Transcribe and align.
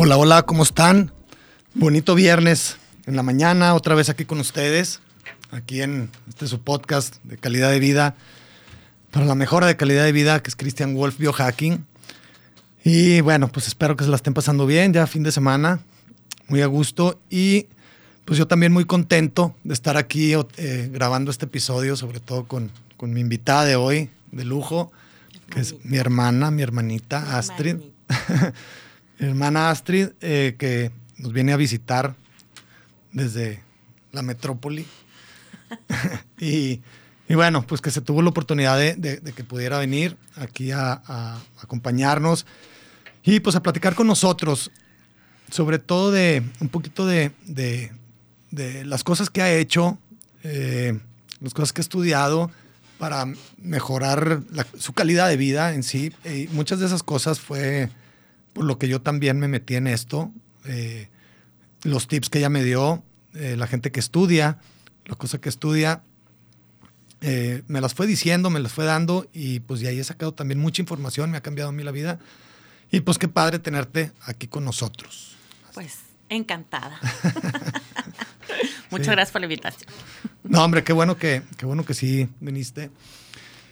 Hola, 0.00 0.16
hola, 0.16 0.42
¿cómo 0.44 0.62
están? 0.62 1.10
Bonito 1.74 2.14
viernes 2.14 2.76
en 3.06 3.16
la 3.16 3.24
mañana, 3.24 3.74
otra 3.74 3.96
vez 3.96 4.08
aquí 4.08 4.24
con 4.24 4.38
ustedes, 4.38 5.00
aquí 5.50 5.82
en 5.82 6.08
este 6.28 6.46
su 6.46 6.62
podcast 6.62 7.16
de 7.24 7.36
calidad 7.36 7.72
de 7.72 7.80
vida, 7.80 8.14
para 9.10 9.26
la 9.26 9.34
mejora 9.34 9.66
de 9.66 9.76
calidad 9.76 10.04
de 10.04 10.12
vida, 10.12 10.40
que 10.40 10.50
es 10.50 10.54
Christian 10.54 10.94
Wolf 10.94 11.18
Biohacking. 11.18 11.84
Y 12.84 13.22
bueno, 13.22 13.48
pues 13.48 13.66
espero 13.66 13.96
que 13.96 14.04
se 14.04 14.10
la 14.10 14.14
estén 14.14 14.34
pasando 14.34 14.66
bien, 14.66 14.92
ya 14.92 15.08
fin 15.08 15.24
de 15.24 15.32
semana, 15.32 15.80
muy 16.46 16.62
a 16.62 16.66
gusto. 16.66 17.20
Y 17.28 17.66
pues 18.24 18.38
yo 18.38 18.46
también 18.46 18.72
muy 18.72 18.84
contento 18.84 19.56
de 19.64 19.74
estar 19.74 19.96
aquí 19.96 20.32
eh, 20.58 20.90
grabando 20.92 21.32
este 21.32 21.46
episodio, 21.46 21.96
sobre 21.96 22.20
todo 22.20 22.46
con, 22.46 22.70
con, 22.96 23.12
mi 23.12 23.20
invitada 23.20 23.64
de 23.64 23.74
hoy, 23.74 24.10
de 24.30 24.44
lujo, 24.44 24.92
que 25.50 25.58
es 25.58 25.74
mi 25.82 25.96
hermana, 25.96 26.52
mi 26.52 26.62
hermanita 26.62 27.36
Astrid. 27.36 27.78
hermana 29.18 29.70
Astrid, 29.70 30.10
eh, 30.20 30.56
que 30.58 30.90
nos 31.16 31.32
viene 31.32 31.52
a 31.52 31.56
visitar 31.56 32.14
desde 33.12 33.62
la 34.12 34.22
metrópoli. 34.22 34.86
y, 36.38 36.80
bueno, 37.28 37.66
pues 37.66 37.80
que 37.80 37.90
se 37.90 38.00
tuvo 38.00 38.22
la 38.22 38.30
oportunidad 38.30 38.78
de, 38.78 39.20
que 39.34 39.44
pudiera 39.44 39.78
venir 39.78 40.16
aquí 40.36 40.70
a, 40.72 41.38
acompañarnos 41.60 42.46
y 43.22 43.40
pues 43.40 43.56
a 43.56 43.62
platicar 43.62 43.94
con 43.94 44.06
nosotros, 44.06 44.70
sobre 45.50 45.78
todo 45.78 46.10
de 46.10 46.42
un 46.60 46.68
poquito 46.68 47.06
de, 47.06 47.32
las 48.84 49.04
cosas 49.04 49.28
que 49.28 49.42
ha 49.42 49.52
hecho, 49.52 49.98
eh, 50.42 50.98
las 51.40 51.52
cosas 51.52 51.72
que 51.72 51.80
ha 51.80 51.82
estudiado 51.82 52.50
para 52.98 53.26
mejorar 53.58 54.40
su 54.78 54.92
calidad 54.92 55.28
de 55.28 55.36
vida 55.36 55.74
en 55.74 55.82
sí. 55.82 56.12
Y 56.24 56.48
muchas 56.52 56.80
de 56.80 56.86
esas 56.86 57.02
cosas 57.02 57.38
fue 57.38 57.90
por 58.58 58.64
lo 58.64 58.76
que 58.76 58.88
yo 58.88 59.00
también 59.00 59.38
me 59.38 59.46
metí 59.46 59.76
en 59.76 59.86
esto. 59.86 60.32
Eh, 60.64 61.08
los 61.84 62.08
tips 62.08 62.28
que 62.28 62.38
ella 62.38 62.48
me 62.48 62.64
dio, 62.64 63.04
eh, 63.34 63.54
la 63.56 63.68
gente 63.68 63.92
que 63.92 64.00
estudia, 64.00 64.58
la 65.04 65.14
cosa 65.14 65.40
que 65.40 65.48
estudia, 65.48 66.02
eh, 67.20 67.62
me 67.68 67.80
las 67.80 67.94
fue 67.94 68.08
diciendo, 68.08 68.50
me 68.50 68.58
las 68.58 68.72
fue 68.72 68.84
dando 68.84 69.28
y 69.32 69.60
pues 69.60 69.78
de 69.78 69.86
ahí 69.86 70.00
he 70.00 70.02
sacado 70.02 70.34
también 70.34 70.58
mucha 70.58 70.82
información, 70.82 71.30
me 71.30 71.36
ha 71.36 71.40
cambiado 71.40 71.70
a 71.70 71.72
mí 71.72 71.84
la 71.84 71.92
vida. 71.92 72.18
Y 72.90 72.98
pues 72.98 73.16
qué 73.16 73.28
padre 73.28 73.60
tenerte 73.60 74.10
aquí 74.22 74.48
con 74.48 74.64
nosotros. 74.64 75.36
Pues 75.72 75.98
encantada. 76.28 76.98
Muchas 78.90 79.14
gracias 79.14 79.30
por 79.30 79.40
la 79.40 79.46
invitación. 79.46 79.88
No, 80.42 80.64
hombre, 80.64 80.82
qué 80.82 80.92
bueno 80.92 81.16
que, 81.16 81.42
qué 81.58 81.64
bueno 81.64 81.84
que 81.84 81.94
sí 81.94 82.28
viniste. 82.40 82.90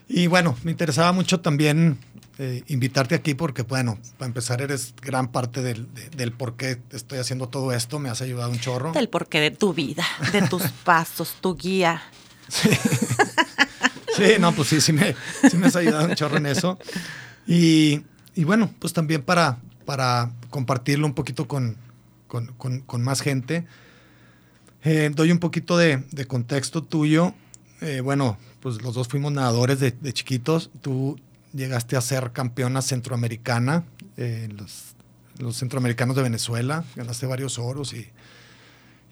Y 0.09 0.29
bueno, 0.29 0.57
me 0.62 0.70
interesaba 0.70 1.11
mucho 1.11 1.41
también 1.41 1.98
eh, 2.39 2.62
invitarte 2.67 3.15
aquí 3.15 3.34
porque, 3.34 3.62
bueno, 3.62 3.98
para 4.19 4.27
empezar, 4.27 4.61
eres 4.61 4.95
gran 5.01 5.29
parte 5.29 5.63
del, 5.63 5.89
del, 6.17 6.33
por 6.33 6.57
qué 6.57 6.79
estoy 6.91 7.19
haciendo 7.19 7.48
todo 7.48 7.73
esto. 7.73 7.98
Me 7.98 8.11
has 8.11 8.20
ayudado 8.20 8.51
un 8.51 8.61
chorro. 8.61 8.92
Del 8.92 9.08
porqué 9.08 9.41
de 9.41 9.51
tu 9.51 9.73
vida, 9.73 10.05
de 10.33 10.42
tus 10.42 10.63
pasos, 10.85 11.36
tu 11.41 11.57
guía. 11.57 12.02
Sí. 12.48 12.69
sí, 14.17 14.35
no, 14.39 14.52
pues 14.52 14.69
sí, 14.69 14.80
sí 14.83 14.92
me, 14.92 15.17
sí 15.51 15.57
me 15.57 15.69
has 15.69 15.77
ayudado 15.77 16.07
un 16.07 16.14
chorro 16.14 16.36
en 16.36 16.46
eso. 16.46 16.79
Y, 17.46 18.02
y 18.35 18.45
bueno, 18.45 18.70
pues 18.80 18.92
también 18.92 19.23
para, 19.23 19.58
para 19.86 20.30
compartirlo 20.51 21.07
un 21.07 21.14
poquito 21.14 21.48
con, 21.48 21.79
con, 22.27 22.52
con, 22.83 23.02
más 23.02 23.23
gente. 23.23 23.67
Eh, 24.85 25.11
doy 25.14 25.33
un 25.33 25.39
poquito 25.39 25.79
de, 25.79 26.05
de 26.11 26.27
contexto 26.27 26.83
tuyo. 26.83 27.33
Eh, 27.80 28.01
bueno, 28.01 28.36
pues 28.61 28.83
los 28.83 28.95
dos 28.95 29.08
fuimos 29.08 29.33
nadadores 29.33 29.80
de, 29.80 29.92
de, 29.92 30.13
chiquitos. 30.13 30.70
Tú 30.83 31.19
llegaste 31.56 31.96
a 31.96 32.00
ser 32.00 32.33
campeona 32.33 32.83
centroamericana 32.83 33.84
en 34.17 34.56
los, 34.56 34.94
los, 35.39 35.56
centroamericanos 35.56 36.17
de 36.17 36.22
Venezuela, 36.22 36.84
ganaste 36.94 37.27
varios 37.27 37.58
oros 37.58 37.92
y, 37.94 38.08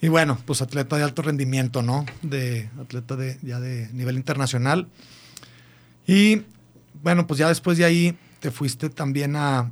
y 0.01 0.09
bueno, 0.09 0.39
pues 0.45 0.63
atleta 0.63 0.97
de 0.97 1.03
alto 1.03 1.23
rendimiento, 1.23 1.83
¿no? 1.83 2.05
De 2.23 2.69
atleta 2.81 3.17
de, 3.17 3.39
ya 3.43 3.61
de 3.61 3.89
nivel 3.93 4.17
internacional. 4.17 4.89
Y 6.07 6.43
bueno, 7.03 7.27
pues 7.27 7.39
ya 7.39 7.49
después 7.49 7.79
de 7.79 7.85
ahí 7.85 8.17
te 8.41 8.51
fuiste 8.51 8.91
también 8.91 9.37
a, 9.37 9.71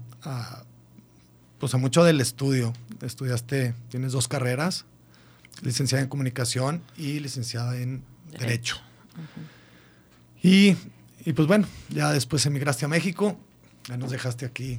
pues 1.58 1.74
a 1.74 1.78
mucho 1.78 2.04
del 2.04 2.20
estudio. 2.20 2.72
Estudiaste, 3.02 3.74
tienes 3.90 4.12
dos 4.12 4.28
carreras, 4.28 4.86
licenciada 5.60 6.02
en 6.02 6.08
comunicación 6.08 6.82
y 6.96 7.20
licenciada 7.20 7.76
en 7.76 8.02
derecho. 8.38 8.76
Y 10.42 10.76
y 11.24 11.32
pues 11.32 11.48
bueno, 11.48 11.66
ya 11.88 12.12
después 12.12 12.44
emigraste 12.46 12.84
a 12.84 12.88
México, 12.88 13.38
ya 13.88 13.96
nos 13.96 14.10
dejaste 14.10 14.46
aquí 14.46 14.78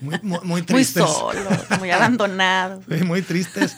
muy, 0.00 0.18
muy, 0.22 0.62
tristes. 0.62 1.02
Muy 1.02 1.12
solo, 1.12 1.50
muy 1.78 1.90
abandonados. 1.90 2.84
muy 3.04 3.22
tristes. 3.22 3.76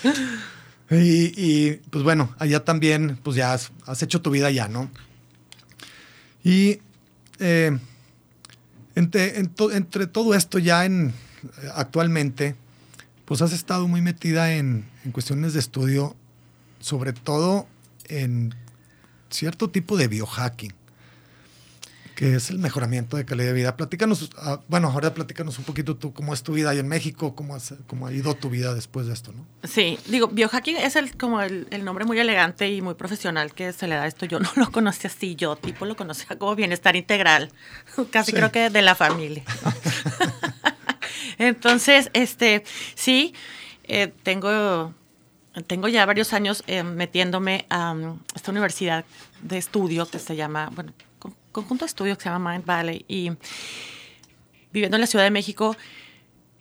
y, 0.90 1.72
pues 1.72 2.04
bueno, 2.04 2.34
allá 2.38 2.64
también, 2.64 3.18
pues 3.22 3.36
ya 3.36 3.52
has, 3.52 4.02
hecho 4.02 4.20
tu 4.20 4.30
vida 4.30 4.50
ya, 4.50 4.68
¿no? 4.68 4.90
Y 6.42 6.80
eh, 7.38 7.78
entre, 8.94 9.38
entre, 9.38 10.06
todo 10.06 10.34
esto 10.34 10.58
ya 10.58 10.84
en, 10.84 11.14
actualmente, 11.74 12.54
pues 13.24 13.40
has 13.40 13.52
estado 13.52 13.88
muy 13.88 14.02
metida 14.02 14.52
en, 14.52 14.84
en 15.04 15.12
cuestiones 15.12 15.54
de 15.54 15.60
estudio, 15.60 16.14
sobre 16.80 17.14
todo 17.14 17.66
en 18.08 18.54
cierto 19.30 19.70
tipo 19.70 19.96
de 19.96 20.08
biohacking, 20.08 20.72
que 22.14 22.36
es 22.36 22.50
el 22.50 22.58
mejoramiento 22.58 23.16
de 23.16 23.24
calidad 23.24 23.48
de 23.48 23.52
vida. 23.54 23.76
Platícanos, 23.76 24.30
ah, 24.36 24.60
bueno, 24.68 24.88
ahora 24.88 25.14
platícanos 25.14 25.58
un 25.58 25.64
poquito 25.64 25.96
tú 25.96 26.12
cómo 26.12 26.32
es 26.32 26.42
tu 26.42 26.52
vida 26.52 26.70
ahí 26.70 26.78
en 26.78 26.88
México, 26.88 27.34
cómo, 27.34 27.56
cómo 27.86 28.06
ha 28.06 28.12
ido 28.12 28.34
tu 28.34 28.50
vida 28.50 28.74
después 28.74 29.06
de 29.06 29.14
esto, 29.14 29.32
¿no? 29.32 29.44
Sí, 29.66 29.98
digo, 30.06 30.28
biohacking 30.28 30.76
es 30.76 30.96
el, 30.96 31.16
como 31.16 31.42
el, 31.42 31.66
nombre 31.84 32.04
muy 32.04 32.18
elegante 32.18 32.70
y 32.70 32.82
muy 32.82 32.94
profesional 32.94 33.52
que 33.52 33.72
se 33.72 33.88
le 33.88 33.96
da 33.96 34.04
a 34.04 34.06
esto. 34.06 34.26
Yo 34.26 34.38
no 34.40 34.50
lo 34.56 34.70
conocí 34.70 35.06
así, 35.06 35.34
yo 35.34 35.56
tipo 35.56 35.84
lo 35.86 35.96
conocía 35.96 36.38
como 36.38 36.54
bienestar 36.54 36.96
integral, 36.96 37.50
casi 38.10 38.32
creo 38.32 38.52
que 38.52 38.70
de 38.70 38.82
la 38.82 38.94
familia. 38.94 39.42
Entonces, 41.38 42.10
este, 42.12 42.62
sí, 42.94 43.34
eh, 43.84 44.12
tengo 44.22 44.94
tengo 45.62 45.88
ya 45.88 46.04
varios 46.04 46.32
años 46.32 46.64
eh, 46.66 46.82
metiéndome 46.82 47.66
a 47.70 47.92
um, 47.92 48.18
esta 48.34 48.50
universidad 48.50 49.04
de 49.42 49.58
estudio 49.58 50.06
que 50.06 50.18
se 50.18 50.34
llama, 50.34 50.70
bueno, 50.74 50.92
conjunto 51.52 51.84
de 51.84 51.88
estudio 51.88 52.16
que 52.16 52.24
se 52.24 52.28
llama 52.28 52.52
Mind 52.52 52.66
Valley 52.66 53.04
y 53.06 53.30
viviendo 54.72 54.96
en 54.96 55.00
la 55.00 55.06
Ciudad 55.06 55.24
de 55.24 55.30
México, 55.30 55.76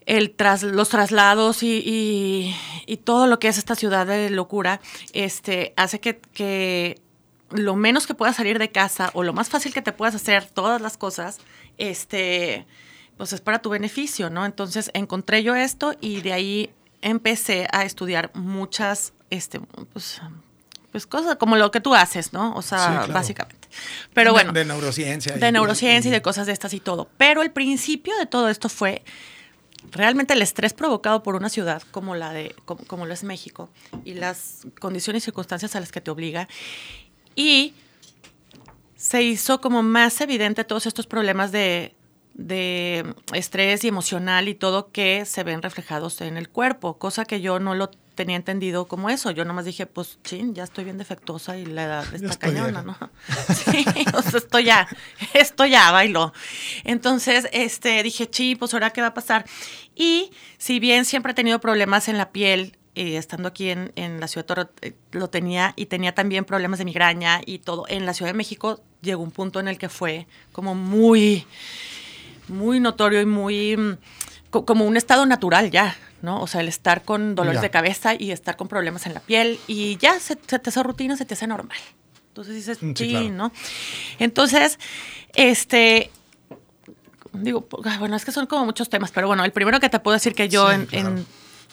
el 0.05 0.31
tras, 0.31 0.63
los 0.63 0.89
traslados 0.89 1.63
y, 1.63 2.53
y, 2.85 2.97
todo 2.97 3.25
lo 3.25 3.39
que 3.39 3.47
es 3.47 3.57
esta 3.57 3.75
ciudad 3.75 4.05
de 4.05 4.29
locura, 4.29 4.81
este, 5.13 5.73
hace 5.77 5.99
que, 5.99 6.19
que 6.19 7.01
lo 7.49 7.75
menos 7.75 8.05
que 8.05 8.13
puedas 8.13 8.35
salir 8.35 8.59
de 8.59 8.69
casa 8.69 9.09
o 9.13 9.23
lo 9.23 9.33
más 9.33 9.49
fácil 9.49 9.73
que 9.73 9.81
te 9.81 9.93
puedas 9.93 10.13
hacer 10.13 10.45
todas 10.45 10.81
las 10.81 10.97
cosas, 10.97 11.39
este, 11.77 12.67
pues 13.17 13.33
es 13.33 13.41
para 13.41 13.61
tu 13.61 13.69
beneficio, 13.69 14.29
¿no? 14.29 14.45
Entonces 14.45 14.91
encontré 14.93 15.41
yo 15.41 15.55
esto 15.55 15.95
y 16.01 16.21
de 16.21 16.33
ahí 16.33 16.69
empecé 17.03 17.67
a 17.71 17.83
estudiar 17.83 18.31
muchas, 18.33 19.13
este, 19.29 19.59
pues, 19.59 20.21
pues 20.91 21.05
cosas 21.05 21.35
como 21.35 21.55
lo 21.57 21.69
que 21.69 21.81
tú 21.81 21.93
haces, 21.93 22.33
¿no? 22.33 22.55
O 22.55 22.61
sea, 22.61 23.05
básicamente. 23.11 23.67
Pero 24.13 24.31
bueno. 24.31 24.53
De, 24.53 24.65
neurociencia. 24.65 25.35
De 25.35 25.51
neurociencia 25.51 26.09
y, 26.09 26.11
de 26.11 26.21
cosas 26.21 26.47
de 26.47 26.53
estas 26.53 26.73
y 26.73 26.79
todo. 26.79 27.09
Pero 27.17 27.41
el 27.41 27.51
principio 27.51 28.17
de 28.17 28.25
todo 28.25 28.49
esto 28.49 28.69
fue 28.69 29.03
realmente 29.91 30.33
el 30.33 30.41
estrés 30.41 30.73
provocado 30.73 31.23
por 31.23 31.35
una 31.35 31.49
ciudad 31.49 31.83
como 31.91 32.15
la 32.15 32.31
de, 32.31 32.55
como, 32.65 32.85
como 32.85 33.05
lo 33.05 33.13
es 33.13 33.23
México 33.23 33.69
y 34.05 34.13
las 34.13 34.65
condiciones 34.79 35.23
y 35.23 35.25
circunstancias 35.25 35.75
a 35.75 35.79
las 35.81 35.91
que 35.91 35.99
te 35.99 36.09
obliga. 36.09 36.47
Y 37.35 37.73
se 38.95 39.21
hizo 39.23 39.59
como 39.59 39.83
más 39.83 40.21
evidente 40.21 40.63
todos 40.63 40.85
estos 40.85 41.05
problemas 41.05 41.51
de, 41.51 41.95
de 42.33 43.13
estrés 43.33 43.83
y 43.83 43.87
emocional 43.87 44.47
y 44.47 44.55
todo 44.55 44.91
que 44.91 45.25
se 45.25 45.43
ven 45.43 45.61
reflejados 45.61 46.19
en 46.21 46.37
el 46.37 46.49
cuerpo, 46.49 46.97
cosa 46.97 47.25
que 47.25 47.41
yo 47.41 47.59
no 47.59 47.75
lo 47.75 47.91
tenía 48.15 48.35
entendido 48.35 48.87
como 48.87 49.09
eso. 49.09 49.31
Yo 49.31 49.45
nomás 49.45 49.65
dije, 49.65 49.85
pues, 49.85 50.19
chin, 50.23 50.53
ya 50.53 50.63
estoy 50.63 50.83
bien 50.83 50.97
defectuosa 50.97 51.57
y 51.57 51.65
la 51.65 51.83
edad 51.83 52.13
está 52.13 52.37
cañona, 52.37 52.81
¿no? 52.83 52.97
Sí, 53.53 53.85
o 54.13 54.21
sea, 54.21 54.37
esto 54.37 54.59
ya, 54.59 54.87
esto 55.33 55.65
ya 55.65 55.91
bailó. 55.91 56.33
Entonces, 56.83 57.47
este, 57.51 58.01
dije, 58.03 58.29
chi, 58.29 58.55
pues, 58.55 58.73
¿ahora 58.73 58.91
qué 58.91 59.01
va 59.01 59.07
a 59.07 59.13
pasar? 59.13 59.45
Y 59.95 60.31
si 60.57 60.79
bien 60.79 61.05
siempre 61.05 61.31
he 61.31 61.35
tenido 61.35 61.59
problemas 61.59 62.07
en 62.07 62.17
la 62.17 62.31
piel, 62.31 62.77
eh, 62.95 63.17
estando 63.17 63.47
aquí 63.47 63.69
en, 63.69 63.91
en, 63.95 64.19
la 64.19 64.27
ciudad 64.27 64.45
de 64.45 64.47
Toro, 64.47 64.69
eh, 64.81 64.93
lo 65.11 65.27
tenía 65.27 65.73
y 65.75 65.87
tenía 65.87 66.13
también 66.13 66.45
problemas 66.45 66.77
de 66.77 66.85
migraña 66.85 67.41
y 67.43 67.59
todo. 67.59 67.85
En 67.87 68.05
la 68.05 68.13
Ciudad 68.13 68.31
de 68.31 68.37
México 68.37 68.83
llegó 69.01 69.23
un 69.23 69.31
punto 69.31 69.59
en 69.59 69.67
el 69.67 69.79
que 69.79 69.89
fue 69.89 70.27
como 70.51 70.75
muy, 70.75 71.47
muy 72.47 72.79
notorio 72.79 73.21
y 73.21 73.25
muy, 73.25 73.77
mm, 73.77 73.97
como 74.49 74.85
un 74.85 74.97
estado 74.97 75.25
natural 75.25 75.71
ya, 75.71 75.95
¿no? 76.21 76.41
O 76.41 76.47
sea, 76.47 76.61
el 76.61 76.67
estar 76.67 77.03
con 77.03 77.35
dolores 77.35 77.61
de 77.61 77.69
cabeza 77.69 78.13
y 78.17 78.31
estar 78.31 78.55
con 78.55 78.67
problemas 78.67 79.05
en 79.05 79.13
la 79.13 79.19
piel 79.19 79.59
y 79.67 79.97
ya 79.97 80.19
se, 80.19 80.35
te 80.35 80.55
hace 80.55 80.83
rutina, 80.83 81.17
se 81.17 81.25
te 81.25 81.33
hace 81.33 81.47
normal. 81.47 81.77
Entonces 82.29 82.55
dices, 82.55 82.81
mm, 82.81 82.93
sí, 82.95 83.29
¿no? 83.29 83.51
Entonces, 84.19 84.79
este, 85.35 86.11
digo, 87.33 87.67
bueno, 87.99 88.15
es 88.15 88.25
que 88.25 88.31
son 88.31 88.47
como 88.47 88.65
muchos 88.65 88.89
temas, 88.89 89.11
pero 89.11 89.27
bueno, 89.27 89.43
el 89.43 89.51
primero 89.51 89.79
que 89.79 89.89
te 89.89 89.99
puedo 89.99 90.13
decir 90.13 90.33
que 90.33 90.49
yo 90.49 90.71
en, 90.71 91.25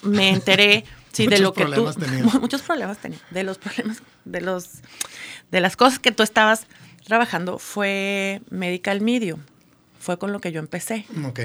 me 0.03 0.31
enteré 0.31 0.85
Sí, 1.13 1.27
de 1.27 1.39
lo 1.39 1.53
que 1.53 1.65
tú 1.65 1.89
muchos 2.41 2.63
problemas 2.63 2.99
tenía, 2.99 3.19
de 3.31 3.43
los 3.43 3.59
problemas 3.59 4.03
de 4.25 4.41
los 4.41 4.69
de 5.51 5.61
las 5.61 5.77
cosas 5.77 5.99
que 5.99 6.13
tú 6.13 6.23
estabas 6.23 6.67
trabajando 7.05 7.59
fue 7.59 8.43
medical 8.51 9.01
medium. 9.01 9.41
Fue 10.01 10.19
con 10.19 10.33
lo 10.33 10.41
que 10.41 10.51
yo 10.51 10.59
empecé. 10.59 11.07
Ok. 11.25 11.41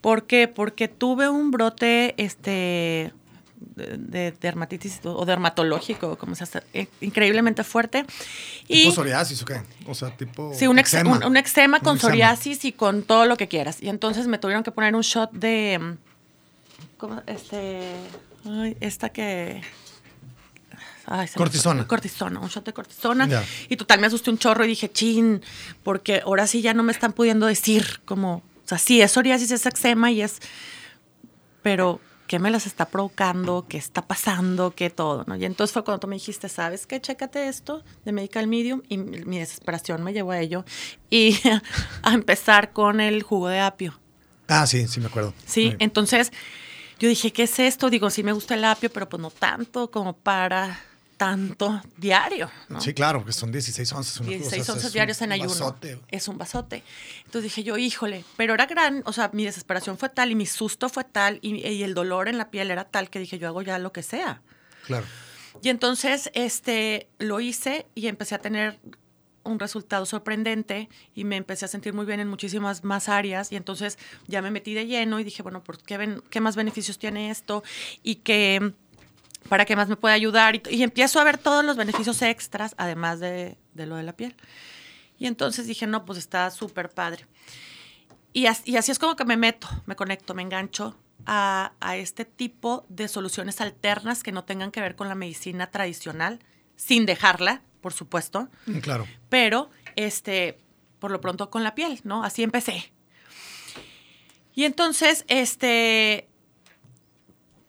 ¿Por 0.00 0.26
qué? 0.26 0.48
Porque 0.48 0.88
tuve 0.88 1.28
un 1.28 1.50
brote 1.50 2.14
este 2.16 3.12
de, 3.58 4.32
dermatitis 4.32 5.00
o 5.04 5.24
dermatológico, 5.24 6.16
como 6.16 6.34
se 6.34 6.44
hace, 6.44 6.62
eh, 6.72 6.88
increíblemente 7.00 7.64
fuerte. 7.64 8.04
¿Tipo 8.66 8.88
y, 8.88 8.90
psoriasis 8.90 9.42
o 9.42 9.44
qué? 9.44 9.62
O 9.86 9.94
sea, 9.94 10.16
tipo. 10.16 10.52
Sí, 10.54 10.66
un 10.66 10.78
eczema, 10.78 11.20
un, 11.24 11.36
eczema 11.36 11.80
con 11.80 11.98
psoriasis 11.98 12.64
y 12.64 12.72
con 12.72 13.02
todo 13.02 13.26
lo 13.26 13.36
que 13.36 13.48
quieras. 13.48 13.82
Y 13.82 13.88
entonces 13.88 14.26
me 14.26 14.38
tuvieron 14.38 14.64
que 14.64 14.72
poner 14.72 14.94
un 14.94 15.02
shot 15.02 15.30
de. 15.32 15.96
¿Cómo? 16.96 17.22
Este. 17.26 17.92
Ay, 18.44 18.76
esta 18.80 19.10
que. 19.10 19.60
Cortisona. 21.34 21.86
cortisona, 21.86 22.40
un 22.40 22.48
shot 22.48 22.64
de 22.64 22.72
cortisona. 22.72 23.44
Y 23.68 23.76
total, 23.76 24.00
me 24.00 24.06
asusté 24.06 24.30
un 24.30 24.38
chorro 24.38 24.64
y 24.64 24.68
dije, 24.68 24.90
chin, 24.90 25.42
porque 25.82 26.22
ahora 26.24 26.46
sí 26.46 26.62
ya 26.62 26.74
no 26.74 26.82
me 26.82 26.92
están 26.92 27.12
pudiendo 27.12 27.46
decir 27.46 28.00
como, 28.04 28.36
o 28.36 28.68
sea, 28.68 28.78
sí, 28.78 29.00
es 29.00 29.12
psoriasis, 29.12 29.50
es 29.50 29.66
eczema 29.66 30.10
y 30.10 30.22
es, 30.22 30.40
pero 31.62 32.00
¿qué 32.26 32.38
me 32.38 32.50
las 32.50 32.66
está 32.66 32.86
provocando? 32.86 33.66
¿Qué 33.68 33.78
está 33.78 34.02
pasando? 34.02 34.74
¿Qué 34.74 34.90
todo? 34.90 35.24
¿no? 35.26 35.36
Y 35.36 35.44
entonces 35.44 35.72
fue 35.72 35.84
cuando 35.84 36.00
tú 36.00 36.08
me 36.08 36.16
dijiste, 36.16 36.48
¿sabes 36.48 36.86
qué? 36.86 37.00
Chécate 37.00 37.48
esto 37.48 37.84
de 38.04 38.12
Medical 38.12 38.46
Medium. 38.46 38.82
Y 38.88 38.98
mi 38.98 39.38
desesperación 39.38 40.02
me 40.02 40.12
llevó 40.12 40.32
a 40.32 40.40
ello. 40.40 40.64
Y 41.10 41.38
a 42.02 42.12
empezar 42.12 42.72
con 42.72 43.00
el 43.00 43.22
jugo 43.22 43.48
de 43.48 43.60
apio. 43.60 43.98
Ah, 44.48 44.66
sí, 44.66 44.86
sí 44.86 45.00
me 45.00 45.06
acuerdo. 45.06 45.34
Sí, 45.44 45.74
entonces 45.78 46.32
yo 46.98 47.08
dije, 47.08 47.32
¿qué 47.32 47.44
es 47.44 47.58
esto? 47.58 47.90
Digo, 47.90 48.10
sí 48.10 48.22
me 48.22 48.32
gusta 48.32 48.54
el 48.54 48.64
apio, 48.64 48.90
pero 48.90 49.08
pues 49.08 49.20
no 49.20 49.30
tanto 49.30 49.90
como 49.90 50.14
para 50.14 50.80
tanto 51.16 51.80
diario. 51.96 52.50
Sí, 52.78 52.94
claro, 52.94 53.24
que 53.24 53.32
son 53.32 53.50
16 53.50 53.92
onzas. 53.92 54.26
16 54.26 54.68
onzas 54.68 54.92
diarios 54.92 55.20
en 55.22 55.32
ayuno. 55.32 55.76
Es 56.08 56.28
un 56.28 56.38
basote. 56.38 56.82
Entonces 57.24 57.44
dije 57.44 57.64
yo, 57.64 57.76
híjole, 57.76 58.24
pero 58.36 58.54
era 58.54 58.66
gran, 58.66 59.02
o 59.06 59.12
sea, 59.12 59.30
mi 59.32 59.44
desesperación 59.44 59.98
fue 59.98 60.08
tal 60.08 60.30
y 60.30 60.34
mi 60.34 60.46
susto 60.46 60.88
fue 60.88 61.04
tal 61.04 61.38
y, 61.42 61.66
y 61.66 61.82
el 61.82 61.94
dolor 61.94 62.28
en 62.28 62.38
la 62.38 62.50
piel 62.50 62.70
era 62.70 62.84
tal 62.84 63.10
que 63.10 63.18
dije, 63.18 63.38
yo 63.38 63.48
hago 63.48 63.62
ya 63.62 63.78
lo 63.78 63.92
que 63.92 64.02
sea. 64.02 64.42
Claro. 64.84 65.06
Y 65.62 65.68
entonces 65.70 66.30
este, 66.34 67.08
lo 67.18 67.40
hice 67.40 67.86
y 67.94 68.08
empecé 68.08 68.34
a 68.34 68.38
tener 68.38 68.78
un 69.46 69.58
resultado 69.58 70.04
sorprendente 70.06 70.88
y 71.14 71.24
me 71.24 71.36
empecé 71.36 71.64
a 71.64 71.68
sentir 71.68 71.94
muy 71.94 72.04
bien 72.04 72.20
en 72.20 72.28
muchísimas 72.28 72.84
más 72.84 73.08
áreas 73.08 73.52
y 73.52 73.56
entonces 73.56 73.98
ya 74.26 74.42
me 74.42 74.50
metí 74.50 74.74
de 74.74 74.86
lleno 74.86 75.20
y 75.20 75.24
dije, 75.24 75.42
bueno, 75.42 75.62
¿por 75.62 75.78
qué, 75.78 76.20
qué 76.30 76.40
más 76.40 76.56
beneficios 76.56 76.98
tiene 76.98 77.30
esto? 77.30 77.62
Y 78.02 78.16
que 78.16 78.74
para 79.48 79.64
qué 79.64 79.76
más 79.76 79.88
me 79.88 79.96
puede 79.96 80.14
ayudar 80.14 80.56
y, 80.68 80.82
empiezo 80.82 81.20
a 81.20 81.24
ver 81.24 81.38
todos 81.38 81.64
los 81.64 81.76
beneficios 81.76 82.20
extras 82.22 82.74
además 82.78 83.20
de, 83.20 83.56
de, 83.74 83.86
lo 83.86 83.96
de 83.96 84.02
la 84.02 84.14
piel. 84.14 84.34
Y 85.18 85.26
entonces 85.26 85.66
dije, 85.66 85.86
no, 85.86 86.04
pues 86.04 86.18
está 86.18 86.50
súper 86.50 86.90
padre. 86.90 87.26
Y 88.32 88.46
así, 88.46 88.70
y 88.70 88.76
así, 88.76 88.92
es 88.92 88.98
como 88.98 89.16
que 89.16 89.24
me 89.24 89.36
meto, 89.36 89.68
me 89.86 89.96
conecto, 89.96 90.34
me 90.34 90.42
engancho 90.42 90.96
a, 91.24 91.72
a 91.80 91.96
este 91.96 92.24
tipo 92.24 92.84
de 92.88 93.08
soluciones 93.08 93.60
alternas 93.60 94.22
que 94.22 94.32
no 94.32 94.44
tengan 94.44 94.70
que 94.70 94.80
ver 94.80 94.94
con 94.94 95.08
la 95.08 95.14
medicina 95.14 95.70
tradicional, 95.70 96.40
sin 96.76 97.06
dejarla, 97.06 97.62
por 97.80 97.94
supuesto. 97.94 98.48
Mm, 98.66 98.78
claro. 98.78 99.06
Pero, 99.30 99.70
este, 99.96 100.58
por 100.98 101.10
lo 101.10 101.20
pronto 101.20 101.50
con 101.50 101.62
la 101.62 101.74
piel, 101.74 102.00
¿no? 102.04 102.24
Así 102.24 102.42
empecé. 102.42 102.92
Y 104.54 104.64
entonces, 104.64 105.24
este, 105.28 106.28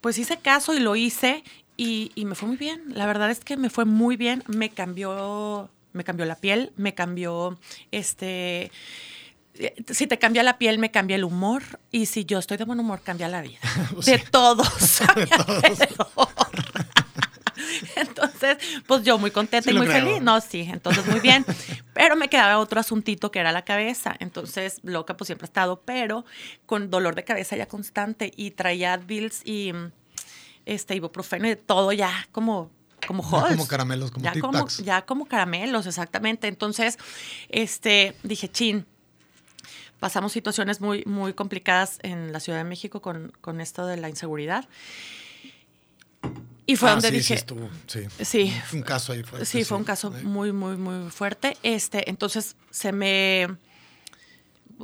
pues 0.02 0.18
hice 0.18 0.38
caso 0.38 0.74
y 0.74 0.80
lo 0.80 0.96
hice 0.96 1.44
y, 1.78 2.12
me 2.26 2.34
fue 2.34 2.48
muy 2.48 2.58
bien. 2.58 2.82
La 2.90 3.06
verdad 3.06 3.30
es 3.30 3.40
que 3.40 3.56
me 3.56 3.70
fue 3.70 3.86
muy 3.86 4.18
bien. 4.18 4.44
Me 4.48 4.70
cambió, 4.70 5.70
me 5.94 6.04
cambió 6.04 6.26
la 6.26 6.36
piel, 6.36 6.74
me 6.76 6.96
cambió, 6.96 7.58
este, 7.92 8.72
si 9.92 10.08
te 10.08 10.18
cambia 10.18 10.44
la 10.44 10.58
piel, 10.58 10.80
me 10.80 10.90
cambia 10.90 11.16
el 11.16 11.24
humor. 11.24 11.64
Y 11.92 12.08
si 12.08 12.26
yo 12.26 12.40
estoy 12.40 12.58
de 12.58 12.66
buen 12.66 12.80
humor, 12.80 13.02
cambia 13.04 13.28
la 13.28 13.42
vida. 13.42 13.60
de 14.06 14.18
todos. 14.18 15.02
de 15.16 15.88
todos. 15.88 16.30
Entonces, 17.96 18.58
pues 18.86 19.04
yo 19.04 19.18
muy 19.20 19.32
contenta 19.32 19.70
y 19.70 19.74
muy 19.74 19.88
feliz. 19.88 20.22
No, 20.22 20.42
sí, 20.42 20.68
entonces 20.72 21.06
muy 21.06 21.20
bien. 21.20 21.46
Pero 21.94 22.16
me 22.16 22.28
quedaba 22.28 22.58
otro 22.58 22.80
asuntito 22.80 23.32
que 23.32 23.40
era 23.40 23.52
la 23.52 23.64
cabeza. 23.64 24.16
Entonces, 24.20 24.80
loca, 24.84 25.16
pues 25.16 25.28
siempre 25.28 25.46
he 25.46 25.50
estado, 25.50 25.82
pero 25.86 26.26
con 26.66 26.90
dolor 26.90 27.14
de 27.16 27.24
cabeza 27.24 27.56
ya 27.56 27.68
constante 27.68 28.32
y 28.36 28.52
traía 28.52 28.94
Advils 28.94 29.42
y 29.46 29.74
este 30.68 30.96
ibuprofeno 30.96 31.50
y 31.50 31.56
todo 31.56 31.92
ya 31.92 32.28
como 32.32 32.70
como 33.06 33.24
como 33.24 33.68
caramelos, 33.68 34.12
como 34.12 34.24
ya 34.24 34.40
como, 34.40 34.68
ya 34.84 35.06
como 35.06 35.26
caramelos, 35.28 35.86
exactamente. 35.86 36.48
Entonces, 36.48 36.98
este, 37.48 38.16
dije, 38.24 38.50
chin, 38.50 38.86
pasamos 40.00 40.32
situaciones 40.32 40.82
muy, 40.82 41.04
muy 41.06 41.34
complicadas 41.34 42.00
en 42.02 42.34
la 42.34 42.40
Ciudad 42.40 42.58
de 42.60 42.66
México 42.66 43.02
con, 43.02 43.32
con 43.40 43.62
esto 43.62 43.86
de 43.86 43.98
la 43.98 44.10
inseguridad. 44.10 44.68
Y 46.66 46.76
fue 46.76 46.90
ah, 46.90 46.94
donde 46.94 47.12
dije. 47.12 47.24
Sí, 47.24 47.34
estuvo, 47.34 47.70
sí. 47.88 48.08
Sí. 48.22 48.54
un 48.74 48.82
caso 48.82 49.14
ahí 49.14 49.24
fuerte. 49.24 49.46
Sí, 49.46 49.64
fue 49.64 49.78
un 49.78 49.86
caso 49.86 50.12
muy, 50.12 50.52
muy, 50.52 50.76
muy 50.76 51.10
fuerte. 51.10 51.58
Este, 51.64 52.10
entonces 52.10 52.58
se 52.72 52.92
me. 52.92 53.48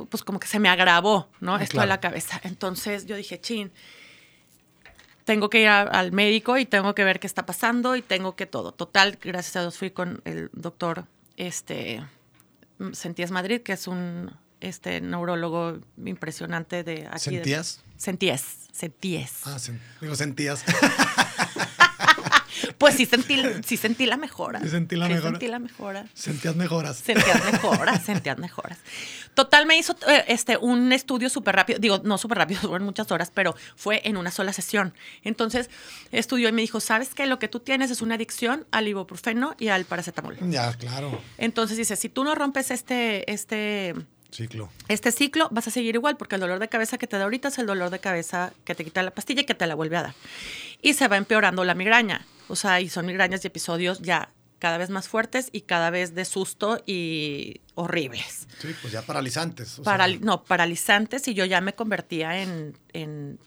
Pues 0.08 0.24
como 0.24 0.40
que 0.40 0.48
se 0.48 0.58
me 0.58 0.68
agravó, 0.68 1.28
¿no? 1.40 1.58
Esto 1.58 1.80
a 1.80 1.86
la 1.86 2.00
cabeza. 2.00 2.40
Entonces 2.42 3.06
yo 3.06 3.16
dije, 3.16 3.40
chin, 3.40 3.70
tengo 5.24 5.50
que 5.50 5.62
ir 5.62 5.68
al 5.68 6.12
médico 6.12 6.58
y 6.58 6.66
tengo 6.66 6.94
que 6.94 7.04
ver 7.04 7.18
qué 7.20 7.26
está 7.26 7.46
pasando 7.46 7.96
y 7.96 8.02
tengo 8.02 8.36
que 8.36 8.46
todo. 8.46 8.72
Total, 8.72 9.18
gracias 9.20 9.56
a 9.56 9.60
Dios 9.62 9.78
fui 9.78 9.90
con 9.90 10.20
el 10.24 10.50
doctor 10.52 11.06
este, 11.36 12.04
Sentías 12.92 13.30
Madrid, 13.30 13.62
que 13.62 13.72
es 13.72 13.86
un 13.86 14.30
este, 14.60 15.00
neurólogo 15.00 15.78
impresionante 16.04 16.84
de 16.84 17.08
aquí. 17.10 17.30
¿Sentías? 17.30 17.80
Sentías, 17.96 18.44
sentías. 18.72 19.46
Ah, 19.46 19.56
digo, 20.00 20.14
sentías. 20.14 20.64
Pues 22.78 22.94
sí 22.94 23.06
sentí, 23.06 23.40
sí 23.64 23.76
sentí 23.76 24.06
la 24.06 24.16
mejora. 24.16 24.60
Sí 24.60 24.68
sentí 24.68 24.96
la 24.96 25.08
mejora. 25.08 25.30
Sentí 25.30 25.48
la 25.48 25.58
mejora. 25.58 26.06
Sentías 26.14 26.56
mejoras. 26.56 26.96
Sentías 26.98 27.52
mejoras, 27.52 28.04
sentías 28.04 28.38
mejoras. 28.38 28.78
Total, 29.34 29.66
me 29.66 29.76
hizo 29.76 29.96
eh, 30.08 30.24
este, 30.28 30.56
un 30.56 30.92
estudio 30.92 31.28
súper 31.28 31.56
rápido. 31.56 31.78
Digo, 31.78 32.00
no 32.04 32.18
súper 32.18 32.38
rápido, 32.38 32.60
fueron 32.68 32.84
muchas 32.84 33.10
horas, 33.10 33.30
pero 33.34 33.54
fue 33.76 34.00
en 34.04 34.16
una 34.16 34.30
sola 34.30 34.52
sesión. 34.52 34.94
Entonces, 35.22 35.70
estudió 36.12 36.48
y 36.48 36.52
me 36.52 36.62
dijo, 36.62 36.80
¿sabes 36.80 37.14
qué? 37.14 37.26
Lo 37.26 37.38
que 37.38 37.48
tú 37.48 37.60
tienes 37.60 37.90
es 37.90 38.02
una 38.02 38.14
adicción 38.14 38.66
al 38.70 38.88
ibuprofeno 38.88 39.54
y 39.58 39.68
al 39.68 39.84
paracetamol. 39.84 40.36
Ya, 40.50 40.72
claro. 40.74 41.20
Entonces 41.38 41.76
dice, 41.76 41.96
si 41.96 42.08
tú 42.08 42.24
no 42.24 42.34
rompes 42.34 42.70
este, 42.70 43.30
este 43.30 43.94
ciclo. 44.34 44.68
Este 44.88 45.12
ciclo 45.12 45.48
vas 45.50 45.68
a 45.68 45.70
seguir 45.70 45.94
igual 45.94 46.16
porque 46.16 46.34
el 46.34 46.40
dolor 46.40 46.58
de 46.58 46.68
cabeza 46.68 46.98
que 46.98 47.06
te 47.06 47.16
da 47.16 47.24
ahorita 47.24 47.48
es 47.48 47.58
el 47.58 47.66
dolor 47.66 47.90
de 47.90 48.00
cabeza 48.00 48.52
que 48.64 48.74
te 48.74 48.84
quita 48.84 49.02
la 49.02 49.12
pastilla 49.12 49.42
y 49.42 49.44
que 49.44 49.54
te 49.54 49.66
la 49.66 49.74
vuelve 49.74 49.96
a 49.96 50.02
dar. 50.02 50.14
Y 50.82 50.94
se 50.94 51.08
va 51.08 51.16
empeorando 51.16 51.64
la 51.64 51.74
migraña. 51.74 52.26
O 52.48 52.56
sea, 52.56 52.80
y 52.80 52.88
son 52.88 53.06
migrañas 53.06 53.44
y 53.44 53.46
episodios 53.46 54.00
ya 54.00 54.30
cada 54.58 54.78
vez 54.78 54.90
más 54.90 55.08
fuertes 55.08 55.50
y 55.52 55.62
cada 55.62 55.90
vez 55.90 56.14
de 56.14 56.24
susto 56.24 56.82
y 56.86 57.60
horribles. 57.74 58.48
Sí, 58.60 58.74
pues 58.80 58.92
ya 58.92 59.02
paralizantes. 59.02 59.80
no, 60.20 60.44
paralizantes 60.44 61.28
y 61.28 61.34
yo 61.34 61.44
ya 61.44 61.60
me 61.60 61.74
convertía 61.74 62.40
en, 62.42 62.76
en, 62.92 63.38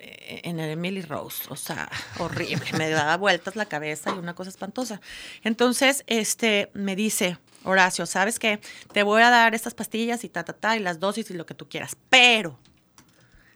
en 0.00 0.60
Emily 0.60 1.02
Rose. 1.02 1.44
O 1.50 1.56
sea, 1.56 1.88
horrible. 2.18 2.72
me 2.76 2.90
daba 2.90 3.16
vueltas 3.16 3.54
la 3.56 3.66
cabeza 3.66 4.12
y 4.14 4.18
una 4.18 4.34
cosa 4.34 4.50
espantosa. 4.50 5.00
Entonces, 5.44 6.04
este, 6.06 6.70
me 6.74 6.96
dice, 6.96 7.38
Horacio, 7.62 8.06
¿sabes 8.06 8.38
qué? 8.38 8.60
Te 8.92 9.02
voy 9.02 9.22
a 9.22 9.30
dar 9.30 9.54
estas 9.54 9.74
pastillas 9.74 10.24
y 10.24 10.28
ta, 10.28 10.44
ta, 10.44 10.52
ta, 10.52 10.76
y 10.76 10.80
las 10.80 11.00
dosis 11.00 11.30
y 11.30 11.34
lo 11.34 11.46
que 11.46 11.54
tú 11.54 11.68
quieras. 11.68 11.96
Pero, 12.10 12.58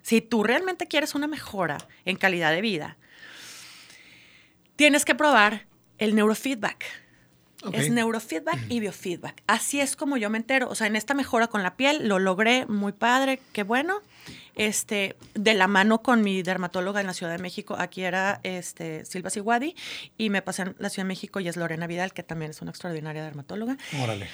si 0.02 0.20
tú 0.20 0.44
realmente 0.44 0.87
quieres 0.87 1.14
una 1.14 1.26
mejora 1.26 1.78
en 2.04 2.16
calidad 2.16 2.52
de 2.52 2.61
vida, 2.61 2.99
tienes 4.80 5.04
que 5.04 5.14
probar 5.14 5.66
el 5.99 6.14
neurofeedback. 6.14 6.87
Es 7.75 7.90
neurofeedback 7.90 8.58
y 8.70 8.80
biofeedback. 8.80 9.42
Así 9.46 9.78
es 9.78 9.94
como 9.94 10.16
yo 10.16 10.30
me 10.30 10.38
entero. 10.38 10.70
O 10.70 10.75
sea, 10.75 10.87
en 10.87 10.96
esta 10.96 11.12
mejora 11.12 11.49
con 11.49 11.62
la 11.62 11.76
piel 11.76 12.08
lo 12.08 12.18
logré 12.18 12.64
muy 12.64 12.92
padre, 12.92 13.42
qué 13.52 13.62
bueno. 13.62 14.00
Este, 14.54 15.16
de 15.34 15.52
la 15.52 15.66
mano 15.66 16.00
con 16.00 16.22
mi 16.22 16.42
dermatóloga 16.42 17.02
en 17.02 17.06
la 17.08 17.12
Ciudad 17.12 17.32
de 17.32 17.42
México, 17.42 17.76
aquí 17.78 18.04
era 18.04 18.40
este, 18.42 19.04
Silva 19.04 19.28
Siguadi, 19.28 19.75
y 20.16 20.30
me 20.30 20.40
pasé 20.40 20.62
en 20.62 20.75
la 20.78 20.88
Ciudad 20.88 21.04
de 21.04 21.08
México 21.08 21.40
y 21.40 21.49
es 21.49 21.58
Lorena 21.58 21.87
Vidal, 21.87 22.14
que 22.14 22.22
también 22.22 22.50
es 22.52 22.62
una 22.62 22.70
extraordinaria 22.70 23.22
dermatóloga. 23.22 23.76
Órale. 24.02 24.28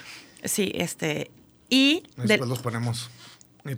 Sí, 0.45 0.71
este, 0.77 1.33
y... 1.69 2.05
de- 2.17 2.27
Después 2.29 2.49
los 2.49 2.61
ponemos 2.61 3.11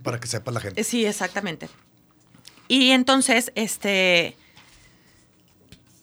para 0.02 0.20
que 0.20 0.26
sepa 0.26 0.50
la 0.50 0.60
gente. 0.60 0.84
Sí, 0.84 1.06
exactamente. 1.06 1.70
Y 2.68 2.90
entonces, 2.90 3.50
este, 3.54 4.36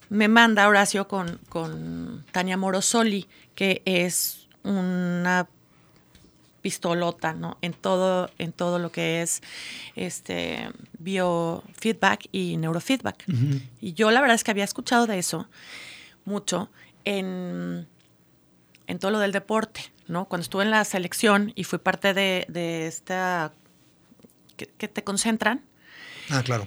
me 0.10 0.28
manda 0.28 0.68
Horacio 0.68 1.08
con, 1.08 1.40
con 1.50 2.26
Tania 2.32 2.58
Morosoli, 2.58 3.28
que 3.56 3.82
es 3.86 4.48
una 4.64 5.48
pistolota, 6.62 7.34
¿no? 7.34 7.58
En 7.62 7.74
todo, 7.74 8.30
en 8.40 8.52
todo 8.52 8.80
lo 8.80 8.92
que 8.92 9.22
es 9.22 9.42
este 9.96 10.70
biofeedback 10.98 12.28
y 12.32 12.58
neurofeedback. 12.58 13.26
Y 13.82 13.94
yo 13.94 14.10
la 14.10 14.22
verdad 14.22 14.36
es 14.36 14.44
que 14.44 14.52
había 14.52 14.64
escuchado 14.64 15.06
de 15.06 15.20
eso 15.20 15.48
mucho 16.26 16.70
en, 17.04 17.88
en 18.88 19.00
todo 19.00 19.12
lo 19.12 19.20
del 19.20 19.32
deporte, 19.32 19.92
¿no? 20.08 20.26
Cuando 20.26 20.42
estuve 20.42 20.64
en 20.64 20.72
la 20.72 20.84
selección 20.86 21.52
y 21.56 21.66
fui 21.66 21.78
parte 21.78 22.16
de, 22.16 22.46
de 22.50 22.88
esta 22.88 23.54
que, 24.58 24.66
que 24.66 24.88
te 24.88 25.04
concentran, 25.04 25.62
Ah, 26.30 26.42
claro. 26.44 26.66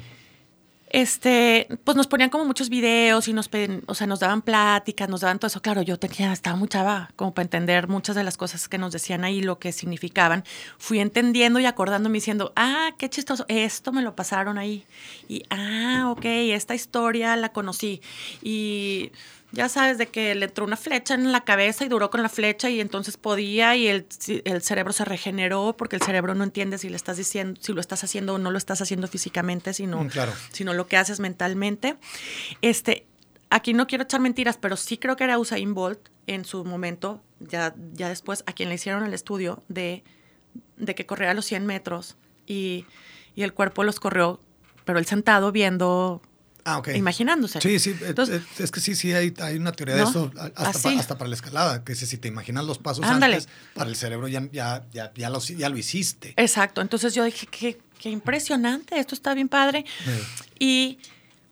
Este, 0.90 1.68
pues 1.84 1.96
nos 1.96 2.06
ponían 2.06 2.30
como 2.30 2.44
muchos 2.44 2.68
videos 2.68 3.28
y 3.28 3.32
nos, 3.32 3.50
o 3.86 3.94
sea, 3.94 4.06
nos 4.06 4.20
daban 4.20 4.42
pláticas, 4.42 5.08
nos 5.08 5.20
daban 5.20 5.38
todo 5.38 5.48
eso. 5.48 5.60
Claro, 5.60 5.82
yo 5.82 5.98
tenía, 5.98 6.32
estaba 6.32 6.56
muy 6.56 6.68
chava 6.68 7.10
como 7.16 7.34
para 7.34 7.44
entender 7.44 7.88
muchas 7.88 8.16
de 8.16 8.24
las 8.24 8.36
cosas 8.36 8.68
que 8.68 8.78
nos 8.78 8.92
decían 8.92 9.24
ahí, 9.24 9.42
lo 9.42 9.58
que 9.58 9.72
significaban. 9.72 10.44
Fui 10.78 11.00
entendiendo 11.00 11.60
y 11.60 11.66
acordándome 11.66 12.14
diciendo, 12.14 12.52
ah, 12.56 12.90
qué 12.98 13.08
chistoso, 13.10 13.44
esto 13.48 13.92
me 13.92 14.02
lo 14.02 14.16
pasaron 14.16 14.58
ahí. 14.58 14.84
Y, 15.28 15.42
ah, 15.50 16.06
ok, 16.10 16.24
esta 16.24 16.74
historia 16.74 17.36
la 17.36 17.50
conocí. 17.50 18.00
Y 18.42 19.12
ya 19.52 19.68
sabes 19.68 19.96
de 19.98 20.06
que 20.08 20.34
le 20.34 20.46
entró 20.46 20.64
una 20.64 20.76
flecha 20.76 21.14
en 21.14 21.32
la 21.32 21.42
cabeza 21.44 21.84
y 21.84 21.88
duró 21.88 22.10
con 22.10 22.22
la 22.22 22.28
flecha 22.28 22.68
y 22.68 22.80
entonces 22.80 23.16
podía 23.16 23.74
y 23.76 23.88
el, 23.88 24.06
el 24.44 24.62
cerebro 24.62 24.92
se 24.92 25.04
regeneró 25.04 25.74
porque 25.76 25.96
el 25.96 26.02
cerebro 26.02 26.34
no 26.34 26.44
entiende 26.44 26.76
si 26.78 26.88
le 26.90 26.96
estás 26.96 27.16
diciendo, 27.16 27.58
si 27.62 27.72
lo 27.72 27.80
estás 27.80 28.04
haciendo 28.04 28.34
o 28.34 28.38
no 28.38 28.50
lo 28.50 28.58
estás 28.58 28.82
haciendo 28.82 29.08
físicamente, 29.08 29.72
sino 29.72 30.04
Mm, 30.04 30.08
claro. 30.08 30.32
sino 30.52 30.74
lo 30.74 30.86
que 30.86 30.96
haces 30.98 31.18
mentalmente. 31.20 31.96
Este, 32.62 33.06
aquí 33.50 33.72
no 33.72 33.86
quiero 33.86 34.04
echar 34.04 34.20
mentiras, 34.20 34.58
pero 34.58 34.76
sí 34.76 34.98
creo 34.98 35.16
que 35.16 35.24
era 35.24 35.38
Usain 35.38 35.72
Bolt 35.74 36.00
en 36.26 36.44
su 36.44 36.64
momento, 36.64 37.22
ya, 37.40 37.74
ya 37.94 38.10
después, 38.10 38.44
a 38.46 38.52
quien 38.52 38.68
le 38.68 38.74
hicieron 38.74 39.04
el 39.06 39.14
estudio 39.14 39.62
de, 39.68 40.04
de 40.76 40.94
que 40.94 41.06
corría 41.06 41.32
los 41.32 41.46
100 41.46 41.64
metros 41.64 42.16
y, 42.46 42.84
y 43.34 43.44
el 43.44 43.54
cuerpo 43.54 43.82
los 43.82 43.98
corrió, 43.98 44.40
pero 44.84 44.98
él 44.98 45.06
sentado 45.06 45.52
viendo, 45.52 46.20
Ah, 46.64 46.78
ok. 46.78 46.88
imaginándose. 46.96 47.60
Sí, 47.60 47.78
sí. 47.78 47.96
Entonces, 48.02 48.42
es, 48.54 48.60
es 48.60 48.70
que 48.70 48.80
sí, 48.80 48.94
sí, 48.94 49.12
hay, 49.12 49.32
hay 49.40 49.56
una 49.56 49.72
teoría 49.72 49.96
¿No? 49.96 50.04
de 50.04 50.10
eso, 50.10 50.30
hasta, 50.56 50.78
pa- 50.90 50.98
hasta 50.98 51.16
para 51.18 51.28
la 51.28 51.34
escalada, 51.36 51.84
que 51.84 51.94
si, 51.94 52.06
si 52.06 52.18
te 52.18 52.28
imaginas 52.28 52.64
los 52.64 52.78
pasos 52.78 53.04
Ándale. 53.06 53.36
antes, 53.36 53.48
para 53.74 53.88
el 53.88 53.96
cerebro 53.96 54.28
ya, 54.28 54.42
ya, 54.52 54.86
ya, 54.92 55.12
ya, 55.14 55.30
lo, 55.30 55.40
ya 55.40 55.68
lo 55.68 55.78
hiciste. 55.78 56.34
Exacto. 56.36 56.80
Entonces 56.82 57.14
yo 57.14 57.24
dije, 57.24 57.46
qué, 57.46 57.78
qué 57.98 58.10
impresionante, 58.10 58.98
esto 58.98 59.14
está 59.14 59.32
bien 59.34 59.48
padre. 59.48 59.84
Eh, 60.06 60.24
Y 60.58 60.98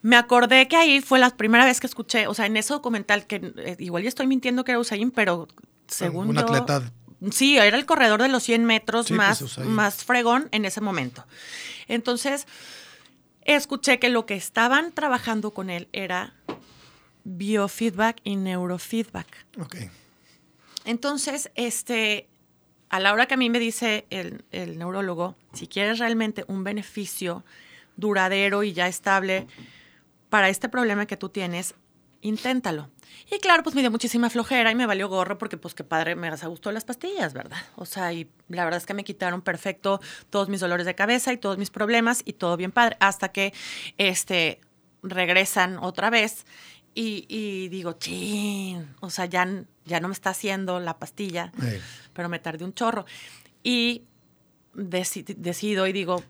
me 0.02 0.16
acordé 0.16 0.68
que 0.68 0.76
ahí 0.76 1.00
fue 1.00 1.18
la 1.18 1.30
primera 1.30 1.64
vez 1.64 1.80
que 1.80 1.86
escuché, 1.86 2.26
o 2.26 2.34
sea, 2.34 2.46
en 2.46 2.56
ese 2.56 2.74
documental, 2.74 3.26
que 3.26 3.36
eh, 3.56 3.76
igual 3.78 4.02
ya 4.02 4.08
estoy 4.08 4.26
mintiendo 4.26 4.64
que 4.64 4.72
era 4.72 4.78
Usain, 4.80 5.10
pero 5.10 5.48
según 5.88 6.28
un 6.28 6.34
yo- 6.36 6.42
atleta. 6.42 6.92
Sí, 7.32 7.56
era 7.56 7.78
el 7.78 7.86
corredor 7.86 8.20
de 8.20 8.28
los 8.28 8.42
100 8.42 8.66
metros 8.66 9.06
Sí, 9.06 9.14
más, 9.14 9.38
pues, 9.38 9.52
Usain. 9.52 9.70
más 9.70 10.04
fregón 10.04 10.48
en 10.52 10.66
ese 10.66 10.82
momento. 10.82 11.24
Entonces, 11.88 12.46
escuché 13.54 13.98
que 13.98 14.08
lo 14.08 14.26
que 14.26 14.34
estaban 14.34 14.92
trabajando 14.92 15.52
con 15.52 15.70
él 15.70 15.88
era 15.92 16.34
biofeedback 17.24 18.20
y 18.24 18.36
neurofeedback. 18.36 19.46
Ok. 19.60 19.76
Entonces, 20.84 21.50
este, 21.54 22.28
a 22.88 23.00
la 23.00 23.12
hora 23.12 23.26
que 23.26 23.34
a 23.34 23.36
mí 23.36 23.50
me 23.50 23.58
dice 23.58 24.06
el, 24.10 24.44
el 24.52 24.78
neurólogo, 24.78 25.36
si 25.52 25.66
quieres 25.66 25.98
realmente 25.98 26.44
un 26.48 26.64
beneficio 26.64 27.44
duradero 27.96 28.62
y 28.62 28.72
ya 28.72 28.86
estable 28.86 29.46
para 30.28 30.48
este 30.48 30.68
problema 30.68 31.06
que 31.06 31.16
tú 31.16 31.28
tienes, 31.28 31.74
inténtalo. 32.26 32.90
Y 33.30 33.38
claro, 33.38 33.62
pues 33.62 33.74
me 33.74 33.80
dio 33.80 33.90
muchísima 33.90 34.30
flojera 34.30 34.70
y 34.70 34.74
me 34.74 34.86
valió 34.86 35.08
gorro 35.08 35.38
porque 35.38 35.56
pues 35.56 35.74
qué 35.74 35.84
padre, 35.84 36.14
me 36.16 36.30
las 36.30 36.44
gustó 36.44 36.70
las 36.72 36.84
pastillas, 36.84 37.32
¿verdad? 37.32 37.58
O 37.76 37.84
sea, 37.86 38.12
y 38.12 38.28
la 38.48 38.64
verdad 38.64 38.78
es 38.78 38.86
que 38.86 38.94
me 38.94 39.04
quitaron 39.04 39.42
perfecto 39.42 40.00
todos 40.30 40.48
mis 40.48 40.60
dolores 40.60 40.86
de 40.86 40.94
cabeza 40.94 41.32
y 41.32 41.36
todos 41.36 41.58
mis 41.58 41.70
problemas 41.70 42.22
y 42.24 42.34
todo 42.34 42.56
bien 42.56 42.72
padre, 42.72 42.96
hasta 43.00 43.30
que 43.30 43.52
este, 43.98 44.60
regresan 45.02 45.78
otra 45.78 46.10
vez 46.10 46.46
y, 46.94 47.26
y 47.28 47.68
digo, 47.68 47.94
chin, 47.94 48.94
o 49.00 49.10
sea, 49.10 49.26
ya, 49.26 49.46
ya 49.84 50.00
no 50.00 50.08
me 50.08 50.14
está 50.14 50.30
haciendo 50.30 50.80
la 50.80 50.98
pastilla, 50.98 51.52
pero 52.12 52.28
me 52.28 52.38
tardé 52.38 52.64
un 52.64 52.74
chorro. 52.74 53.04
Y 53.62 54.04
deci- 54.74 55.24
decido 55.36 55.86
y 55.86 55.92
digo, 55.92 56.22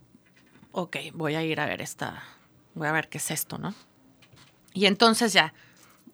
ok, 0.72 0.96
voy 1.14 1.34
a 1.36 1.42
ir 1.44 1.60
a 1.60 1.66
ver 1.66 1.82
esta, 1.82 2.22
voy 2.74 2.88
a 2.88 2.92
ver 2.92 3.08
qué 3.08 3.18
es 3.18 3.30
esto, 3.30 3.58
¿no? 3.58 3.74
Y 4.74 4.86
entonces 4.86 5.32
ya 5.32 5.54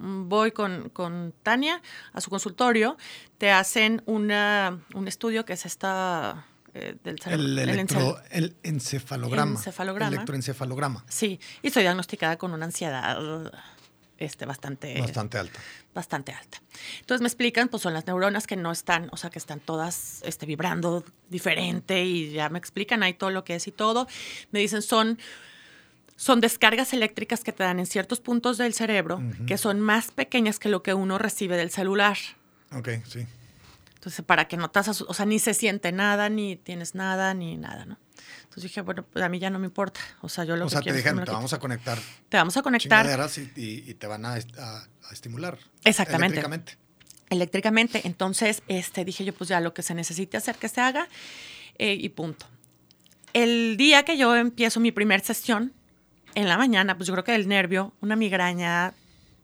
voy 0.03 0.53
con, 0.53 0.91
con 0.91 1.33
Tania 1.43 1.81
a 2.13 2.21
su 2.21 2.31
consultorio, 2.31 2.97
te 3.39 3.51
hacen 3.51 4.03
una, 4.07 4.81
un 4.95 5.09
estudio 5.09 5.45
que 5.45 5.55
es 5.55 5.65
esta 5.65 6.47
eh, 6.75 6.97
del 7.05 7.21
cerebro. 7.21 7.45
el, 7.45 7.59
el 7.59 7.69
electro, 7.71 8.21
el 8.31 8.57
encefalograma. 8.63 9.53
Encefalograma. 9.53 10.15
Electroencefalograma. 10.15 11.05
Sí, 11.09 11.39
y 11.63 11.69
estoy 11.69 11.83
diagnosticada 11.83 12.37
con 12.37 12.53
una 12.53 12.67
ansiedad 12.67 13.19
este, 14.19 14.47
bastante, 14.47 15.01
Bastante 15.01 15.39
alta. 15.39 15.61
bastante 15.95 16.33
alta. 16.33 16.63
Entonces 17.01 17.23
me 17.23 17.27
explican, 17.27 17.69
pues 17.69 17.83
son 17.83 17.93
las 17.93 18.07
neuronas 18.07 18.47
que 18.47 18.57
no 18.57 18.71
están, 18.71 19.09
o 19.11 19.17
sea, 19.17 19.31
que 19.31 19.39
están 19.39 19.59
todas 19.59 20.23
este, 20.25 20.47
vibrando 20.47 21.05
diferente 21.29 22.05
y 22.05 22.31
ya 22.31 22.49
me 22.49 22.59
explican 22.59 23.03
ahí 23.03 23.15
todo 23.15 23.31
lo 23.31 23.45
que 23.45 23.57
es 23.57 23.67
y 23.67 23.73
todo. 23.73 24.07
Me 24.53 24.61
dicen, 24.61 24.81
son, 24.83 25.19
son 26.23 26.41
descargas 26.41 26.93
eléctricas 26.93 27.43
que 27.43 27.51
te 27.51 27.65
dan 27.65 27.81
en 27.81 27.87
ciertos 27.87 28.21
puntos 28.21 28.57
del 28.57 28.75
cerebro 28.75 29.21
que 29.45 29.59
son 29.59 29.81
más 29.81 30.13
pequeñas 30.13 30.61
que 30.61 30.69
lo 30.69 30.81
que 30.85 30.95
uno 30.95 31.19
recibe 31.19 31.57
del 31.57 31.71
celular. 31.73 32.17
Ok, 32.71 32.89
sí. 33.09 33.27
Entonces, 33.95 34.25
para 34.25 34.47
que 34.47 34.57
no 34.57 34.71
te 34.71 34.79
o 34.79 35.15
sea, 35.15 35.27
ni 35.27 35.41
se 35.41 35.53
siente 35.53 35.91
nada, 35.91 36.29
ni 36.29 36.55
tienes 36.55 36.95
nada, 36.95 37.35
ni 37.35 37.57
nada, 37.57 37.87
¿no? 37.87 37.99
Entonces 38.45 38.63
dije, 38.63 38.83
bueno, 38.83 39.05
pues 39.05 39.25
a 39.25 39.29
mí 39.29 39.41
ya 39.41 39.51
no 39.51 39.59
me 39.59 39.67
importa. 39.67 39.99
O 40.21 40.29
sea, 40.29 40.45
yo 40.45 40.55
lo 40.55 40.67
O 40.67 40.69
que 40.69 40.71
sea, 40.71 40.79
te 40.81 40.85
quiero 40.85 40.95
me 40.95 40.99
dijeron, 40.99 41.25
te 41.25 41.31
vamos 41.33 41.53
a 41.55 41.59
conectar 41.59 41.99
Te 42.29 42.37
vamos 42.37 42.57
a 42.57 42.63
conectar 42.63 43.05
y, 43.57 43.61
y- 43.61 43.91
y 43.91 43.95
te 43.95 44.07
van 44.07 44.25
a, 44.25 44.37
est- 44.37 44.57
a- 44.61 44.85
a 45.09 45.13
estimular. 45.13 45.59
Exactamente. 45.85 46.39
Eléctricamente. 46.39 46.77
eléctricamente. 47.31 48.01
Entonces, 48.07 48.63
este, 48.69 49.05
dije 49.05 49.25
yo, 49.25 49.35
pues 49.35 49.49
ya 49.49 49.59
lo 49.59 49.75
que 49.75 49.83
se 49.83 49.93
necesite 49.95 50.37
hacer 50.37 50.55
que 50.55 50.69
se 50.69 50.81
haga 50.81 51.09
eh, 51.79 51.95
y 51.99 52.09
punto. 52.11 52.47
El 53.33 53.77
día 53.77 54.05
que 54.05 54.17
yo 54.17 54.37
empiezo 54.37 54.79
mi 54.79 54.93
primer 54.93 55.21
sesión, 55.23 55.73
en 56.35 56.49
la 56.49 56.57
mañana, 56.59 56.97
pues 56.97 57.07
yo 57.09 57.15
creo 57.15 57.25
que 57.25 57.33
del 57.33 57.49
nervio, 57.49 57.93
una 58.01 58.17
migraña 58.17 58.93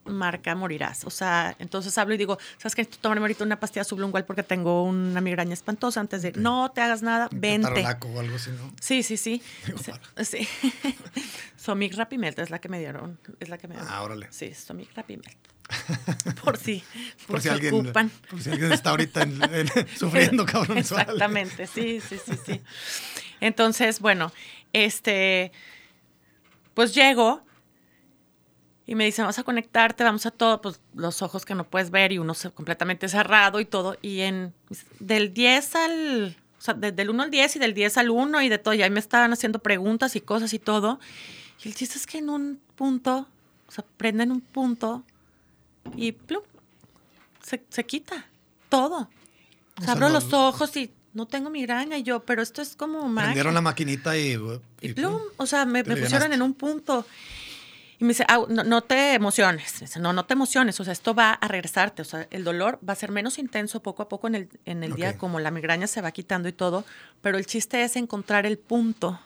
marca 0.05 0.55
morirás. 0.55 1.03
O 1.05 1.09
sea, 1.11 1.55
entonces 1.59 1.95
hablo 1.99 2.15
y 2.15 2.17
digo, 2.17 2.39
¿sabes 2.57 2.73
qué? 2.73 2.85
Tomarme 2.85 3.21
ahorita 3.25 3.43
una 3.43 3.59
pastilla 3.59 3.83
sublingual 3.83 4.25
porque 4.25 4.41
tengo 4.43 4.83
una 4.83 5.21
migraña 5.21 5.53
espantosa 5.53 5.99
antes 5.99 6.21
de, 6.23 6.31
no 6.31 6.71
te 6.71 6.81
hagas 6.81 7.03
nada, 7.03 7.27
vente. 7.31 7.67
o 7.85 8.19
algo 8.19 8.35
así, 8.35 8.49
¿no? 8.51 8.73
Sí, 8.81 9.03
sí, 9.03 9.17
sí. 9.17 9.41
Sí. 10.23 10.47
Somic 11.57 11.93
Rapimelt 11.95 12.39
es 12.39 12.49
la 12.49 12.59
que 12.59 12.69
me 12.69 12.79
dieron. 12.79 13.19
Es 13.39 13.49
la 13.49 13.57
que 13.57 13.67
me 13.67 13.75
dieron. 13.75 13.91
Ah, 13.91 14.01
órale. 14.01 14.27
Sí, 14.31 14.53
Somic 14.53 14.89
Rapimelt. 14.95 15.37
Por 16.43 16.57
si, 16.57 16.83
por, 17.27 17.35
Por 17.35 17.41
si, 17.41 17.47
si 17.47 17.49
alguien, 17.53 17.75
ocupan. 17.75 18.09
por 18.31 18.41
si 18.41 18.49
alguien 18.49 18.71
está 18.71 18.89
ahorita 18.89 19.21
en- 19.21 19.39
en- 19.53 19.69
sufriendo, 19.95 20.43
cabrón. 20.43 20.79
Exactamente, 20.79 21.67
sí, 21.67 22.01
sí, 22.01 22.17
sí, 22.25 22.33
sí. 22.43 22.61
Entonces, 23.39 23.99
bueno, 23.99 24.31
este, 24.73 25.51
pues 26.79 26.95
llego 26.95 27.41
y 28.87 28.95
me 28.95 29.03
dicen, 29.03 29.23
vamos 29.23 29.37
a 29.37 29.43
conectarte, 29.43 30.05
vamos 30.05 30.25
a 30.25 30.31
todo, 30.31 30.61
pues 30.61 30.79
los 30.95 31.21
ojos 31.21 31.43
que 31.43 31.53
no 31.53 31.65
puedes 31.69 31.91
ver 31.91 32.13
y 32.13 32.19
uno 32.19 32.33
completamente 32.55 33.09
cerrado 33.09 33.59
y 33.59 33.65
todo. 33.65 33.97
Y 34.01 34.21
en 34.21 34.53
del 34.99 35.33
10 35.33 35.75
al, 35.75 36.37
o 36.57 36.61
sea, 36.61 36.73
de- 36.75 36.93
del 36.93 37.09
1 37.09 37.23
al 37.23 37.31
10 37.31 37.57
y 37.57 37.59
del 37.59 37.73
10 37.73 37.97
al 37.97 38.09
1 38.09 38.41
y 38.41 38.47
de 38.47 38.57
todo, 38.59 38.73
y 38.73 38.81
ahí 38.81 38.89
me 38.89 39.01
estaban 39.01 39.33
haciendo 39.33 39.59
preguntas 39.59 40.15
y 40.15 40.21
cosas 40.21 40.53
y 40.53 40.59
todo. 40.59 41.01
Y 41.63 41.67
el 41.67 41.75
chiste 41.75 41.97
es 41.97 42.07
que 42.07 42.19
en 42.19 42.29
un 42.29 42.61
punto, 42.77 43.27
o 43.67 43.71
sea, 43.73 43.83
prenden 43.97 44.31
un 44.31 44.39
punto 44.39 45.03
y 45.97 46.13
plum, 46.13 46.43
se, 47.43 47.61
se 47.69 47.85
quita 47.85 48.25
todo. 48.69 49.09
O 49.77 49.81
sea, 49.83 49.91
abro 49.91 50.07
no- 50.07 50.13
los 50.15 50.31
ojos 50.33 50.75
y 50.77 50.91
no 51.19 51.27
tengo 51.27 51.49
migraña 51.49 51.97
y 51.97 52.03
yo, 52.03 52.21
pero 52.25 52.41
esto 52.41 52.61
es 52.61 52.75
como 52.75 53.07
magia. 53.07 53.27
Prendieron 53.27 53.53
la 53.53 53.61
maquinita 53.61 54.17
y... 54.17 54.37
Y 54.81 54.93
plum, 54.93 55.19
o 55.37 55.45
sea, 55.45 55.65
me, 55.65 55.83
pusieron 55.83 56.33
en 56.33 56.41
un 56.41 56.53
punto. 56.55 57.05
Y 57.99 58.05
me 58.05 58.09
dice, 58.09 58.23
ah, 58.29 58.45
no, 58.47 58.63
no 58.63 58.81
te 58.81 59.13
emociones. 59.13 59.81
Dice, 59.81 59.99
no, 59.99 60.13
no 60.13 60.25
te 60.25 60.33
emociones. 60.33 60.79
O 60.79 60.83
sea, 60.85 60.93
esto 60.93 61.13
va 61.13 61.33
a 61.33 61.47
regresarte. 61.49 62.01
O 62.01 62.05
sea, 62.05 62.27
el 62.31 62.45
dolor 62.45 62.79
va 62.87 62.93
a 62.93 62.95
ser 62.95 63.11
menos 63.11 63.37
intenso 63.37 63.81
poco 63.83 64.01
a 64.03 64.07
poco 64.09 64.27
en 64.27 64.35
el, 64.35 64.49
en 64.65 64.83
el 64.83 64.95
día, 64.95 65.17
como 65.17 65.39
la 65.41 65.51
migraña 65.51 65.85
se 65.85 66.01
va 66.01 66.11
quitando 66.11 66.47
y 66.47 66.53
todo. 66.53 66.85
Pero 67.21 67.37
el 67.37 67.45
chiste 67.45 67.83
es 67.83 67.97
encontrar 67.97 68.45
el 68.45 68.57
punto, 68.57 69.19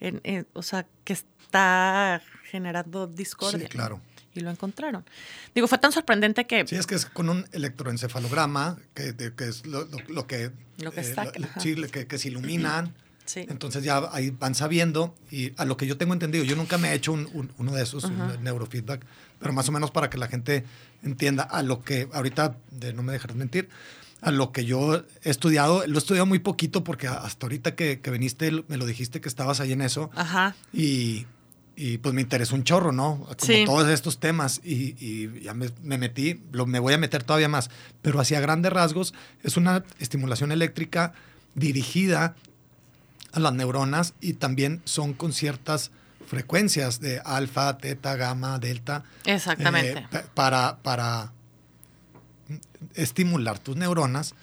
en- 0.00 0.20
en- 0.24 0.46
o 0.52 0.62
sea, 0.62 0.84
que 1.04 1.12
está 1.12 2.20
generando 2.50 3.06
discordia. 3.06 3.60
Sí, 3.60 3.66
claro. 3.68 4.00
Y 4.36 4.40
lo 4.40 4.50
encontraron. 4.50 5.04
Digo, 5.54 5.66
fue 5.68 5.78
tan 5.78 5.92
sorprendente 5.92 6.46
que... 6.46 6.66
Sí, 6.66 6.76
es 6.76 6.86
que 6.86 6.94
es 6.94 7.06
con 7.06 7.28
un 7.28 7.46
electroencefalograma, 7.52 8.76
que, 8.94 9.12
de- 9.12 9.34
que 9.34 9.48
es 9.48 9.66
lo, 9.66 9.84
lo- 9.84 9.98
lo 10.08 10.26
que... 10.26 10.50
Lo 10.78 10.92
que 10.92 11.00
eh, 11.00 11.14
saca, 11.14 11.38
lo- 11.38 11.48
sí, 11.60 11.74
que, 11.90 12.06
que 12.06 12.18
se 12.18 12.28
iluminan. 12.28 12.94
Sí. 13.26 13.44
Entonces 13.48 13.82
ya 13.82 14.08
ahí 14.12 14.30
van 14.30 14.54
sabiendo 14.54 15.12
y 15.32 15.52
a 15.56 15.64
lo 15.64 15.76
que 15.76 15.84
yo 15.88 15.96
tengo 15.96 16.12
entendido, 16.12 16.44
yo 16.44 16.54
nunca 16.54 16.78
me 16.78 16.90
he 16.90 16.94
hecho 16.94 17.12
un- 17.12 17.28
un- 17.34 17.50
uno 17.58 17.72
de 17.74 17.82
esos, 17.82 18.04
un 18.04 18.16
neurofeedback, 18.44 19.04
pero 19.40 19.52
más 19.52 19.68
o 19.68 19.72
menos 19.72 19.90
para 19.90 20.08
que 20.08 20.16
la 20.16 20.28
gente 20.28 20.62
entienda 21.02 21.42
a 21.42 21.64
lo 21.64 21.82
que 21.82 22.08
ahorita, 22.12 22.54
de, 22.70 22.92
no 22.92 23.02
me 23.02 23.12
dejarás 23.12 23.36
mentir, 23.36 23.68
a 24.20 24.30
lo 24.30 24.52
que 24.52 24.64
yo 24.64 25.02
he 25.24 25.30
estudiado, 25.30 25.84
lo 25.88 25.96
he 25.96 25.98
estudiado 25.98 26.24
muy 26.24 26.38
poquito 26.38 26.84
porque 26.84 27.08
hasta 27.08 27.46
ahorita 27.46 27.74
que, 27.74 27.98
que 27.98 28.12
viniste 28.12 28.62
me 28.68 28.76
lo 28.76 28.86
dijiste 28.86 29.20
que 29.20 29.28
estabas 29.28 29.58
ahí 29.58 29.72
en 29.72 29.80
eso 29.80 30.08
Ajá. 30.14 30.54
y, 30.72 31.26
y, 31.76 31.98
pues 31.98 32.14
me 32.14 32.22
interesó 32.22 32.54
un 32.54 32.64
chorro, 32.64 32.90
¿no? 32.90 33.18
Como 33.20 33.34
Sí. 33.38 33.64
todos 33.66 33.88
estos 33.88 34.18
temas 34.18 34.60
y, 34.64 34.94
y 34.98 35.42
ya 35.42 35.52
me, 35.52 35.68
me 35.82 35.98
metí, 35.98 36.40
lo, 36.52 36.64
me 36.66 36.78
voy 36.78 36.94
a 36.94 36.98
meter 36.98 37.22
todavía 37.22 37.48
más, 37.48 37.70
pero 38.02 38.18
hacia 38.18 38.40
grandes 38.40 38.72
rasgos 38.72 39.12
es 39.42 39.56
una 39.58 39.84
estimulación 39.98 40.52
eléctrica 40.52 41.12
dirigida 41.54 42.34
a 43.32 43.40
las 43.40 43.52
neuronas 43.52 44.14
y 44.22 44.32
también 44.34 44.80
son 44.84 45.12
con 45.12 45.32
ciertas 45.34 45.90
frecuencias 46.26 46.98
de 47.00 47.20
alfa, 47.24 47.76
teta, 47.78 48.16
gamma, 48.16 48.58
delta. 48.58 49.04
Exactamente. 49.26 49.98
eh, 50.00 50.06
pa- 50.10 50.22
para, 50.34 50.78
para 50.82 51.32
estimular 52.94 53.58
tus 53.58 53.76
neuronas 53.76 54.34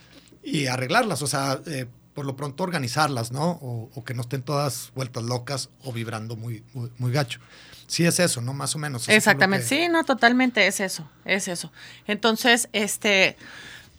y 0.44 0.68
arreglarlas, 0.68 1.22
o 1.22 1.28
sea, 1.28 1.60
eh, 1.66 1.88
por 2.14 2.26
lo 2.26 2.36
pronto 2.36 2.64
organizarlas, 2.64 3.32
¿no? 3.32 3.52
O, 3.62 3.90
o 3.94 4.04
que 4.04 4.14
no 4.14 4.22
estén 4.22 4.42
todas 4.44 4.92
vueltas 4.96 5.24
locas 5.24 5.70
o 5.84 5.92
vibrando 5.92 6.36
muy, 6.36 6.64
muy, 6.74 6.92
muy 6.98 7.12
gacho. 7.12 7.40
Sí 7.88 8.06
es 8.06 8.20
eso, 8.20 8.42
¿no? 8.42 8.54
Más 8.54 8.76
o 8.76 8.80
menos. 8.80 9.10
Exactamente. 9.10 9.68
que- 9.68 9.76
Sí, 9.84 9.88
no, 9.90 10.04
totalmente 10.04 10.66
es 10.68 10.80
eso. 10.80 11.10
Es 11.26 11.48
eso. 11.48 11.72
Entonces, 12.08 12.70
este... 12.74 13.36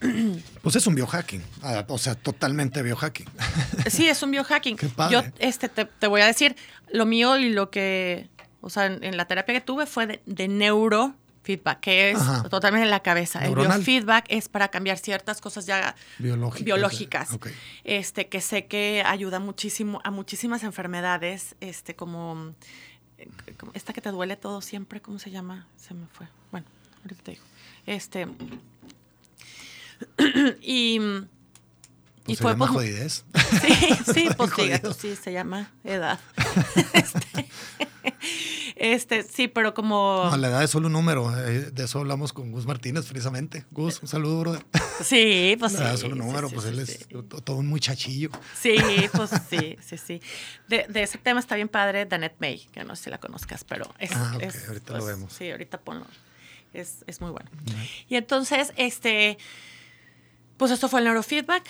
Pues 0.62 0.76
es 0.76 0.86
un 0.86 0.94
biohacking, 0.94 1.42
ah, 1.62 1.84
o 1.88 1.98
sea, 1.98 2.14
totalmente 2.14 2.82
biohacking. 2.82 3.26
Sí, 3.90 4.08
es 4.08 4.22
un 4.22 4.30
biohacking. 4.30 4.76
Qué 4.76 4.88
padre. 4.88 5.12
Yo 5.12 5.22
este, 5.38 5.68
te, 5.68 5.84
te 5.84 6.06
voy 6.06 6.20
a 6.22 6.26
decir, 6.26 6.56
lo 6.90 7.06
mío 7.06 7.36
y 7.36 7.50
lo 7.50 7.70
que, 7.70 8.28
o 8.60 8.70
sea, 8.70 8.86
en, 8.86 9.02
en 9.04 9.16
la 9.16 9.26
terapia 9.26 9.54
que 9.54 9.60
tuve 9.60 9.86
fue 9.86 10.06
de, 10.06 10.22
de 10.26 10.48
neurofeedback, 11.44 11.80
que 11.80 12.10
es 12.10 12.18
Ajá. 12.18 12.48
totalmente 12.48 12.84
en 12.84 12.90
la 12.90 13.00
cabeza. 13.00 13.40
Neuronal. 13.40 13.78
El 13.78 13.84
biofeedback 13.84 14.26
es 14.28 14.48
para 14.48 14.68
cambiar 14.68 14.98
ciertas 14.98 15.40
cosas 15.40 15.66
ya 15.66 15.94
Biológicas. 16.18 16.64
biológicas, 16.64 17.38
este, 17.84 18.28
que 18.28 18.40
sé 18.40 18.66
que 18.66 19.02
ayuda 19.06 19.38
muchísimo 19.38 20.00
a 20.04 20.10
muchísimas 20.10 20.62
enfermedades, 20.62 21.54
este, 21.60 21.94
como, 21.94 22.54
como 23.58 23.72
esta 23.74 23.92
que 23.92 24.00
te 24.00 24.10
duele 24.10 24.36
todo 24.36 24.60
siempre, 24.60 25.00
¿cómo 25.00 25.18
se 25.18 25.30
llama? 25.30 25.66
Se 25.76 25.94
me 25.94 26.06
fue. 26.08 26.26
Bueno, 26.50 26.66
ahorita 27.02 27.22
te 27.22 27.30
digo. 27.32 27.44
Este, 27.86 28.26
y, 30.62 30.96
y 30.96 31.26
Pues 32.26 32.38
fue 32.40 32.52
llama 32.52 32.66
pues, 32.66 32.70
jodidez. 32.70 33.24
Sí, 33.60 34.12
sí, 34.14 34.28
pues 34.36 34.96
sí, 34.96 35.16
se 35.16 35.32
llama 35.32 35.70
edad. 35.84 36.18
Este, 36.94 37.48
este, 38.92 39.22
sí, 39.22 39.48
pero 39.48 39.72
como... 39.74 40.28
No, 40.30 40.36
la 40.36 40.48
edad 40.48 40.62
es 40.62 40.70
solo 40.70 40.88
un 40.88 40.92
número. 40.92 41.36
eh, 41.38 41.70
De 41.72 41.84
eso 41.84 42.00
hablamos 42.00 42.32
con 42.32 42.50
Gus 42.52 42.66
Martínez, 42.66 43.06
precisamente. 43.06 43.64
Gus, 43.70 44.00
un 44.02 44.08
saludo, 44.08 44.40
brother. 44.40 44.64
Sí, 45.02 45.56
pues. 45.58 45.72
La 45.74 45.80
edad 45.86 45.94
es 45.94 46.00
solo 46.00 46.14
un 46.14 46.20
número, 46.26 46.48
sí, 46.48 46.54
pues 46.54 46.66
sí, 46.66 46.72
él 46.78 46.86
sí. 46.86 46.92
es 46.92 47.08
to- 47.08 47.40
todo 47.40 47.56
un 47.56 47.66
muchachillo. 47.66 48.30
Sí, 48.58 48.76
pues 49.12 49.30
sí, 49.48 49.76
sí, 49.80 49.98
sí. 49.98 50.22
De, 50.68 50.86
de 50.88 51.02
ese 51.02 51.18
tema 51.18 51.40
está 51.40 51.54
bien 51.56 51.68
padre 51.68 52.06
Danette 52.06 52.36
May, 52.40 52.58
que 52.72 52.84
no 52.84 52.94
sé 52.96 53.04
si 53.04 53.10
la 53.10 53.18
conozcas, 53.18 53.64
pero 53.64 53.92
es... 53.98 54.10
Ah, 54.14 54.32
ok, 54.36 54.42
es, 54.42 54.68
ahorita 54.68 54.92
lo 54.92 54.98
pues, 55.00 55.16
vemos. 55.16 55.32
Sí, 55.32 55.50
ahorita 55.50 55.80
ponlo. 55.80 56.06
Es, 56.72 57.04
es 57.06 57.20
muy 57.20 57.30
bueno. 57.30 57.50
Y 58.08 58.16
entonces, 58.16 58.72
este, 58.76 59.38
pues 60.56 60.70
esto 60.70 60.88
fue 60.88 61.00
el 61.00 61.04
neurofeedback. 61.06 61.64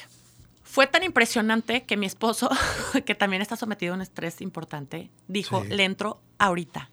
Fue 0.63 0.87
tan 0.87 1.05
impresionante 1.05 1.85
que 1.85 1.97
mi 1.97 2.07
esposo, 2.07 2.51
que 3.07 3.15
también 3.15 3.43
está 3.43 3.55
sometido 3.57 3.93
a 3.93 3.97
un 3.97 4.03
estrés 4.03 4.41
importante, 4.41 5.11
dijo, 5.29 5.63
Sí. 5.63 5.69
le 5.69 5.85
entro 5.85 6.21
ahorita. 6.39 6.89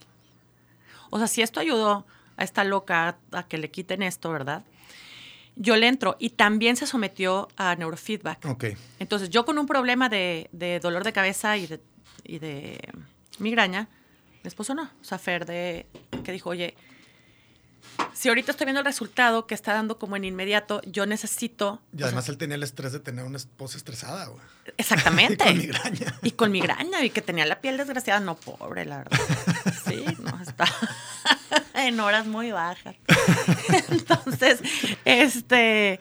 O 1.14 1.18
sea, 1.18 1.26
si 1.28 1.42
esto 1.42 1.60
ayudó 1.60 2.06
a 2.38 2.42
esta 2.42 2.64
loca 2.64 3.18
a 3.32 3.42
que 3.42 3.58
le 3.58 3.70
quiten 3.70 4.02
esto, 4.02 4.32
¿verdad? 4.32 4.64
Yo 5.56 5.76
le 5.76 5.86
entro 5.86 6.16
y 6.18 6.30
también 6.30 6.76
se 6.76 6.86
sometió 6.86 7.48
a 7.58 7.76
neurofeedback. 7.76 8.46
Ok. 8.46 8.64
Entonces, 8.98 9.28
yo 9.28 9.44
con 9.44 9.58
un 9.58 9.66
problema 9.66 10.08
de, 10.08 10.48
de 10.52 10.80
dolor 10.80 11.04
de 11.04 11.12
cabeza 11.12 11.58
y 11.58 11.66
de, 11.66 11.80
y 12.24 12.38
de 12.38 12.80
migraña, 13.38 13.88
mi 14.42 14.48
esposo 14.48 14.74
no. 14.74 14.84
O 14.84 15.04
sea, 15.04 15.18
Fer 15.18 15.44
de, 15.44 15.84
que 16.24 16.32
dijo, 16.32 16.48
oye, 16.48 16.74
si 18.12 18.28
ahorita 18.28 18.52
estoy 18.52 18.66
viendo 18.66 18.80
el 18.80 18.86
resultado 18.86 19.46
que 19.46 19.54
está 19.54 19.74
dando 19.74 19.98
como 19.98 20.16
en 20.16 20.24
inmediato, 20.24 20.80
yo 20.84 21.06
necesito... 21.06 21.80
Y 21.96 22.02
o 22.02 22.06
además 22.06 22.24
sea, 22.24 22.32
él 22.32 22.38
tenía 22.38 22.56
el 22.56 22.62
estrés 22.62 22.92
de 22.92 23.00
tener 23.00 23.24
una 23.24 23.36
esposa 23.36 23.76
estresada, 23.76 24.26
güey. 24.26 24.40
exactamente. 24.76 25.44
Y 25.50 25.52
con 25.52 25.58
migraña. 25.58 26.18
Y 26.22 26.30
con 26.32 26.52
migraña, 26.52 27.04
y 27.04 27.10
que 27.10 27.22
tenía 27.22 27.46
la 27.46 27.60
piel 27.60 27.76
desgraciada. 27.76 28.20
No, 28.20 28.36
pobre, 28.36 28.84
la 28.84 28.98
verdad. 28.98 29.20
Sí, 29.84 30.04
no, 30.20 30.40
está 30.40 30.64
en 31.74 31.98
horas 31.98 32.26
muy 32.26 32.52
bajas. 32.52 32.96
Entonces, 33.90 34.60
este... 35.04 35.98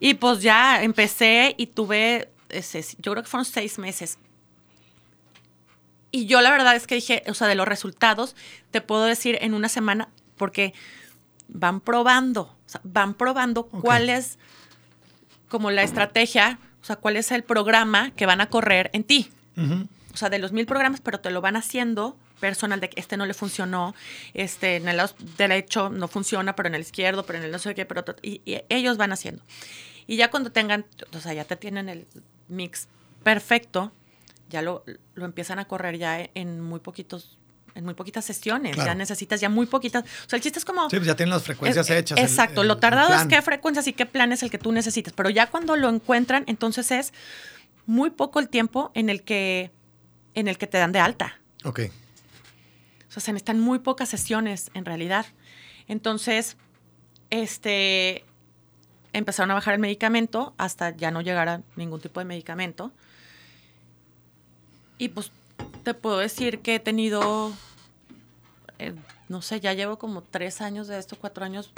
Y 0.00 0.14
pues 0.14 0.42
ya 0.42 0.82
empecé 0.82 1.54
y 1.58 1.66
tuve, 1.66 2.30
ese, 2.48 2.84
yo 2.98 3.12
creo 3.12 3.22
que 3.22 3.28
fueron 3.28 3.44
seis 3.44 3.78
meses. 3.78 4.18
Y 6.10 6.26
yo 6.26 6.40
la 6.40 6.50
verdad 6.50 6.74
es 6.76 6.86
que 6.86 6.94
dije, 6.94 7.22
o 7.28 7.34
sea, 7.34 7.48
de 7.48 7.54
los 7.54 7.68
resultados, 7.68 8.34
te 8.70 8.80
puedo 8.80 9.04
decir 9.04 9.38
en 9.40 9.54
una 9.54 9.68
semana, 9.68 10.08
porque 10.38 10.72
van 11.48 11.80
probando, 11.80 12.42
o 12.42 12.56
sea, 12.68 12.80
van 12.84 13.12
probando 13.14 13.62
Ok. 13.72 13.80
cuál 13.80 14.08
es 14.08 14.38
como 15.48 15.70
la 15.70 15.82
estrategia, 15.82 16.58
o 16.82 16.84
sea, 16.84 16.96
cuál 16.96 17.16
es 17.16 17.30
el 17.32 17.42
programa 17.42 18.10
que 18.12 18.26
van 18.26 18.40
a 18.40 18.48
correr 18.48 18.90
en 18.92 19.04
ti. 19.04 19.30
O 20.14 20.16
sea, 20.16 20.30
de 20.30 20.38
los 20.38 20.52
mil 20.52 20.66
programas, 20.66 21.00
pero 21.00 21.20
te 21.20 21.30
lo 21.30 21.40
van 21.40 21.56
haciendo 21.56 22.16
personal 22.40 22.78
de 22.80 22.88
que 22.90 23.00
este 23.00 23.16
no 23.16 23.26
le 23.26 23.34
funcionó, 23.34 23.94
este 24.34 24.76
en 24.76 24.88
el 24.88 24.96
lado 24.98 25.14
derecho 25.36 25.90
no 25.90 26.06
funciona, 26.06 26.54
pero 26.54 26.68
en 26.68 26.76
el 26.76 26.82
izquierdo, 26.82 27.26
pero 27.26 27.38
en 27.40 27.44
el 27.46 27.50
no 27.50 27.58
sé 27.58 27.74
qué, 27.74 27.84
pero 27.84 28.02
otro- 28.02 28.14
y, 28.22 28.40
y 28.44 28.60
ellos 28.68 28.96
van 28.96 29.10
haciendo. 29.12 29.42
Y 30.06 30.16
ya 30.16 30.30
cuando 30.30 30.52
tengan, 30.52 30.86
o 31.14 31.18
sea, 31.20 31.34
ya 31.34 31.44
te 31.44 31.56
tienen 31.56 31.88
el 31.88 32.06
mix 32.48 32.86
perfecto, 33.24 33.90
ya 34.48 34.62
lo, 34.62 34.84
lo 35.14 35.24
empiezan 35.24 35.58
a 35.58 35.66
correr 35.66 35.98
ya 35.98 36.20
en 36.34 36.60
muy 36.60 36.78
poquitos, 36.80 37.36
en 37.74 37.84
muy 37.84 37.94
poquitas 37.94 38.24
sesiones. 38.24 38.74
Claro. 38.74 38.90
Ya 38.90 38.94
necesitas 38.94 39.40
ya 39.40 39.48
muy 39.48 39.66
poquitas. 39.66 40.04
O 40.04 40.28
sea, 40.28 40.36
el 40.36 40.42
chiste 40.42 40.58
es 40.58 40.64
como 40.64 40.88
Sí, 40.90 40.96
pues 40.96 41.06
ya 41.06 41.14
tienen 41.16 41.30
las 41.34 41.42
frecuencias 41.42 41.88
es- 41.90 41.96
hechas. 41.96 42.18
Exacto, 42.18 42.62
el- 42.62 42.68
lo 42.68 42.78
tardado 42.78 43.14
es 43.14 43.26
qué 43.26 43.40
frecuencias 43.42 43.86
y 43.86 43.92
qué 43.92 44.06
plan 44.06 44.32
es 44.32 44.42
el 44.42 44.50
que 44.50 44.58
tú 44.58 44.72
necesitas. 44.72 45.12
Pero 45.14 45.30
ya 45.30 45.46
cuando 45.48 45.76
lo 45.76 45.88
encuentran, 45.88 46.44
entonces 46.46 46.90
es 46.90 47.12
muy 47.86 48.10
poco 48.10 48.40
el 48.40 48.48
tiempo 48.48 48.90
en 48.94 49.08
el 49.10 49.22
que, 49.22 49.70
en 50.34 50.48
el 50.48 50.58
que 50.58 50.66
te 50.66 50.78
dan 50.78 50.92
de 50.92 51.00
alta. 51.00 51.38
Ok. 51.64 51.80
O 53.08 53.10
sea, 53.10 53.22
se 53.22 53.32
necesitan 53.32 53.58
muy 53.60 53.78
pocas 53.78 54.08
sesiones 54.08 54.70
en 54.74 54.84
realidad. 54.84 55.26
Entonces, 55.86 56.56
este, 57.30 58.24
empezaron 59.14 59.50
a 59.50 59.54
bajar 59.54 59.74
el 59.74 59.80
medicamento 59.80 60.54
hasta 60.58 60.90
ya 60.96 61.10
no 61.10 61.22
llegar 61.22 61.48
a 61.48 61.62
ningún 61.76 62.00
tipo 62.00 62.20
de 62.20 62.26
medicamento. 62.26 62.92
Y 64.98 65.08
pues 65.08 65.30
te 65.88 65.94
puedo 65.94 66.18
decir 66.18 66.58
que 66.60 66.74
he 66.74 66.80
tenido, 66.80 67.50
eh, 68.78 68.94
no 69.30 69.40
sé, 69.40 69.58
ya 69.58 69.72
llevo 69.72 69.98
como 69.98 70.20
tres 70.22 70.60
años 70.60 70.86
de 70.86 70.98
esto, 70.98 71.16
cuatro 71.18 71.46
años, 71.46 71.70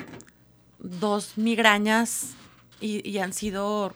dos 0.81 1.35
migrañas 1.37 2.31
y, 2.81 3.09
y 3.09 3.19
han 3.19 3.33
sido 3.33 3.95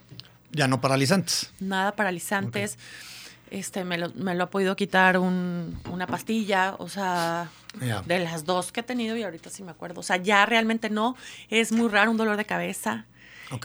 Ya 0.53 0.68
no 0.68 0.81
paralizantes. 0.81 1.53
nada 1.59 1.96
paralizantes. 1.96 2.79
Este, 3.50 3.83
me 3.85 3.98
lo, 3.98 4.11
me 4.14 4.37
lo 4.37 4.44
ha 4.44 4.50
podido 4.50 4.77
quitar 4.77 5.18
un- 5.18 5.77
una 5.90 6.07
pastilla, 6.07 6.77
o 6.79 6.88
sea, 6.88 7.50
de 8.07 8.18
las 8.20 8.44
dos 8.44 8.70
que 8.70 8.81
he 8.81 8.83
tenido 8.85 9.16
y 9.16 9.24
ahorita 9.24 9.50
sí 9.50 9.64
me 9.64 9.72
acuerdo. 9.72 9.98
O 9.98 10.03
sea, 10.05 10.16
ya 10.16 10.46
realmente 10.46 10.90
no. 10.90 11.16
Es 11.50 11.72
muy 11.72 11.88
raro 11.88 12.12
un 12.12 12.16
dolor 12.16 12.37
de 12.37 12.44
cabeza. 12.44 13.05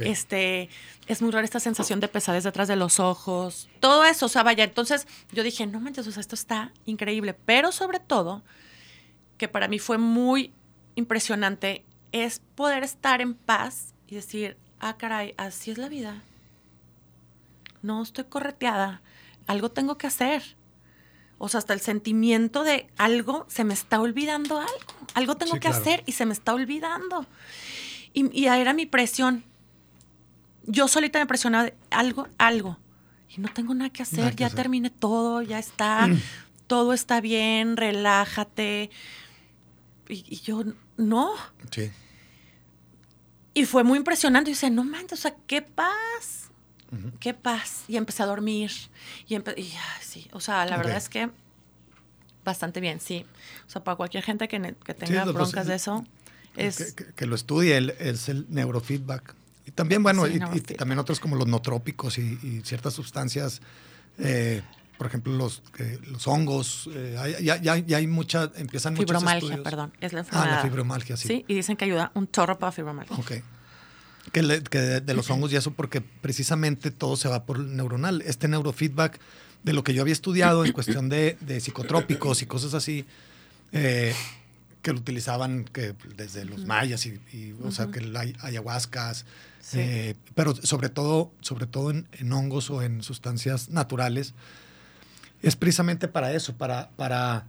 Este, 0.01 0.69
es 1.07 1.21
muy 1.21 1.31
rara 1.31 1.45
esta 1.45 1.59
sensación 1.59 1.99
de 1.99 2.07
pesadez 2.07 2.43
detrás 2.43 2.67
de 2.67 2.75
los 2.75 2.99
ojos. 2.99 3.69
Todo 3.79 4.05
eso, 4.05 4.25
o 4.27 4.29
sea, 4.29 4.43
vaya. 4.43 4.63
Entonces 4.63 5.07
yo 5.31 5.43
dije, 5.43 5.65
no 5.67 5.79
manches, 5.79 6.05
o 6.07 6.11
sea, 6.11 6.21
esto 6.21 6.35
está 6.35 6.71
increíble. 6.85 7.33
Pero 7.33 7.71
sobre 7.71 7.99
todo, 7.99 8.43
que 9.37 9.47
para 9.47 9.67
mí 9.67 9.79
fue 9.79 9.97
muy 9.97 10.53
impresionante, 10.95 11.85
es 12.11 12.41
poder 12.55 12.83
estar 12.83 13.21
en 13.21 13.33
paz 13.35 13.93
y 14.07 14.15
decir, 14.15 14.57
ah, 14.79 14.97
caray, 14.97 15.33
así 15.37 15.71
es 15.71 15.77
la 15.77 15.89
vida. 15.89 16.21
No 17.81 18.01
estoy 18.03 18.25
correteada. 18.25 19.01
Algo 19.47 19.69
tengo 19.69 19.97
que 19.97 20.07
hacer. 20.07 20.57
O 21.37 21.47
sea, 21.47 21.59
hasta 21.59 21.73
el 21.73 21.79
sentimiento 21.79 22.63
de 22.65 22.87
algo, 22.97 23.45
se 23.47 23.63
me 23.63 23.73
está 23.73 24.01
olvidando 24.01 24.59
algo. 24.59 24.73
Algo 25.13 25.37
tengo 25.37 25.53
Sí, 25.53 25.59
que 25.59 25.67
claro. 25.69 25.77
hacer 25.81 26.03
y 26.05 26.11
se 26.11 26.25
me 26.25 26.33
está 26.33 26.53
olvidando. 26.53 27.25
Y, 28.11 28.37
y 28.37 28.47
era 28.47 28.73
mi 28.73 28.85
presión. 28.85 29.45
Yo 30.65 30.87
solita 30.87 31.19
me 31.19 31.25
presionaba 31.25 31.65
de 31.65 31.73
algo, 31.91 32.27
algo. 32.37 32.77
Y 33.35 33.41
no 33.41 33.49
tengo 33.53 33.73
nada 33.73 33.89
que 33.89 34.03
hacer, 34.03 34.19
Nada 34.19 34.31
que 34.31 34.37
ya 34.37 34.47
hacer. 34.47 34.57
terminé 34.57 34.89
todo, 34.89 35.41
ya 35.41 35.59
está, 35.59 36.09
todo 36.67 36.93
está 36.93 37.21
bien, 37.21 37.77
relájate. 37.77 38.89
Y, 40.07 40.25
y 40.27 40.39
yo, 40.41 40.63
no. 40.97 41.31
Sí. 41.71 41.91
Y 43.53 43.65
fue 43.65 43.83
muy 43.83 43.97
impresionante. 43.97 44.49
Y 44.51 44.53
dice, 44.53 44.69
no 44.69 44.83
manches, 44.83 45.19
o 45.19 45.21
sea, 45.21 45.35
qué 45.47 45.61
paz. 45.61 46.49
Qué 47.19 47.35
paz. 47.35 47.83
Y 47.87 47.97
empecé 47.97 48.23
a 48.23 48.25
dormir. 48.25 48.71
Y, 49.27 49.35
y, 49.35 49.73
sí, 50.01 50.27
o 50.33 50.39
sea, 50.39 50.65
la 50.65 50.77
verdad 50.77 50.97
es 50.97 51.07
que 51.07 51.29
bastante 52.43 52.79
bien, 52.79 52.99
sí. 52.99 53.25
O 53.67 53.69
sea, 53.69 53.83
para 53.83 53.95
cualquier 53.95 54.23
gente 54.23 54.47
que, 54.47 54.75
que 54.83 54.93
tenga 54.95 55.23
lo- 55.25 55.33
broncas 55.33 55.53
pues, 55.53 55.67
de 55.67 55.75
eso, 55.75 56.03
es... 56.55 56.93
que, 56.95 57.05
que- 57.05 57.13
que 57.13 57.25
lo 57.27 57.35
estudie, 57.35 57.77
el- 57.77 57.91
es 57.99 58.27
el 58.29 58.47
neurofeedback. 58.49 59.35
Y 59.69 59.71
también, 59.71 60.01
bueno, 60.01 60.25
Sí, 60.25 60.39
y- 60.55 60.59
también 60.73 60.97
otros 60.97 61.19
como 61.19 61.35
los 61.35 61.45
notrópicos 61.47 62.17
y, 62.17 62.39
y 62.41 62.61
ciertas 62.65 62.93
sustancias, 62.95 63.61
eh, 64.17 64.63
por 64.97 65.05
ejemplo, 65.05 65.31
los, 65.33 65.61
que- 65.73 65.99
los 66.11 66.27
hongos, 66.27 66.89
eh, 66.91 67.37
ya, 67.41 67.57
ya- 67.61 67.77
ya 67.77 67.97
hay 67.97 68.07
mucha, 68.07 68.51
empiezan 68.55 68.97
Fibromalgia, 68.97 69.61
perdón. 69.61 69.93
Es 70.01 70.11
la 70.11 70.21
Ah, 70.21 70.23
enfermedad. 70.23 70.55
la 70.57 70.61
fibromalgia, 70.63 71.17
sí. 71.17 71.27
Sí, 71.27 71.45
y 71.47 71.53
dicen 71.53 71.77
que 71.77 71.85
ayuda 71.85 72.11
un 72.15 72.29
chorro 72.31 72.57
para 72.57 72.71
fibromalgia. 72.71 73.15
Ok. 73.15 73.31
Que, 74.33 74.41
le- 74.43 74.63
que 74.63 74.79
de, 74.79 75.01
de 75.01 75.13
los 75.13 75.29
hongos 75.29 75.51
y 75.53 75.55
eso, 75.55 75.71
porque 75.71 76.01
precisamente 76.01 76.89
todo 76.89 77.15
se 77.15 77.29
va 77.29 77.45
por 77.45 77.57
el 77.57 77.75
neuronal. 77.75 78.21
Este 78.23 78.47
neurofeedback, 78.47 79.19
de 79.63 79.73
lo 79.73 79.83
que 79.83 79.93
yo 79.93 80.01
había 80.01 80.13
estudiado 80.13 80.65
en 80.65 80.71
cuestión 80.73 81.09
de, 81.09 81.37
de 81.41 81.59
psicotrópicos 81.59 82.41
y 82.41 82.45
cosas 82.47 82.73
así, 82.73 83.05
eh, 83.71 84.15
que 84.81 84.93
lo 84.93 84.99
utilizaban 84.99 85.65
que 85.65 85.93
desde 86.15 86.45
los 86.45 86.65
mayas 86.65 87.05
y, 87.05 87.19
y, 87.33 87.53
o 87.63 87.71
sea, 87.71 87.87
que 87.87 88.01
la 88.01 88.21
ay- 88.21 88.35
ayahuascas, 88.41 89.25
Sí. 89.61 89.77
eh, 89.79 90.15
pero 90.35 90.55
sobre 90.55 90.89
todo, 90.89 91.31
sobre 91.41 91.67
todo 91.67 91.91
en, 91.91 92.07
en 92.13 92.31
hongos 92.31 92.69
o 92.69 92.81
en 92.81 93.03
sustancias 93.03 93.69
naturales, 93.69 94.33
es 95.41 95.55
precisamente 95.55 96.07
para 96.07 96.31
eso, 96.33 96.55
para, 96.55 96.89
para 96.95 97.45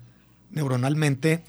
neuronalmente 0.51 1.43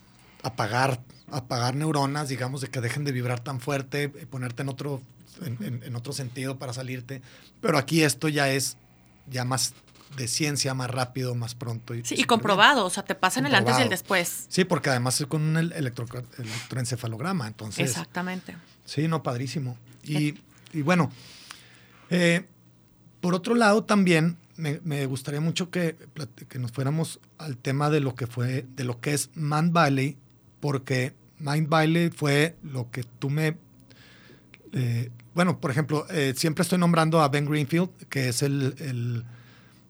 apagar, 0.43 1.01
apagar 1.31 1.75
neuronas, 1.75 2.29
digamos, 2.29 2.61
de 2.61 2.67
que 2.69 2.79
dejen 2.81 3.03
de 3.03 3.11
vibrar 3.11 3.39
tan 3.39 3.59
fuerte, 3.59 4.03
eh, 4.03 4.27
ponerte 4.29 4.61
en 4.61 4.69
otro, 4.69 5.01
en, 5.43 5.57
en- 5.63 5.83
en 5.83 5.95
otro 5.95 6.13
sentido 6.13 6.57
para 6.59 6.73
salirte. 6.73 7.21
Pero 7.59 7.77
aquí 7.77 8.03
esto 8.03 8.29
ya 8.29 8.49
es 8.49 8.77
ya 9.29 9.43
más 9.45 9.73
de 10.17 10.27
ciencia, 10.27 10.73
más 10.73 10.89
rápido, 10.89 11.35
más 11.35 11.55
pronto. 11.55 11.93
Sí, 11.93 11.99
y 11.99 12.03
súper 12.03 12.17
bien. 12.17 12.27
comprobado, 12.27 12.85
o 12.85 12.89
sea, 12.89 13.03
te 13.03 13.15
pasan 13.15 13.45
el 13.45 13.55
antes 13.55 13.77
y 13.79 13.81
el 13.83 13.89
después. 13.89 14.45
Sí, 14.49 14.65
porque 14.65 14.89
además 14.89 15.19
es 15.21 15.27
con 15.27 15.41
un 15.41 15.57
el- 15.57 15.71
electro- 15.73 16.05
electroencefalograma, 16.37 17.47
entonces. 17.47 17.89
Exactamente. 17.89 18.55
Sí, 18.85 19.07
no, 19.07 19.23
padrísimo. 19.23 19.77
Y, 20.03 20.35
y 20.73 20.81
bueno, 20.81 21.11
eh, 22.09 22.45
por 23.21 23.33
otro 23.35 23.55
lado 23.55 23.83
también 23.83 24.37
me, 24.57 24.79
me 24.83 25.05
gustaría 25.05 25.39
mucho 25.41 25.69
que, 25.69 25.95
que 26.49 26.59
nos 26.59 26.71
fuéramos 26.71 27.19
al 27.37 27.57
tema 27.57 27.89
de 27.89 27.99
lo 28.01 28.15
que 28.15 28.27
fue, 28.27 28.65
de 28.75 28.83
lo 28.83 28.99
que 28.99 29.13
es 29.13 29.29
Mind 29.35 29.71
Valley, 29.71 30.17
porque 30.59 31.13
Mind 31.39 31.69
Valley 31.69 32.09
fue 32.09 32.55
lo 32.63 32.91
que 32.91 33.03
tú 33.03 33.29
me... 33.29 33.55
eh, 34.73 35.09
bueno, 35.33 35.59
por 35.59 35.71
ejemplo, 35.71 36.05
eh, 36.09 36.33
siempre 36.35 36.63
estoy 36.63 36.77
nombrando 36.77 37.21
a 37.21 37.29
Ben 37.29 37.45
Greenfield, 37.45 37.89
que 38.09 38.29
es 38.29 38.41
el, 38.41 38.75
el 38.79 39.23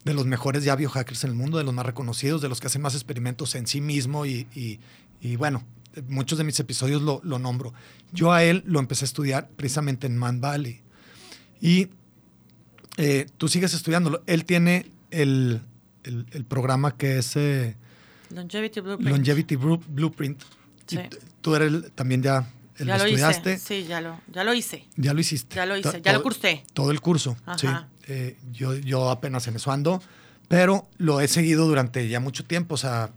de 0.04 0.14
los 0.14 0.26
mejores 0.26 0.64
ya 0.64 0.76
biohackers 0.76 1.24
en 1.24 1.32
el 1.32 1.36
mundo, 1.36 1.58
de 1.58 1.64
los 1.64 1.74
más 1.74 1.86
reconocidos, 1.86 2.42
de 2.42 2.50
los 2.50 2.60
que 2.60 2.68
hacen 2.68 2.82
más 2.82 2.96
experimentos 2.96 3.54
en 3.56 3.68
sí 3.68 3.82
mismo 3.82 4.26
y, 4.26 4.48
y- 4.56 4.80
y 5.22 5.36
bueno, 5.36 5.64
muchos 6.08 6.38
de 6.38 6.44
mis 6.44 6.60
episodios 6.60 7.02
lo, 7.02 7.22
lo 7.24 7.38
nombro. 7.38 7.74
Yo 8.12 8.32
a 8.32 8.44
él 8.44 8.64
lo 8.66 8.80
empecé 8.80 9.06
a 9.06 9.08
estudiar 9.08 9.50
precisamente 9.56 10.08
en 10.08 10.18
Man 10.18 10.42
Valley. 10.42 10.82
Y 11.60 11.90
eh, 12.98 13.28
tú 13.38 13.48
sigues 13.48 13.74
estudiándolo. 13.74 14.24
Él 14.26 14.46
tiene 14.46 14.92
el, 15.12 15.62
el- 16.04 16.26
el 16.32 16.46
programa 16.46 16.98
que 16.98 17.20
es 17.20 17.36
eh, 17.36 17.76
Longevity 18.32 18.80
Blueprint. 18.80 19.10
Longevity 19.12 19.56
Blueprint. 19.56 20.42
Sí. 20.88 20.98
tú 21.42 21.56
eres 21.56 21.68
el- 21.72 21.92
también 21.92 22.22
ya 22.24 22.50
ya 22.80 22.86
lo 22.86 22.98
lo 22.98 23.06
estudiaste. 23.06 23.54
hice. 23.54 23.66
Sí, 23.82 23.88
ya 23.88 24.02
lo, 24.02 24.20
ya 24.34 24.44
lo 24.44 24.54
hice. 24.54 24.86
Ya 24.96 25.14
lo 25.14 25.20
hiciste. 25.20 25.56
Ya 25.56 25.66
lo 25.68 25.78
hice, 25.78 26.02
ya 26.02 26.14
lo 26.14 26.24
cursé. 26.24 26.64
Todo 26.74 26.90
el 26.92 27.00
curso, 27.00 27.38
sí. 27.58 27.68
Eh, 28.08 28.38
yo, 28.52 28.74
yo 28.76 29.10
apenas 29.10 29.48
en 29.48 29.56
eso 29.56 29.72
ando, 29.72 30.02
pero 30.48 30.88
lo 30.98 31.22
he 31.22 31.28
seguido 31.28 31.68
durante 31.68 32.08
ya 32.08 32.20
mucho 32.20 32.44
tiempo, 32.46 32.76
o 32.76 32.78
sea, 32.78 33.12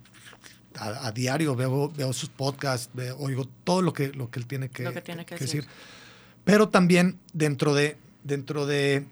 a, 0.77 1.07
a 1.07 1.13
diario 1.13 1.55
veo, 1.57 1.91
veo 1.91 2.13
sus 2.13 2.29
podcasts, 2.29 2.91
veo- 2.95 3.17
oigo 3.19 3.49
todo 3.65 3.81
lo 3.83 3.93
que, 3.93 4.09
lo 4.13 4.31
que 4.31 4.41
él 4.41 4.47
tiene 4.47 4.69
que, 4.69 4.93
que 4.93 5.01
tiene 5.03 5.25
que 5.25 5.37
decir. 5.37 5.67
Pero 6.45 6.69
también 6.69 7.19
dentro 7.33 7.75
de, 7.75 7.97
dentro 8.23 8.67
de, 8.67 9.07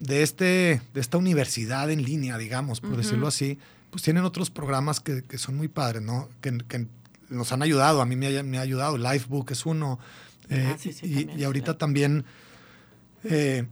de, 0.00 0.22
este, 0.22 0.80
de 0.94 1.00
esta 1.00 1.18
universidad 1.18 1.90
en 1.90 2.02
línea, 2.02 2.38
digamos, 2.38 2.80
por 2.80 2.90
Ujú. 2.92 2.98
decirlo 2.98 3.26
así, 3.26 3.58
pues 3.90 4.02
tienen 4.02 4.24
otros 4.24 4.50
programas 4.50 5.00
que, 5.00 5.22
que 5.22 5.36
son 5.38 5.56
muy 5.56 5.68
padres, 5.68 6.02
¿no? 6.02 6.28
Que, 6.40 6.56
que 6.68 6.86
nos 7.28 7.52
han 7.52 7.62
ayudado, 7.62 8.00
a 8.00 8.06
mí 8.06 8.16
me 8.16 8.36
ha, 8.38 8.42
me 8.42 8.58
ha 8.58 8.62
ayudado, 8.62 8.96
Lifebook 8.96 9.50
es 9.50 9.66
uno, 9.66 9.98
eh, 10.48 10.64
Ah, 10.74 10.76
sí, 10.78 10.92
sí, 10.92 11.06
y, 11.06 11.14
también, 11.24 11.40
y 11.40 11.44
ahorita 11.44 11.72
sí. 11.72 11.78
también 11.78 12.24
eh, 13.24 13.66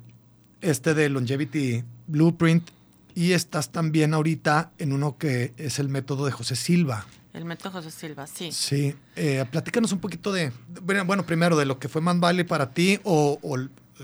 este 0.60 0.94
de 0.94 1.08
Longevity 1.08 1.84
Blueprint, 2.06 2.68
y 3.14 3.32
estás 3.32 3.70
también 3.70 4.12
ahorita 4.14 4.72
en 4.78 4.92
uno 4.92 5.16
que 5.16 5.52
es 5.56 5.78
el 5.78 5.88
método 5.88 6.26
de 6.26 6.32
José 6.32 6.54
Silva. 6.56 7.06
El 7.32 7.44
método 7.44 7.72
José 7.72 7.90
Silva, 7.90 8.26
sí. 8.26 8.50
Sí, 8.52 8.94
eh, 9.14 9.44
platícanos 9.50 9.92
un 9.92 9.98
poquito 10.00 10.32
de, 10.32 10.52
bueno, 10.82 11.24
primero 11.26 11.56
de 11.56 11.66
lo 11.66 11.78
que 11.78 11.88
fue 11.88 12.00
Man 12.02 12.20
Valley 12.20 12.44
para 12.44 12.70
ti 12.72 12.98
o, 13.04 13.38
o 13.42 13.56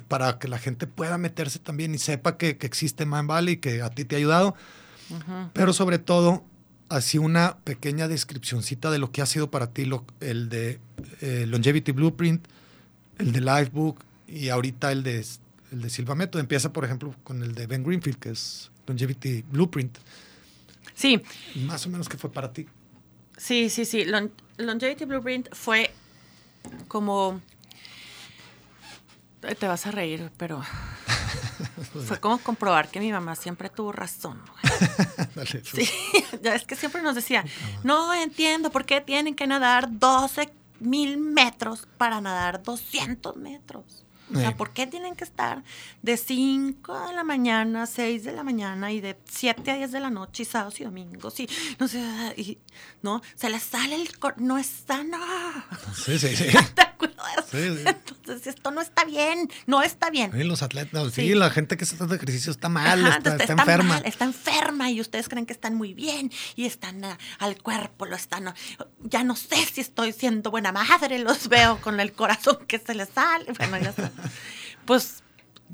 para 0.08 0.38
que 0.38 0.48
la 0.48 0.58
gente 0.58 0.86
pueda 0.86 1.18
meterse 1.18 1.58
también 1.58 1.94
y 1.94 1.98
sepa 1.98 2.36
que, 2.38 2.56
que 2.56 2.66
existe 2.66 3.04
Man 3.06 3.26
Valley, 3.26 3.58
que 3.58 3.82
a 3.82 3.90
ti 3.90 4.04
te 4.04 4.16
ha 4.16 4.18
ayudado, 4.18 4.54
Ujú. 5.10 5.50
pero 5.52 5.72
sobre 5.74 5.98
todo, 5.98 6.44
así 6.88 7.18
una 7.18 7.56
pequeña 7.64 8.08
descripcióncita 8.08 8.90
de 8.90 8.98
lo 8.98 9.12
que 9.12 9.20
ha 9.22 9.26
sido 9.26 9.50
para 9.50 9.68
ti 9.68 9.84
lo- 9.84 10.04
el 10.20 10.48
de 10.48 10.78
eh, 11.20 11.44
Longevity 11.48 11.92
Blueprint, 11.92 12.46
el 13.18 13.32
de 13.32 13.40
Lifebook 13.40 13.98
y 14.26 14.48
ahorita 14.50 14.92
el 14.92 15.02
de, 15.02 15.24
el 15.72 15.82
de 15.82 15.90
Silva 15.90 16.14
Método. 16.14 16.40
Empieza, 16.40 16.72
por 16.72 16.84
ejemplo, 16.84 17.14
con 17.24 17.42
el 17.42 17.54
de 17.54 17.66
Ben 17.66 17.82
Greenfield, 17.82 18.18
que 18.18 18.30
es 18.30 18.70
Longevity 18.86 19.42
Blueprint. 19.42 19.98
Sí, 20.94 21.20
Más 21.66 21.86
o 21.86 21.88
menos, 21.90 22.08
¿qué 22.08 22.16
fue 22.18 22.30
para 22.30 22.52
ti? 22.52 22.66
sí, 23.36 23.68
sí, 23.70 23.84
sí. 23.84 24.04
Lon- 24.04 24.30
Longevity 24.58 25.04
Blueprint 25.06 25.48
fue 25.54 25.92
como... 26.88 27.40
Te 29.58 29.66
vas 29.66 29.86
a 29.86 29.90
reír, 29.90 30.30
pero 30.36 30.62
fue 32.06 32.20
como 32.20 32.38
comprobar 32.38 32.88
que 32.90 33.00
mi 33.00 33.10
mamá 33.10 33.34
siempre 33.34 33.68
tuvo 33.70 33.90
razón. 33.90 34.40
Dale, 35.34 35.64
Sí, 35.64 35.88
ya 36.42 36.54
es 36.54 36.64
que 36.64 36.76
siempre 36.76 37.02
nos 37.02 37.16
decía, 37.16 37.44
no 37.82 38.14
entiendo 38.14 38.70
por 38.70 38.84
qué 38.84 39.00
tienen 39.00 39.34
que 39.34 39.48
nadar 39.48 39.88
12 39.98 40.48
mil 40.78 41.18
metros 41.18 41.88
para 41.98 42.20
nadar 42.20 42.62
200 42.62 43.36
metros. 43.36 44.01
O 44.36 44.40
sea. 44.40 44.56
¿por 44.56 44.72
qué 44.72 44.86
tienen 44.86 45.14
que 45.14 45.24
estar 45.24 45.62
de 46.02 46.16
5 46.16 47.08
de 47.08 47.12
la 47.14 47.24
mañana 47.24 47.82
a 47.82 47.86
6 47.86 48.24
de 48.24 48.32
la 48.32 48.42
mañana 48.42 48.90
y 48.92 49.00
de 49.00 49.18
7 49.30 49.70
a 49.70 49.76
10 49.76 49.92
de 49.92 50.00
la 50.00 50.10
noche 50.10 50.42
y 50.42 50.46
sábados 50.46 50.80
y 50.80 50.84
domingos? 50.84 51.38
Y 51.40 51.48
no 51.78 51.88
sé, 51.88 52.00
y, 52.36 52.58
no, 53.02 53.22
se 53.34 53.50
les 53.50 53.62
sale 53.62 53.94
el... 53.96 54.18
cor- 54.18 54.40
No 54.40 54.58
es 54.58 54.66
sano. 54.86 55.18
Sí, 55.94 56.18
sí, 56.18 56.34
sí. 56.36 56.44
¿Te 56.74 56.82
acuerdas? 56.82 57.44
Sí, 57.50 57.58
sí. 57.76 57.84
Entonces, 57.86 58.46
esto 58.46 58.70
no 58.70 58.80
está 58.80 59.04
bien, 59.04 59.50
no 59.66 59.82
está 59.82 60.10
bien. 60.10 60.32
Sí, 60.32 60.44
los 60.44 60.62
atletas, 60.62 61.12
sí, 61.12 61.34
la 61.34 61.50
gente 61.50 61.76
que 61.76 61.84
está 61.84 61.96
haciendo 61.96 62.14
ejercicio 62.14 62.50
está 62.52 62.68
mal, 62.68 63.04
Ajá, 63.04 63.18
está, 63.18 63.52
enferma. 63.52 63.94
mal, 63.94 64.02
está 64.06 64.24
enferma 64.24 64.90
y 64.90 65.00
ustedes 65.00 65.28
creen 65.28 65.44
que 65.46 65.52
están 65.52 65.74
muy 65.74 65.92
bien 65.94 66.30
y 66.56 66.64
están 66.66 67.04
ah, 67.04 67.18
al 67.38 67.60
cuerpo, 67.60 68.06
lo 68.06 68.16
están. 68.16 68.48
ah, 68.48 68.54
ya 69.02 69.24
no 69.24 69.34
sé 69.36 69.56
si 69.66 69.80
estoy 69.80 70.12
siendo 70.12 70.50
buena 70.50 70.72
madre, 70.72 71.18
los 71.18 71.48
veo 71.48 71.80
con 71.80 71.98
el 72.00 72.12
corazón 72.12 72.58
que 72.66 72.78
se 72.78 72.94
les 72.94 73.08
sale. 73.10 73.52
Bueno, 73.58 73.78
ya 73.78 73.90
está. 73.90 74.12
Pues 74.86 75.22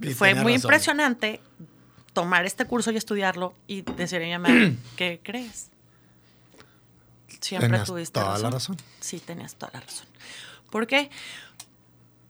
Y 0.03 0.15
fue 0.15 0.35
muy 0.35 0.53
razón. 0.53 0.67
impresionante 0.69 1.41
tomar 2.13 2.45
este 2.47 2.65
curso 2.67 2.91
y 2.91 2.97
estudiarlo 2.97 3.55
y 3.67 3.83
decirle 3.83 4.33
a 4.35 4.39
mi 4.39 4.45
mamá, 4.45 4.77
¿qué 4.97 5.21
crees? 5.23 5.71
Siempre 7.41 7.69
Tenías 7.69 7.87
tuviste 7.87 8.13
toda 8.21 8.39
la 8.39 8.51
razón. 8.51 8.77
razón. 8.77 8.77
Sí, 9.01 9.21
tenías 9.21 9.55
toda 9.55 9.71
la 9.75 9.81
razón. 9.81 10.07
¿Por 10.71 10.87
qué? 10.87 11.11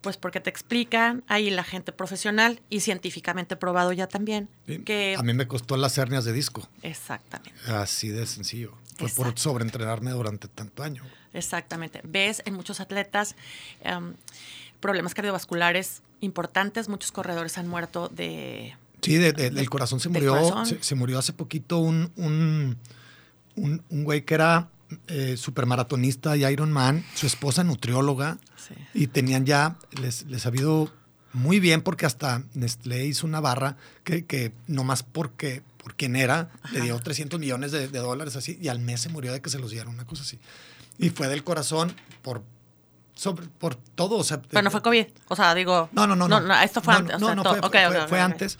Pues 0.02 0.16
porque 0.16 0.38
te 0.40 0.50
explican 0.50 1.24
ahí 1.26 1.50
la 1.50 1.64
gente 1.64 1.92
profesional 1.92 2.60
y 2.70 2.80
científicamente 2.80 3.56
probado 3.56 3.92
ya 3.92 4.06
también 4.06 4.48
Sí, 4.66 4.78
que 4.80 5.16
A 5.18 5.22
mí 5.22 5.32
me 5.34 5.48
costó 5.48 5.76
las 5.76 5.98
hernias 5.98 6.24
de 6.24 6.32
disco, 6.32 6.68
exactamente, 6.82 7.58
así 7.72 8.08
de 8.08 8.26
sencillo. 8.26 8.74
Fue 8.96 9.08
por 9.10 9.36
sobreentrenarme 9.38 10.10
durante 10.12 10.46
tanto 10.48 10.82
año. 10.82 11.04
exactamente. 11.32 12.00
Ves 12.04 12.42
en 12.46 12.54
muchos 12.54 12.80
atletas 12.80 13.34
em, 13.82 14.14
problemas 14.80 15.14
cardiovasculares 15.14 16.02
importantes, 16.20 16.88
muchos 16.88 17.12
corredores 17.12 17.58
han 17.58 17.68
muerto 17.68 18.08
de 18.08 18.74
Sí, 19.02 19.16
de- 19.16 19.32
de- 19.32 19.50
del 19.50 19.70
corazón 19.70 20.00
se 20.00 20.08
¿Del 20.08 20.24
murió, 20.24 20.32
corazón? 20.42 20.66
Se, 20.66 20.82
se 20.82 20.94
murió 20.94 21.18
hace 21.18 21.32
poquito 21.32 21.78
un, 21.78 22.10
un, 22.16 22.76
un, 23.56 23.82
un 23.88 24.04
güey 24.04 24.24
que 24.24 24.34
era 24.34 24.68
eh, 25.06 25.36
supermaratonista 25.36 26.36
y 26.36 26.44
Ironman, 26.44 27.04
su 27.14 27.26
esposa 27.26 27.62
nutrióloga, 27.64 28.38
Sí. 28.56 28.74
y 28.94 29.06
tenían 29.06 29.46
ya, 29.46 29.76
les, 30.00 30.26
les 30.26 30.44
ha 30.44 30.48
habido 30.48 30.92
muy 31.32 31.60
bien 31.60 31.80
porque 31.82 32.06
hasta 32.06 32.42
Nestlé 32.54 33.06
hizo 33.06 33.26
una 33.26 33.38
barra 33.40 33.76
que, 34.02 34.24
que 34.24 34.52
nomás 34.66 35.02
porque, 35.04 35.62
por 35.76 35.94
quien 35.94 36.16
era, 36.16 36.50
le 36.72 36.80
dio 36.80 36.98
300 36.98 37.38
millones 37.38 37.70
de, 37.70 37.86
de 37.88 37.98
dólares 37.98 38.34
así, 38.34 38.58
y 38.60 38.68
al 38.68 38.80
mes 38.80 39.00
se 39.02 39.08
murió 39.10 39.32
de 39.32 39.40
que 39.40 39.48
se 39.50 39.58
los 39.58 39.70
dieron, 39.70 39.94
una 39.94 40.04
cosa 40.06 40.22
así. 40.22 40.38
Y 40.98 41.10
fue 41.10 41.28
del 41.28 41.44
corazón 41.44 41.92
por, 42.22 42.42
sobre, 43.18 43.48
por 43.48 43.74
todo, 43.74 44.16
o 44.16 44.22
sea... 44.22 44.40
Pero 44.40 44.62
no 44.62 44.70
fue 44.70 44.80
COVID. 44.80 45.06
O 45.26 45.34
sea, 45.34 45.52
digo. 45.52 45.88
No, 45.90 46.06
no, 46.06 46.14
no, 46.14 46.28
no. 46.28 46.60
esto 46.60 46.80
fue 46.80 46.94
No, 46.94 46.98
antes. 47.00 47.16
o 47.16 47.18
sea, 47.18 47.34
no, 47.34 47.42
fue- 48.08 48.20
antes. 48.20 48.58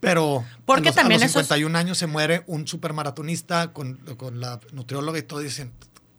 Pero 0.00 0.44
Porque 0.66 0.88
a 0.88 0.90
los, 0.90 0.96
también 0.96 1.20
a 1.20 1.24
los 1.24 1.30
eso 1.30 1.38
es- 1.40 1.46
51 1.46 1.78
años 1.78 1.98
se 1.98 2.08
muere 2.08 2.42
un 2.48 2.66
supermaratonista 2.66 3.72
con, 3.72 3.94
con 4.16 4.40
la 4.40 4.58
nutrióloga 4.72 5.18
y 5.20 5.22
todo. 5.22 5.40
y 5.40 5.44
Dicen, 5.44 5.72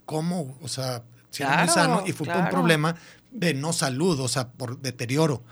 ¿cómo? 0.06 0.58
O 0.62 0.68
sea, 0.70 1.04
si 1.30 1.44
era 1.44 1.58
muy 1.58 1.66
Claro, 1.68 1.74
sano 1.74 2.04
y 2.08 2.14
fue 2.14 2.26
por 2.26 2.36
un 2.36 2.42
claro. 2.44 2.56
problema 2.56 2.96
de 3.32 3.54
no 3.54 3.74
salud, 3.74 4.18
o 4.22 4.28
sea, 4.30 4.48
por 4.48 4.80
deterioro. 4.80 5.44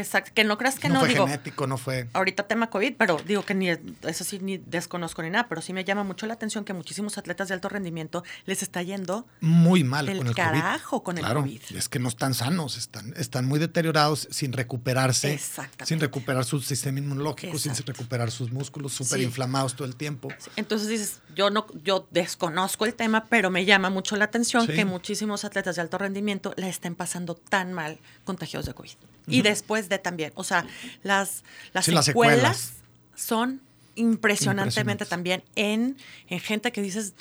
Exacto. 0.00 0.32
Que 0.34 0.44
no 0.44 0.58
creas 0.58 0.78
que 0.78 0.88
no, 0.88 0.94
no, 0.94 1.00
fue 1.00 1.08
digo. 1.10 1.26
genético, 1.26 1.66
no 1.66 1.76
fue. 1.78 2.08
Ahorita 2.12 2.44
tema 2.48 2.70
COVID, 2.70 2.94
pero 2.96 3.16
digo 3.26 3.44
que 3.44 3.54
ni 3.54 3.68
eso 3.70 4.24
sí 4.24 4.38
ni 4.40 4.58
desconozco 4.58 5.22
ni 5.22 5.30
nada, 5.30 5.46
pero 5.48 5.60
sí 5.62 5.72
me 5.72 5.84
llama 5.84 6.02
mucho 6.04 6.26
la 6.26 6.34
atención 6.34 6.64
que 6.64 6.72
muchísimos 6.72 7.18
atletas 7.18 7.48
de 7.48 7.54
alto 7.54 7.68
rendimiento 7.68 8.24
les 8.46 8.62
está 8.62 8.82
yendo 8.82 9.26
Muy 9.40 9.84
mal 9.84 10.06
Del 10.06 10.18
con 10.18 10.26
el 10.28 10.34
carajo 10.34 10.98
COVID. 11.02 11.04
con 11.04 11.18
el 11.18 11.24
claro, 11.24 11.40
COVID. 11.42 11.60
Es 11.76 11.88
que 11.88 11.98
no 11.98 12.08
están 12.08 12.34
sanos, 12.34 12.76
están, 12.76 13.14
están 13.16 13.46
muy 13.46 13.58
deteriorados 13.58 14.26
sin 14.30 14.52
recuperarse, 14.52 15.38
sin 15.84 16.00
recuperar 16.00 16.44
su 16.44 16.60
sistema 16.60 16.98
inmunológico, 16.98 17.58
sin 17.58 17.74
recuperar 17.86 18.30
sus 18.30 18.50
músculos 18.50 18.92
súper 18.92 19.18
Sí. 19.20 19.24
inflamados 19.24 19.74
todo 19.76 19.86
el 19.86 19.96
tiempo. 19.96 20.28
Entonces 20.56 20.88
dices, 20.88 21.20
yo 21.34 21.50
no, 21.50 21.66
yo 21.84 22.08
desconozco 22.10 22.86
el 22.86 22.94
tema, 22.94 23.26
pero 23.26 23.50
me 23.50 23.64
llama 23.64 23.90
mucho 23.90 24.16
la 24.16 24.24
atención 24.24 24.66
Sí. 24.66 24.72
que 24.74 24.84
muchísimos 24.84 25.44
atletas 25.44 25.76
de 25.76 25.82
alto 25.82 25.98
rendimiento 25.98 26.54
la 26.56 26.68
estén 26.68 26.94
pasando 26.94 27.34
tan 27.34 27.72
mal 27.72 27.98
contagiados 28.24 28.66
de 28.66 28.74
COVID. 28.74 28.90
Y 29.26 29.42
después 29.42 29.88
de 29.90 29.98
también, 29.98 30.32
o 30.36 30.44
sea, 30.44 30.64
las, 31.02 31.44
las, 31.74 31.84
Sí, 31.84 31.90
las 31.92 32.06
secuelas, 32.06 32.72
son 33.14 33.60
impresionantemente 33.96 35.04
también 35.04 35.42
en, 35.56 35.98
en 36.28 36.40
gente 36.40 36.72
que 36.72 36.80
dices 36.80 37.12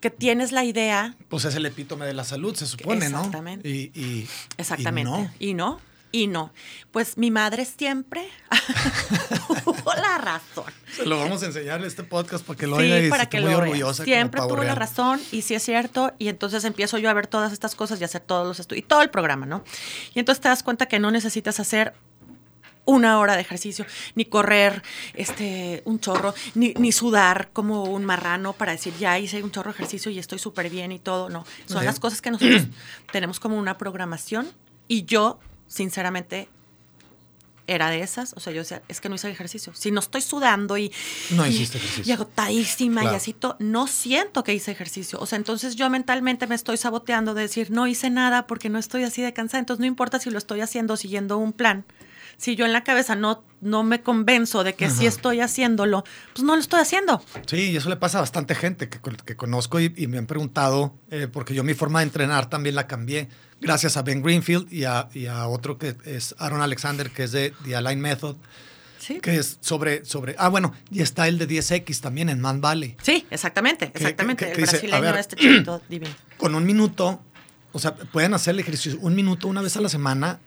que 0.00 0.10
tienes 0.10 0.50
la 0.52 0.64
idea 0.64 1.14
Pues 1.28 1.44
es 1.44 1.54
el 1.54 1.66
epítome 1.66 2.06
de 2.06 2.14
la 2.14 2.24
salud, 2.24 2.54
se 2.56 2.66
supone, 2.66 3.08
¿no? 3.08 3.18
Exactamente. 3.18 3.68
Y, 3.68 3.90
y- 3.94 4.28
Exactamente. 4.56 5.10
y 5.10 5.14
no. 5.14 5.30
Y 5.38 5.54
no. 5.54 5.80
Y 6.10 6.26
no. 6.26 6.52
Pues 6.90 7.18
mi 7.18 7.30
madre 7.30 7.64
siempre 7.66 8.26
la 10.02 10.18
razón. 10.18 10.72
Se 10.94 11.06
lo 11.06 11.18
vamos 11.18 11.42
a 11.42 11.46
enseñar 11.46 11.80
en 11.80 11.86
este 11.86 12.02
podcast 12.02 12.44
para 12.44 12.58
que 12.58 12.66
lo 12.66 12.76
Sí, 12.76 12.82
oiga 12.82 13.00
y 13.00 13.10
para 13.10 13.24
esté 13.24 13.36
que 13.36 13.42
muy 13.42 13.52
lo 13.52 13.58
orgullosa. 13.58 14.04
Siempre 14.04 14.40
tuvo 14.40 14.62
la 14.64 14.74
razón 14.74 15.20
y 15.32 15.42
sí 15.42 15.54
es 15.54 15.62
cierto. 15.62 16.12
Y 16.18 16.28
entonces 16.28 16.64
empiezo 16.64 16.98
yo 16.98 17.10
a 17.10 17.12
ver 17.14 17.26
todas 17.26 17.52
estas 17.52 17.74
cosas 17.74 18.00
y 18.00 18.04
hacer 18.04 18.20
todos 18.22 18.46
los 18.46 18.60
estudios 18.60 18.84
y 18.84 18.88
todo 18.88 19.02
el 19.02 19.10
programa, 19.10 19.46
¿no? 19.46 19.64
Y 20.14 20.18
entonces 20.18 20.40
te 20.40 20.48
das 20.48 20.62
cuenta 20.62 20.86
que 20.86 20.98
no 20.98 21.10
necesitas 21.10 21.60
hacer 21.60 21.94
una 22.88 23.18
hora 23.18 23.34
de 23.34 23.42
ejercicio, 23.42 23.84
ni 24.14 24.24
correr 24.24 24.82
este, 25.12 25.82
un 25.84 26.00
chorro, 26.00 26.34
ni, 26.54 26.72
ni 26.78 26.90
sudar 26.90 27.50
como 27.52 27.84
un 27.84 28.06
marrano 28.06 28.54
para 28.54 28.72
decir, 28.72 28.94
ya 28.98 29.18
hice 29.18 29.42
un 29.42 29.50
chorro 29.50 29.72
de 29.72 29.74
ejercicio 29.74 30.10
y 30.10 30.18
estoy 30.18 30.38
súper 30.38 30.70
bien 30.70 30.90
y 30.90 30.98
todo. 30.98 31.28
No, 31.28 31.44
son 31.66 31.84
las 31.84 32.00
cosas 32.00 32.22
que 32.22 32.30
nosotros 32.30 32.62
tenemos 33.12 33.40
como 33.40 33.58
una 33.58 33.76
programación 33.76 34.48
y 34.88 35.04
yo, 35.04 35.38
sinceramente, 35.66 36.48
era 37.68 37.90
de 37.90 38.00
esas. 38.02 38.32
O 38.36 38.40
sea, 38.40 38.52
yo 38.52 38.60
decía, 38.62 38.82
es 38.88 39.00
que 39.00 39.08
no 39.08 39.14
hice 39.14 39.30
ejercicio. 39.30 39.72
Si 39.74 39.92
no 39.92 40.00
estoy 40.00 40.20
sudando 40.22 40.76
y, 40.76 40.90
No 41.30 41.46
y- 41.46 41.50
hiciste 41.50 41.78
ejercicio. 41.78 42.04
y 42.10 42.12
agotadísima 42.12 43.04
y 43.04 43.08
así, 43.08 43.36
no 43.60 43.86
siento 43.86 44.42
que 44.42 44.54
hice 44.54 44.72
ejercicio. 44.72 45.20
O 45.20 45.26
sea, 45.26 45.36
entonces 45.36 45.76
yo 45.76 45.88
mentalmente 45.90 46.46
me 46.46 46.54
estoy 46.56 46.76
saboteando 46.78 47.34
de 47.34 47.42
decir, 47.42 47.70
no 47.70 47.86
hice 47.86 48.10
nada 48.10 48.46
porque 48.46 48.68
no 48.68 48.78
estoy 48.78 49.04
así 49.04 49.22
de 49.22 49.32
cansada. 49.32 49.60
Entonces 49.60 49.80
no 49.80 49.86
importa 49.86 50.18
si 50.18 50.30
lo 50.30 50.38
estoy 50.38 50.60
haciendo 50.62 50.96
siguiendo 50.96 51.38
un 51.38 51.52
plan. 51.52 51.84
Si 52.38 52.54
yo 52.56 52.64
en 52.64 52.72
la 52.72 52.84
cabeza 52.84 53.16
no, 53.16 53.44
no 53.60 53.82
me 53.82 54.00
convenzo 54.02 54.62
de 54.64 54.74
que 54.74 54.88
sí 54.88 55.00
Ajá. 55.00 55.08
estoy 55.08 55.40
haciéndolo, 55.40 56.04
pues 56.32 56.44
no 56.44 56.54
lo 56.54 56.60
estoy 56.60 56.80
haciendo. 56.80 57.20
Sí, 57.46 57.70
y 57.72 57.76
eso 57.76 57.88
le 57.90 57.96
pasa 57.96 58.18
a 58.18 58.20
bastante 58.22 58.54
gente 58.54 58.88
que, 58.88 59.00
que 59.24 59.36
conozco 59.36 59.80
y, 59.80 59.92
y 59.96 60.06
me 60.06 60.18
han 60.18 60.26
preguntado, 60.26 60.94
eh, 61.10 61.26
porque 61.30 61.52
yo 61.52 61.64
mi 61.64 61.74
forma 61.74 61.98
de 61.98 62.04
entrenar 62.04 62.48
también 62.48 62.76
la 62.76 62.86
cambié, 62.86 63.28
gracias 63.60 63.96
a 63.96 64.02
Ben 64.02 64.22
Greenfield 64.22 64.72
y 64.72 64.84
a, 64.84 65.08
y 65.12 65.26
a 65.26 65.48
otro 65.48 65.78
que 65.78 65.96
es 66.04 66.36
Aaron 66.38 66.60
Alexander, 66.62 67.10
que 67.10 67.24
es 67.24 67.32
de 67.32 67.52
The 67.64 67.74
Align 67.76 68.00
Method, 68.00 68.36
Sí. 69.00 69.20
que 69.20 69.36
es 69.36 69.58
sobre, 69.60 70.04
sobre, 70.04 70.34
ah, 70.38 70.48
bueno, 70.48 70.74
y 70.90 71.00
está 71.02 71.28
el 71.28 71.38
de 71.38 71.48
10X 71.48 72.00
también 72.00 72.28
en 72.28 72.40
Man 72.40 72.60
Valley. 72.60 72.96
Sí, 73.02 73.26
exactamente, 73.30 73.90
Que- 73.90 73.98
exactamente. 73.98 74.44
que- 74.44 74.50
el 74.50 74.56
que 74.56 74.62
dice, 74.62 74.76
a 74.76 74.80
brasileño, 74.80 75.02
ver, 75.12 75.16
este 75.20 75.36
chiquito 75.36 75.82
divino. 75.88 76.14
Con 76.36 76.54
un 76.54 76.64
minuto, 76.64 77.20
o 77.72 77.78
sea, 77.78 77.94
pueden 77.94 78.34
hacer 78.34 78.54
el 78.54 78.60
ejercicio 78.60 78.98
un 79.00 79.14
minuto 79.14 79.48
una 79.48 79.62
vez 79.62 79.76
a 79.76 79.80
la 79.80 79.88
semana, 79.88 80.40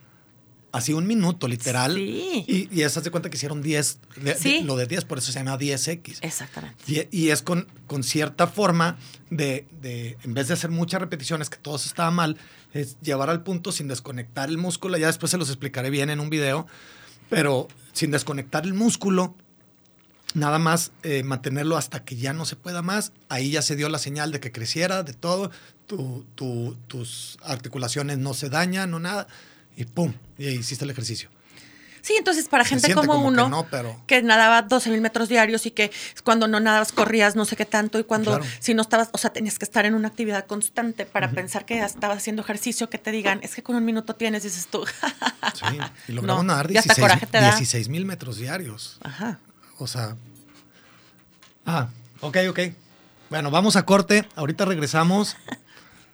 así 0.71 0.93
un 0.93 1.05
minuto, 1.07 1.47
literal. 1.47 1.95
Sí. 1.95 2.45
Y, 2.47 2.69
y 2.71 2.81
esas 2.84 3.03
de 3.03 3.12
cuenta 3.12 3.29
que 3.29 3.38
hicieron 3.38 3.62
10, 3.62 3.99
de- 4.17 4.21
de- 4.34 4.36
Sí. 4.39 4.62
lo 4.63 4.75
de 4.75 4.86
10, 4.88 5.05
por 5.05 5.17
eso 5.17 5.31
se 5.31 5.39
llama 5.39 5.57
10X. 5.57 6.19
Exactamente. 6.21 7.10
Y, 7.12 7.25
y 7.25 7.29
es 7.29 7.41
con, 7.41 7.67
con 7.88 8.03
cierta 8.03 8.47
forma 8.47 8.97
de, 9.29 9.67
de, 9.81 10.17
en 10.23 10.34
vez 10.34 10.47
de 10.47 10.53
hacer 10.55 10.69
muchas 10.71 11.01
repeticiones, 11.01 11.49
que 11.49 11.57
todo 11.57 11.75
eso 11.75 11.88
estaba 11.88 12.12
mal, 12.12 12.38
es 12.73 12.97
llevar 13.01 13.29
al 13.29 13.43
punto 13.43 13.71
sin 13.71 13.88
desconectar 13.88 14.49
el 14.49 14.57
músculo. 14.57 14.97
Ya 14.97 15.07
después 15.07 15.29
se 15.31 15.38
los 15.38 15.49
explicaré 15.49 15.89
bien 15.89 16.10
en 16.10 16.19
un 16.19 16.29
video, 16.29 16.67
pero 17.29 17.67
sin 17.93 18.12
desconectar 18.12 18.63
el 18.65 18.73
músculo, 18.73 19.36
nada 20.34 20.60
más 20.60 20.91
eh, 21.03 21.23
mantenerlo 21.23 21.75
hasta 21.75 22.05
que 22.05 22.15
ya 22.15 22.31
no 22.31 22.45
se 22.45 22.55
pueda 22.55 22.81
más. 22.81 23.12
Ahí 23.27 23.51
ya 23.51 23.62
se 23.62 23.75
dio 23.75 23.89
la 23.89 23.99
señal 23.99 24.31
de 24.31 24.39
que 24.39 24.51
creciera, 24.53 25.03
de 25.03 25.13
todo. 25.13 25.51
Tu- 25.88 26.25
tu- 26.36 26.77
tus 26.88 27.38
articulaciones 27.43 28.17
no 28.17 28.34
se 28.34 28.49
dañan, 28.49 28.91
no 28.91 28.99
nada. 29.01 29.27
Y 29.81 29.85
pum, 29.85 30.13
y 30.37 30.47
hiciste 30.49 30.85
el 30.85 30.91
ejercicio. 30.91 31.29
Sí, 32.03 32.15
entonces 32.17 32.47
para 32.47 32.65
gente 32.65 32.93
como, 32.95 33.07
como 33.13 33.21
que 33.21 33.27
uno, 33.27 33.49
no, 33.49 33.67
pero- 33.69 34.01
que 34.07 34.23
nadaba 34.23 34.63
12 34.63 34.89
mil 34.89 35.01
metros 35.01 35.29
diarios 35.29 35.65
y 35.67 35.71
que 35.71 35.91
cuando 36.23 36.47
no 36.47 36.59
nadabas 36.59 36.91
corrías 36.91 37.35
no 37.35 37.45
sé 37.45 37.55
qué 37.55 37.65
tanto 37.65 37.99
y 37.99 38.03
cuando 38.03 38.31
Claro. 38.39 38.45
si 38.59 38.73
no 38.73 38.81
estabas, 38.81 39.09
o 39.11 39.19
sea, 39.19 39.31
tenías 39.31 39.59
que 39.59 39.65
estar 39.65 39.85
en 39.85 39.93
una 39.93 40.07
actividad 40.07 40.45
constante 40.47 41.05
para 41.05 41.29
pensar 41.29 41.63
que 41.65 41.79
estabas 41.79 42.17
haciendo 42.17 42.41
ejercicio, 42.41 42.89
que 42.89 42.97
te 42.97 43.11
digan, 43.11 43.39
es 43.43 43.53
que 43.53 43.61
con 43.61 43.75
un 43.75 43.85
minuto 43.85 44.15
tienes, 44.15 44.41
dices 44.43 44.67
tú. 44.67 44.83
Sí, 45.53 45.65
y 46.07 46.11
logramos 46.13 46.43
No, 46.45 46.53
nadar 46.53 46.71
y 46.71 46.77
hasta 46.77 46.93
16 46.95 46.99
coraje 46.99 47.25
te 47.27 47.37
da. 47.39 47.47
16 47.51 47.89
mil 47.89 48.05
metros 48.05 48.37
diarios. 48.37 48.97
Ajá. 49.03 49.39
O 49.77 49.85
sea. 49.87 50.15
Ah, 51.65 51.89
ok, 52.21 52.37
ok. 52.49 52.59
Bueno, 53.29 53.51
vamos 53.51 53.75
a 53.75 53.83
corte. 53.85 54.27
Ahorita 54.35 54.65
regresamos 54.65 55.35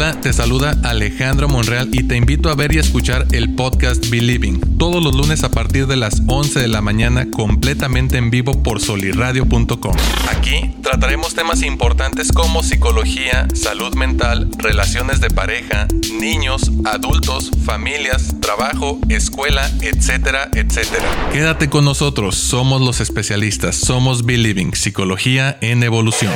Hola, 0.00 0.18
te 0.18 0.32
saluda 0.32 0.78
Alejandro 0.82 1.46
Monreal 1.46 1.90
y 1.92 2.04
te 2.04 2.16
invito 2.16 2.48
a 2.48 2.54
ver 2.54 2.74
y 2.74 2.78
escuchar 2.78 3.26
el 3.32 3.54
podcast 3.54 4.08
Believing 4.08 4.70
todos 4.80 5.04
los 5.04 5.14
lunes 5.14 5.44
a 5.44 5.50
partir 5.50 5.86
de 5.86 5.96
las 5.98 6.22
11 6.26 6.58
de 6.58 6.66
la 6.66 6.80
mañana 6.80 7.30
completamente 7.30 8.16
en 8.16 8.30
vivo 8.30 8.62
por 8.62 8.80
solirradio.com. 8.80 9.94
Aquí 10.30 10.74
trataremos 10.82 11.34
temas 11.34 11.62
importantes 11.62 12.32
como 12.32 12.62
psicología, 12.62 13.46
salud 13.52 13.94
mental, 13.94 14.48
relaciones 14.56 15.20
de 15.20 15.28
pareja, 15.28 15.86
niños, 16.18 16.70
adultos, 16.86 17.50
familias, 17.66 18.34
trabajo, 18.40 18.98
escuela, 19.10 19.70
etcétera, 19.82 20.48
etcétera. 20.54 21.28
Quédate 21.30 21.68
con 21.68 21.84
nosotros, 21.84 22.36
somos 22.36 22.80
los 22.80 23.02
especialistas, 23.02 23.76
somos 23.76 24.24
Believing, 24.24 24.72
psicología 24.72 25.58
en 25.60 25.82
evolución. 25.82 26.32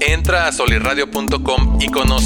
Entra 0.00 0.48
a 0.48 0.52
solirradio.com 0.52 1.78
y 1.82 1.88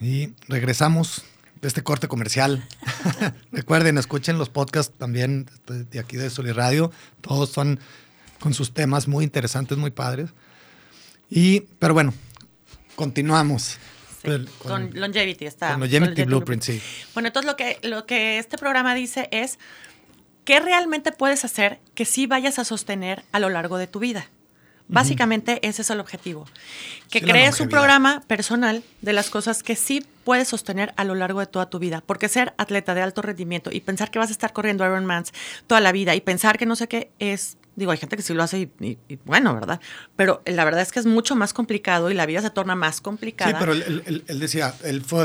Y 0.00 0.34
regresamos 0.48 1.22
de 1.60 1.68
este 1.68 1.82
corte 1.82 2.08
comercial. 2.08 2.66
Recuerden, 3.52 3.98
escuchen 3.98 4.38
los 4.38 4.48
podcasts 4.48 4.96
también 4.96 5.46
de 5.66 5.98
aquí 5.98 6.16
de 6.16 6.30
Soli 6.30 6.52
Radio. 6.52 6.92
Todos 7.20 7.50
son 7.50 7.80
con 8.40 8.54
sus 8.54 8.72
temas 8.72 9.08
muy 9.08 9.24
interesantes, 9.24 9.78
muy 9.78 9.90
padres. 9.90 10.30
Y, 11.30 11.60
pero 11.78 11.94
bueno, 11.94 12.14
continuamos. 12.94 13.78
Sí, 14.22 14.30
con, 14.58 14.90
Longevity 14.94 15.46
está. 15.46 15.72
con 15.72 15.80
Longevity 15.80 16.24
Blueprint, 16.24 16.62
sí. 16.62 16.82
Bueno, 17.14 17.28
entonces 17.28 17.50
lo 17.50 17.56
que, 17.56 17.78
lo 17.82 18.06
que 18.06 18.38
este 18.38 18.58
programa 18.58 18.94
dice 18.94 19.28
es 19.30 19.58
qué 20.44 20.60
realmente 20.60 21.12
puedes 21.12 21.44
hacer 21.44 21.78
que 21.94 22.04
sí 22.04 22.26
vayas 22.26 22.58
a 22.58 22.64
sostener 22.64 23.22
a 23.32 23.38
lo 23.38 23.48
largo 23.50 23.78
de 23.78 23.86
tu 23.86 24.00
vida. 24.00 24.28
Básicamente 24.88 25.58
ese 25.66 25.82
es 25.82 25.90
el 25.90 26.00
objetivo. 26.00 26.46
Que 27.10 27.20
Sí, 27.20 27.26
crees 27.26 27.60
un 27.60 27.68
programa 27.68 28.22
personal 28.26 28.82
de 29.02 29.12
las 29.12 29.28
cosas 29.30 29.62
que 29.62 29.76
sí 29.76 30.04
puedes 30.24 30.48
sostener 30.48 30.92
a 30.96 31.04
lo 31.04 31.14
largo 31.14 31.40
de 31.40 31.46
toda 31.46 31.68
tu 31.70 31.78
vida. 31.78 32.02
Porque 32.04 32.28
ser 32.28 32.54
atleta 32.58 32.94
de 32.94 33.02
alto 33.02 33.22
rendimiento 33.22 33.70
y 33.72 33.80
pensar 33.80 34.10
que 34.10 34.18
vas 34.18 34.28
a 34.30 34.32
estar 34.32 34.52
corriendo 34.52 34.84
Ironmans 34.84 35.32
toda 35.66 35.80
la 35.80 35.92
vida 35.92 36.14
y 36.14 36.20
pensar 36.20 36.58
que 36.58 36.66
no 36.66 36.74
sé 36.76 36.88
qué 36.88 37.10
es, 37.18 37.56
digo, 37.76 37.92
hay 37.92 37.98
gente 37.98 38.16
que 38.16 38.22
sí 38.22 38.32
lo 38.34 38.42
hace 38.42 38.58
y, 38.60 38.70
y- 38.80 38.98
y 39.08 39.18
bueno, 39.24 39.54
¿verdad? 39.54 39.80
Pero 40.16 40.42
la 40.46 40.64
verdad 40.64 40.80
es 40.82 40.90
que 40.92 41.00
es 41.00 41.06
mucho 41.06 41.36
más 41.36 41.52
complicado 41.52 42.10
y 42.10 42.14
la 42.14 42.26
vida 42.26 42.40
se 42.42 42.50
torna 42.50 42.74
más 42.74 43.00
complicada. 43.00 43.50
Sí, 43.52 43.56
pero 43.60 43.72
él, 43.72 43.84
él- 43.86 44.02
él- 44.06 44.24
él 44.26 44.38
decía, 44.40 44.74
él 44.84 45.02
fue 45.02 45.20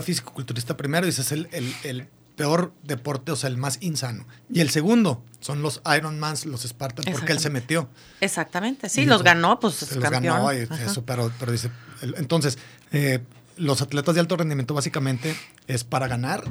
primero, 0.77 1.05
dice, 1.05 1.21
es 1.21 1.31
el, 1.31 1.47
el- 1.51 1.73
el 1.83 2.07
peor 2.35 2.73
deporte, 2.83 3.31
o 3.31 3.35
sea, 3.35 3.49
el 3.49 3.57
más 3.57 3.77
insano. 3.81 4.25
Y 4.51 4.61
el 4.61 4.69
segundo 4.69 5.23
son 5.39 5.61
los 5.61 5.81
Ironmans, 5.97 6.45
los 6.45 6.63
Spartans, 6.63 7.07
porque 7.11 7.31
él 7.31 7.39
se 7.39 7.49
metió. 7.49 7.89
Exactamente, 8.21 8.89
sí, 8.89 9.01
Y 9.01 9.05
los 9.05 9.23
ganó, 9.23 9.59
pues 9.59 9.75
se 9.75 9.95
los 9.95 10.03
campeón. 10.03 10.23
ganó, 10.37 10.53
y 10.53 10.67
eso, 10.85 11.03
pero, 11.05 11.31
pero 11.39 11.51
dice, 11.51 11.69
entonces, 12.01 12.57
eh, 12.91 13.19
los 13.57 13.81
atletas 13.81 14.15
de 14.15 14.21
alto 14.21 14.35
rendimiento 14.37 14.73
básicamente 14.73 15.35
es 15.67 15.83
para 15.83 16.07
ganar. 16.07 16.43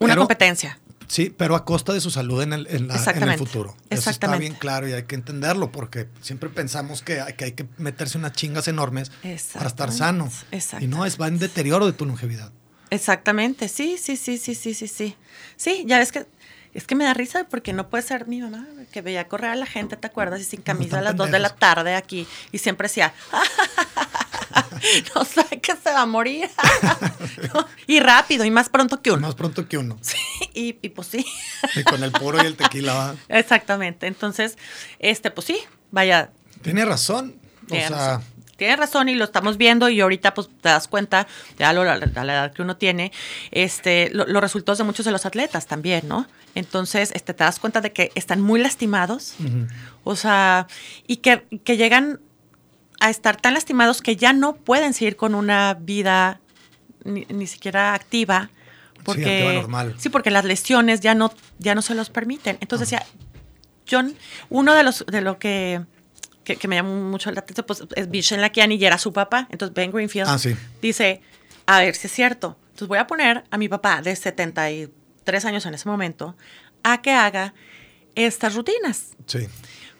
Una 0.00 0.12
pero- 0.14 0.22
competencia. 0.22 0.78
Sí, 1.06 1.34
pero 1.34 1.56
a 1.56 1.64
costa 1.64 1.94
de 1.94 2.02
su 2.02 2.10
salud 2.10 2.42
en 2.42 2.52
el, 2.52 2.66
en 2.66 2.86
la- 2.86 3.02
en 3.14 3.22
el 3.22 3.38
futuro. 3.38 3.74
Eso 3.88 4.10
está 4.10 4.36
bien 4.36 4.52
claro 4.54 4.86
y 4.86 4.92
hay 4.92 5.04
que 5.04 5.14
entenderlo 5.14 5.72
porque 5.72 6.06
siempre 6.20 6.50
pensamos 6.50 7.00
que 7.00 7.22
hay 7.22 7.32
que, 7.32 7.44
hay 7.46 7.52
que 7.52 7.66
meterse 7.78 8.18
unas 8.18 8.32
chingas 8.32 8.68
enormes 8.68 9.10
para 9.54 9.68
estar 9.68 9.90
sano. 9.90 10.30
Exactamente. 10.50 10.84
Y 10.84 10.88
no, 10.98 11.06
es 11.06 11.18
va 11.18 11.28
en 11.28 11.38
deterioro 11.38 11.86
de 11.86 11.94
tu 11.94 12.04
longevidad. 12.04 12.52
Exactamente, 12.90 13.68
sí, 13.68 13.98
sí, 13.98 14.16
sí, 14.16 14.38
sí, 14.38 14.54
sí, 14.54 14.74
sí, 14.74 14.88
sí. 14.88 15.16
Sí, 15.56 15.84
ya 15.86 15.98
ves 15.98 16.12
que 16.12 16.26
es 16.74 16.86
que 16.86 16.94
me 16.94 17.04
da 17.04 17.14
risa 17.14 17.46
porque 17.48 17.72
no 17.72 17.88
puede 17.88 18.02
ser 18.02 18.28
mi 18.28 18.40
mamá 18.40 18.66
que 18.92 19.02
veía 19.02 19.26
correr 19.26 19.50
a 19.50 19.56
la 19.56 19.66
gente, 19.66 19.96
¿te 19.96 20.06
acuerdas? 20.06 20.40
Y 20.40 20.44
sin 20.44 20.60
camisa 20.60 20.98
a 20.98 21.02
las 21.02 21.16
2 21.16 21.30
de 21.30 21.38
la 21.38 21.50
tarde 21.50 21.94
aquí 21.94 22.26
y 22.52 22.58
siempre 22.58 22.88
decía, 22.88 23.14
no 25.14 25.24
sabe 25.24 25.60
que 25.60 25.72
se 25.72 25.90
va 25.90 26.02
a 26.02 26.06
morir. 26.06 26.48
No, 27.54 27.66
y 27.86 28.00
rápido 28.00 28.44
y 28.44 28.50
más 28.50 28.68
pronto 28.68 29.00
que 29.00 29.12
uno. 29.12 29.20
Más 29.20 29.34
pronto 29.36 29.68
que 29.68 29.78
uno. 29.78 29.98
Y, 30.54 30.76
y 30.82 30.88
pues 30.88 31.06
sí. 31.06 31.24
Y 31.76 31.84
con 31.84 32.02
el 32.02 32.10
puro 32.10 32.42
y 32.42 32.46
el 32.46 32.56
tequila 32.56 32.94
va. 32.94 33.16
Exactamente. 33.28 34.06
Entonces, 34.06 34.58
este, 34.98 35.30
pues 35.30 35.46
sí, 35.46 35.58
vaya, 35.92 36.30
Tiene 36.62 36.84
razón. 36.84 37.36
O 37.70 37.74
sea, 37.74 37.88
razón. 37.88 38.24
Tiene 38.58 38.76
razón 38.76 39.08
y 39.08 39.14
lo 39.14 39.24
estamos 39.24 39.56
viendo 39.56 39.88
y 39.88 40.00
ahorita 40.00 40.34
pues 40.34 40.48
te 40.60 40.68
das 40.68 40.86
cuenta, 40.88 41.26
ya 41.58 41.70
a, 41.70 41.72
lo- 41.72 41.82
a 41.82 41.96
la 41.96 42.32
edad 42.34 42.52
que 42.52 42.60
uno 42.60 42.76
tiene, 42.76 43.12
este, 43.52 44.10
lo- 44.12 44.26
los 44.26 44.42
resultados 44.42 44.76
de 44.78 44.84
muchos 44.84 45.06
de 45.06 45.12
los 45.12 45.24
atletas 45.24 45.66
también, 45.66 46.06
¿no? 46.08 46.26
Entonces, 46.54 47.12
este, 47.14 47.32
te 47.34 47.44
das 47.44 47.58
cuenta 47.60 47.80
de 47.80 47.92
que 47.92 48.10
están 48.16 48.40
muy 48.42 48.60
lastimados, 48.60 49.34
o 50.04 50.16
sea, 50.16 50.66
y 51.06 51.18
que, 51.18 51.46
que 51.64 51.76
llegan 51.76 52.20
a 53.00 53.10
estar 53.10 53.40
tan 53.40 53.54
lastimados 53.54 54.02
que 54.02 54.16
ya 54.16 54.32
no 54.32 54.56
pueden 54.56 54.92
seguir 54.92 55.14
con 55.16 55.36
una 55.36 55.74
vida 55.80 56.40
ni, 57.04 57.26
ni 57.28 57.46
siquiera 57.46 57.94
activa. 57.94 58.50
Porque, 59.04 59.52
normal. 59.54 59.94
Sí, 59.98 60.08
porque 60.08 60.32
las 60.32 60.44
lesiones 60.44 61.00
ya 61.00 61.14
no, 61.14 61.32
ya 61.60 61.76
no 61.76 61.82
se 61.82 61.94
los 61.94 62.10
permiten. 62.10 62.58
Entonces, 62.60 62.90
ya, 62.90 63.06
John, 63.88 64.14
uno 64.50 64.74
de 64.74 64.82
los 64.82 65.04
de 65.06 65.20
lo 65.20 65.38
que, 65.38 65.80
que, 66.48 66.56
que 66.56 66.66
me 66.68 66.76
llamó 66.76 66.94
mucho 66.94 67.30
la 67.30 67.40
atención 67.40 67.64
pues, 67.66 67.84
es 67.94 68.10
Vishen 68.10 68.40
Lakiani 68.40 68.76
y 68.76 68.84
era 68.84 68.96
su 68.98 69.12
papá. 69.12 69.46
Entonces 69.50 69.74
Ben 69.74 69.90
Greenfield 69.92 70.28
Ah, 70.28 70.38
sí. 70.38 70.56
dice, 70.82 71.20
a 71.66 71.80
ver 71.80 71.94
si 71.94 72.06
es 72.06 72.12
cierto. 72.12 72.56
Entonces 72.70 72.88
voy 72.88 72.98
a 72.98 73.06
poner 73.06 73.44
a 73.50 73.58
mi 73.58 73.68
papá 73.68 74.00
de 74.02 74.14
73 74.16 75.44
años 75.44 75.66
en 75.66 75.74
ese 75.74 75.88
momento 75.88 76.36
a 76.82 77.02
que 77.02 77.12
haga 77.12 77.54
estas 78.14 78.54
rutinas. 78.54 79.10
sí. 79.26 79.46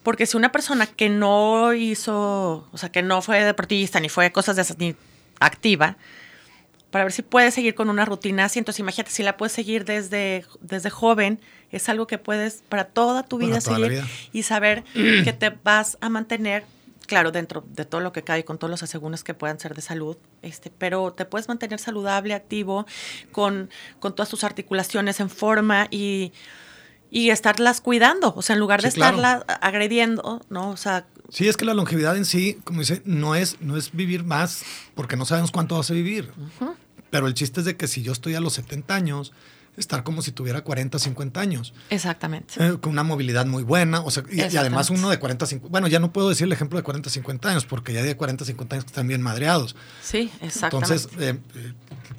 Porque 0.04 0.24
si 0.24 0.38
una 0.38 0.52
persona 0.52 0.86
que 0.86 1.10
no 1.10 1.74
hizo, 1.74 2.66
o 2.72 2.78
sea, 2.78 2.88
que 2.90 3.02
no 3.02 3.20
fue 3.20 3.44
deportista 3.44 4.00
ni 4.00 4.08
fue 4.08 4.32
cosas 4.32 4.56
de 4.56 4.62
esas, 4.62 4.78
ni 4.78 4.94
activa, 5.38 5.98
para 6.90 7.04
ver 7.04 7.12
si 7.12 7.22
puede 7.22 7.50
seguir 7.50 7.74
con 7.74 7.90
una 7.90 8.04
rutina 8.04 8.44
así. 8.44 8.58
Entonces, 8.58 8.80
imagínate, 8.80 9.10
si 9.10 9.22
la 9.22 9.36
puedes 9.36 9.52
seguir 9.52 9.84
desde, 9.84 10.44
desde 10.60 10.90
joven, 10.90 11.40
es 11.70 11.88
algo 11.88 12.06
que 12.06 12.18
puedes 12.18 12.62
para 12.68 12.84
toda 12.84 13.22
tu 13.22 13.38
vida 13.38 13.60
toda 13.60 13.76
seguir 13.76 13.90
vida. 13.90 14.06
y 14.32 14.42
saber 14.42 14.84
que 14.94 15.32
te 15.32 15.50
vas 15.50 15.98
a 16.00 16.08
mantener, 16.08 16.64
claro, 17.06 17.30
dentro 17.30 17.64
de 17.68 17.84
todo 17.84 18.00
lo 18.00 18.12
que 18.12 18.22
cae, 18.22 18.44
con 18.44 18.58
todos 18.58 18.70
los 18.70 18.82
asegúnes 18.82 19.22
que 19.22 19.34
puedan 19.34 19.60
ser 19.60 19.74
de 19.74 19.82
salud, 19.82 20.16
este, 20.42 20.70
pero 20.70 21.12
te 21.12 21.24
puedes 21.24 21.48
mantener 21.48 21.78
saludable, 21.78 22.34
activo, 22.34 22.86
con, 23.32 23.68
con 24.00 24.14
todas 24.14 24.30
tus 24.30 24.44
articulaciones 24.44 25.20
en 25.20 25.28
forma 25.28 25.88
y, 25.90 26.32
y 27.10 27.30
estarlas 27.30 27.80
cuidando. 27.80 28.32
O 28.36 28.42
sea, 28.42 28.54
en 28.54 28.60
lugar 28.60 28.82
de 28.82 28.90
Sí, 28.90 28.96
claro. 28.96 29.16
estarlas 29.16 29.58
agrediendo, 29.60 30.40
¿no? 30.50 30.70
O 30.70 30.76
sea, 30.76 31.06
Sí, 31.30 31.46
es 31.46 31.58
que 31.58 31.66
la 31.66 31.74
longevidad 31.74 32.16
en 32.16 32.24
sí, 32.24 32.58
como 32.64 32.80
dice, 32.80 33.02
no 33.04 33.34
es, 33.34 33.60
no 33.60 33.76
es 33.76 33.92
vivir 33.92 34.24
más, 34.24 34.62
porque 34.94 35.14
no 35.16 35.26
sabemos 35.26 35.50
cuánto 35.50 35.76
vas 35.76 35.90
a 35.90 35.94
vivir. 35.94 36.32
Pero 37.10 37.26
el 37.26 37.34
chiste 37.34 37.60
es 37.60 37.66
de 37.66 37.76
que 37.76 37.86
si 37.86 38.02
yo 38.02 38.12
estoy 38.12 38.34
a 38.34 38.40
los 38.40 38.54
70 38.54 38.94
años, 38.94 39.32
estar 39.76 40.04
como 40.04 40.22
si 40.22 40.32
tuviera 40.32 40.62
40, 40.62 40.98
50 40.98 41.38
años. 41.40 41.74
exactamente. 41.90 42.54
Eh, 42.58 42.78
con 42.80 42.92
una 42.92 43.02
movilidad 43.02 43.44
muy 43.44 43.62
buena, 43.62 44.00
o 44.00 44.10
sea, 44.10 44.24
y, 44.30 44.40
y 44.40 44.56
además 44.56 44.88
uno 44.90 45.10
de 45.10 45.18
40, 45.18 45.44
50, 45.46 45.70
bueno, 45.70 45.86
ya 45.86 46.00
no 46.00 46.12
puedo 46.14 46.30
decir 46.30 46.46
el 46.46 46.52
ejemplo 46.52 46.78
de 46.78 46.82
40, 46.82 47.10
50 47.10 47.48
años, 47.50 47.66
porque 47.66 47.92
ya 47.92 48.02
de 48.02 48.16
40, 48.16 48.46
50 48.46 48.76
años 48.76 48.86
están 48.86 49.06
bien 49.06 49.20
madreados. 49.20 49.76
Sí, 50.02 50.30
exactamente. 50.40 50.94
Entonces, 50.94 51.08
eh, 51.20 51.38
eh, 51.56 51.72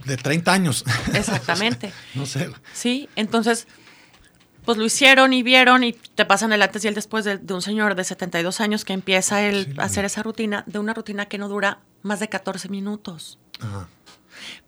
de 0.05 0.17
30 0.17 0.53
años. 0.53 0.85
Exactamente. 1.15 1.91
no 2.13 2.25
sé. 2.27 2.49
Sí, 2.73 3.09
entonces, 3.15 3.67
pues 4.69 4.77
lo 4.77 4.85
hicieron 4.85 5.33
y 5.33 5.41
vieron 5.41 5.83
y 5.83 5.93
te 5.93 6.25
pasan 6.25 6.53
el 6.53 6.61
antes 6.61 6.85
y 6.85 6.87
el 6.87 6.93
después 6.93 7.25
de, 7.25 7.39
de 7.39 7.53
un 7.55 7.63
señor 7.63 7.95
de 7.95 8.03
72 8.03 8.61
años 8.61 8.85
que 8.85 8.93
empieza 8.93 9.39
Sí, 9.39 9.67
a 9.79 9.83
hacer 9.83 10.05
esa 10.05 10.21
rutina, 10.21 10.63
de 10.67 10.77
una 10.77 10.93
rutina 10.93 11.25
que 11.25 11.39
no 11.39 11.47
dura 11.47 11.79
más 12.03 12.19
de 12.19 12.29
14 12.29 12.69
minutos, 12.69 13.39
Ajá. 13.59 13.89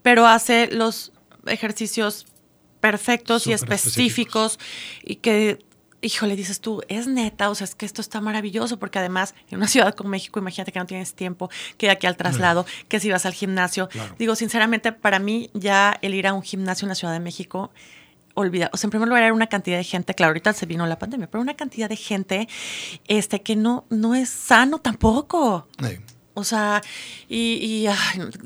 pero 0.01 0.25
hace 0.25 0.71
los 0.71 1.11
ejercicios 1.45 2.25
perfectos 2.80 3.45
y 3.45 3.53
específicos 3.53 4.57
y 5.03 5.17
que, 5.17 5.63
híjole, 6.01 6.36
dices 6.36 6.61
tú, 6.61 6.82
es 6.88 7.05
neta, 7.05 7.51
o 7.51 7.53
sea, 7.53 7.65
es 7.65 7.76
que 7.76 7.86
esto 7.86 8.01
está 8.01 8.21
maravilloso 8.21 8.80
porque 8.80 8.97
además 8.97 9.36
en 9.51 9.57
una 9.59 9.67
ciudad 9.67 9.93
como 9.93 10.09
México, 10.09 10.39
imagínate 10.39 10.71
que 10.71 10.80
no 10.80 10.88
tienes 10.88 11.13
tiempo, 11.13 11.51
que 11.78 11.86
de 11.86 11.91
aquí 11.91 12.07
al 12.07 12.17
traslado, 12.17 12.65
que 12.88 12.99
si 12.99 13.11
vas 13.11 13.28
al 13.28 13.34
gimnasio. 13.34 13.88
Claro. 13.89 14.15
Digo, 14.17 14.36
sinceramente, 14.36 14.93
para 14.93 15.19
mí 15.19 15.51
ya 15.53 15.99
el 16.01 16.15
ir 16.15 16.26
a 16.26 16.34
un 16.34 16.41
gimnasio 16.41 16.88
en 16.88 16.89
la 16.89 16.95
Ciudad 16.95 17.13
de 17.13 17.19
México 17.19 17.71
olvida, 18.41 18.69
o 18.73 18.77
sea, 18.77 18.87
en 18.87 18.91
primer 18.91 19.07
lugar 19.07 19.23
era 19.23 19.33
una 19.33 19.47
cantidad 19.47 19.77
de 19.77 19.83
gente, 19.83 20.13
claro, 20.13 20.31
ahorita 20.31 20.53
se 20.53 20.65
vino 20.65 20.85
la 20.85 20.99
pandemia, 20.99 21.29
pero 21.29 21.41
una 21.41 21.55
cantidad 21.55 21.89
de 21.89 21.95
gente 21.95 22.47
este 23.07 23.41
que 23.41 23.55
no 23.55 23.85
no 23.89 24.15
es 24.15 24.29
sano 24.29 24.79
tampoco. 24.79 25.67
Eh, 25.83 25.99
O 26.41 26.43
sea, 26.43 26.81
y, 27.29 27.53
y 27.63 27.87
ay, 27.87 27.95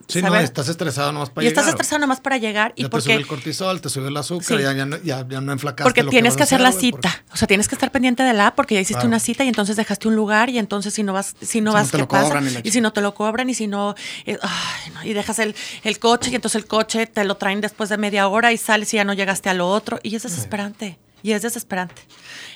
Sí, 0.08 0.22
no, 0.22 0.36
estás 0.36 0.68
estresado 0.68 1.12
nomás 1.14 1.30
para 1.30 1.46
y 1.46 1.48
estás 1.48 1.64
llegar. 1.66 1.76
estresado 1.76 2.00
nomás 2.00 2.20
para 2.20 2.38
llegar 2.38 2.74
y 2.76 2.84
Ya 2.84 2.90
te 2.90 2.92
sube 2.92 3.02
porque 3.02 3.14
el 3.14 3.26
cortisol, 3.28 3.80
te 3.82 3.90
sube 3.90 4.10
el 4.10 4.18
azúcar, 4.18 4.58
Sí. 4.58 4.64
ya, 4.64 4.74
ya, 4.74 4.86
no- 4.86 4.98
ya, 5.02 5.26
ya 5.28 5.42
no 5.42 5.52
enflacaste 5.54 5.84
porque 5.84 6.04
lo 6.04 6.10
tienes 6.12 6.36
que 6.36 6.44
hacer 6.44 6.60
la 6.62 6.72
porque- 6.72 6.88
cita. 6.92 7.24
O 7.32 7.38
sea, 7.38 7.48
tienes 7.48 7.68
que 7.70 7.76
estar 7.76 7.92
pendiente 7.92 8.22
de 8.24 8.34
la 8.34 8.54
porque 8.54 8.76
ya 8.76 8.82
hiciste 8.82 8.96
Claro. 8.96 9.08
una 9.08 9.20
cita 9.20 9.44
y 9.46 9.48
entonces 9.48 9.76
dejaste 9.78 10.08
un 10.08 10.16
lugar 10.16 10.50
y 10.50 10.58
entonces 10.60 10.94
si 10.94 11.04
no 11.04 11.14
vas, 11.14 11.36
si 11.42 11.62
no 11.62 11.72
Si 11.72 11.76
vas, 11.76 11.86
no 11.88 11.92
te 11.92 11.98
¿qué 12.00 12.06
pasa? 12.08 12.42
y 12.64 12.68
Y 12.68 12.72
si 12.72 12.82
no 12.82 12.92
te 12.94 13.02
lo 13.02 13.16
cobran 13.16 13.50
y 13.50 13.54
si 13.54 13.68
no, 13.68 13.96
eh, 14.26 14.38
ay, 14.42 14.92
no, 14.94 15.04
y 15.06 15.14
dejas 15.14 15.40
el, 15.40 15.56
el 15.84 15.98
coche 16.00 16.32
y 16.32 16.36
entonces 16.36 16.62
el 16.62 16.68
coche 16.68 17.08
te 17.08 17.24
lo 17.24 17.36
traen 17.38 17.62
después 17.62 17.90
de 17.90 17.98
media 17.98 18.28
hora 18.28 18.52
y 18.52 18.58
sales 18.58 18.94
y 18.94 18.98
ya 18.98 19.06
no 19.06 19.14
llegaste 19.14 19.50
a 19.50 19.54
lo 19.54 19.70
otro 19.70 20.00
y 20.04 20.16
es 20.16 20.24
desesperante. 20.24 21.00
Y 21.24 21.32
es 21.32 21.42
desesperante. 21.42 22.02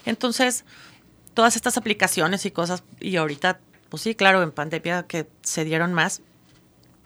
Entonces, 0.05 0.65
todas 1.33 1.55
estas 1.55 1.77
aplicaciones 1.77 2.45
y 2.45 2.51
cosas, 2.51 2.83
y 2.99 3.15
ahorita, 3.15 3.59
pues 3.89 4.03
sí, 4.03 4.15
claro, 4.15 4.41
en 4.43 4.51
pandemia 4.51 5.03
que 5.03 5.27
se 5.41 5.65
dieron 5.65 5.93
más, 5.93 6.21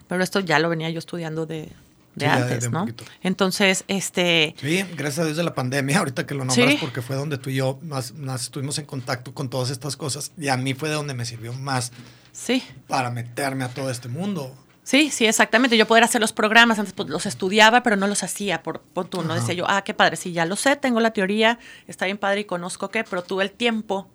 pero 0.08 0.22
esto 0.22 0.40
ya 0.40 0.58
lo 0.58 0.68
venía 0.68 0.90
yo 0.90 0.98
estudiando 0.98 1.46
de, 1.46 1.62
de 1.62 1.70
Sí, 2.16 2.20
ya 2.26 2.34
antes, 2.34 2.70
¿no? 2.70 2.86
Entonces, 3.22 3.84
este, 3.88 4.54
Sí, 4.60 4.84
gracias 4.96 5.20
a 5.20 5.24
Dios 5.24 5.36
de 5.36 5.44
la 5.44 5.54
pandemia, 5.54 5.98
ahorita 6.00 6.26
que 6.26 6.34
lo 6.34 6.44
nombras, 6.44 6.70
Sí. 6.70 6.78
porque 6.80 7.02
fue 7.02 7.16
donde 7.16 7.38
tú 7.38 7.50
y 7.50 7.56
yo 7.56 7.78
más, 7.82 8.12
más 8.14 8.42
estuvimos 8.42 8.78
en 8.78 8.86
contacto 8.86 9.34
con 9.34 9.48
todas 9.48 9.70
estas 9.70 9.96
cosas. 9.96 10.32
Y 10.38 10.48
a 10.48 10.56
mí 10.56 10.74
fue 10.74 10.88
de 10.90 10.94
donde 10.94 11.14
me 11.14 11.24
sirvió 11.24 11.52
más 11.54 11.92
sí. 12.32 12.62
para 12.86 13.10
meterme 13.10 13.64
a 13.64 13.68
todo 13.68 13.90
este 13.90 14.08
mundo. 14.08 14.54
Sí, 14.82 15.10
sí, 15.10 15.24
exactamente. 15.24 15.78
Yo 15.78 15.86
poder 15.86 16.04
hacer 16.04 16.20
los 16.20 16.34
programas, 16.34 16.78
antes 16.78 16.92
pues, 16.92 17.08
los 17.08 17.24
estudiaba, 17.24 17.82
pero 17.82 17.96
no 17.96 18.06
los 18.06 18.22
hacía 18.22 18.62
por, 18.62 18.80
por 18.82 19.06
tú, 19.06 19.22
¿no? 19.22 19.34
Decía 19.34 19.54
yo, 19.54 19.64
ah, 19.66 19.82
qué 19.82 19.94
padre, 19.94 20.16
sí, 20.16 20.32
ya 20.32 20.44
lo 20.44 20.56
sé, 20.56 20.76
tengo 20.76 21.00
la 21.00 21.12
teoría, 21.12 21.58
está 21.88 22.04
bien 22.04 22.18
padre 22.18 22.40
y 22.40 22.44
conozco 22.44 22.90
qué, 22.90 23.02
pero 23.02 23.22
tuve 23.22 23.44
el 23.44 23.50
tiempo 23.50 24.06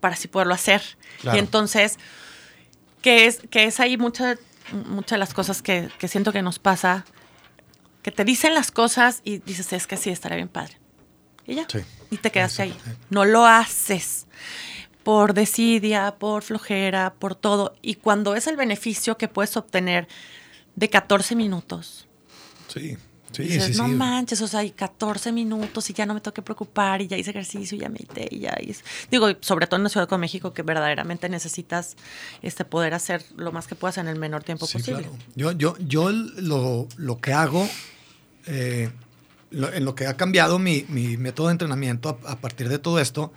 para 0.00 0.14
así 0.14 0.28
poderlo 0.28 0.54
hacer. 0.54 0.82
Claro. 1.20 1.36
Y 1.36 1.40
entonces, 1.40 1.98
que 3.02 3.26
es, 3.26 3.40
que 3.50 3.64
es 3.64 3.80
ahí 3.80 3.96
muchas 3.96 4.38
muchas 4.72 5.16
de 5.16 5.18
las 5.18 5.34
cosas 5.34 5.62
que, 5.62 5.88
que 5.98 6.08
siento 6.08 6.32
que 6.32 6.42
nos 6.42 6.58
pasa, 6.58 7.04
que 8.02 8.10
te 8.10 8.24
dicen 8.24 8.54
las 8.54 8.70
cosas 8.70 9.22
y 9.24 9.38
dices, 9.38 9.72
es 9.72 9.86
que 9.86 9.96
sí, 9.96 10.10
estaría 10.10 10.36
bien 10.36 10.48
padre. 10.48 10.78
Y 11.46 11.54
ya. 11.54 11.66
Sí. 11.68 11.78
Y 12.10 12.18
te 12.18 12.30
quedaste 12.30 12.62
ahí. 12.62 12.76
No 13.10 13.24
lo 13.24 13.46
haces 13.46 14.26
por 15.02 15.32
desidia, 15.32 16.16
por 16.18 16.42
flojera, 16.42 17.14
por 17.18 17.34
todo. 17.34 17.74
Y 17.80 17.94
cuando 17.94 18.34
es 18.34 18.46
el 18.46 18.56
beneficio 18.56 19.16
que 19.16 19.28
puedes 19.28 19.56
obtener 19.56 20.06
de 20.76 20.90
14 20.90 21.34
minutos, 21.34 22.08
Sí, 22.68 22.98
sí, 23.32 23.42
dices, 23.44 23.64
sí, 23.66 23.72
sí. 23.74 23.78
no 23.78 23.88
manches, 23.88 24.40
o 24.42 24.48
sea, 24.48 24.60
hay 24.60 24.70
14 24.70 25.32
minutos 25.32 25.88
y 25.90 25.92
ya 25.92 26.06
no 26.06 26.14
me 26.14 26.20
tengo 26.20 26.34
que 26.34 26.42
preocupar 26.42 27.02
y 27.02 27.06
ya 27.08 27.16
hice 27.16 27.30
ejercicio 27.30 27.76
y 27.76 27.80
ya 27.80 27.88
medité 27.88 28.28
y 28.30 28.40
ya 28.40 28.56
hice. 28.60 28.82
Digo, 29.10 29.28
sobre 29.40 29.66
todo 29.66 29.76
en 29.76 29.84
la 29.84 29.88
Ciudad 29.90 30.08
de 30.08 30.18
México 30.18 30.52
que 30.52 30.62
verdaderamente 30.62 31.28
necesitas 31.28 31.96
este 32.42 32.64
poder 32.64 32.94
hacer 32.94 33.24
lo 33.36 33.52
más 33.52 33.66
que 33.66 33.74
puedas 33.74 33.98
en 33.98 34.08
el 34.08 34.18
menor 34.18 34.44
tiempo 34.44 34.66
posible. 34.66 35.02
claro. 35.02 35.16
Yo, 35.36 35.52
yo, 35.52 35.76
yo 35.78 36.10
lo, 36.10 36.88
lo 36.96 37.18
que 37.20 37.32
hago, 37.32 37.68
eh, 38.46 38.90
lo- 39.50 39.72
en 39.72 39.84
lo 39.84 39.94
que 39.94 40.06
ha 40.06 40.16
cambiado 40.16 40.58
mi, 40.58 40.84
mi 40.88 41.16
método 41.16 41.46
de 41.48 41.52
entrenamiento 41.52 42.18
a, 42.26 42.32
a 42.32 42.40
partir 42.40 42.68
de 42.68 42.78
todo 42.78 42.98
esto, 42.98 43.32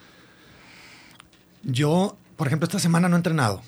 yo, 1.63 2.17
por 2.37 2.47
ejemplo, 2.47 2.65
esta 2.65 2.79
semana 2.79 3.07
no 3.07 3.15
he 3.15 3.19
entrenado. 3.19 3.61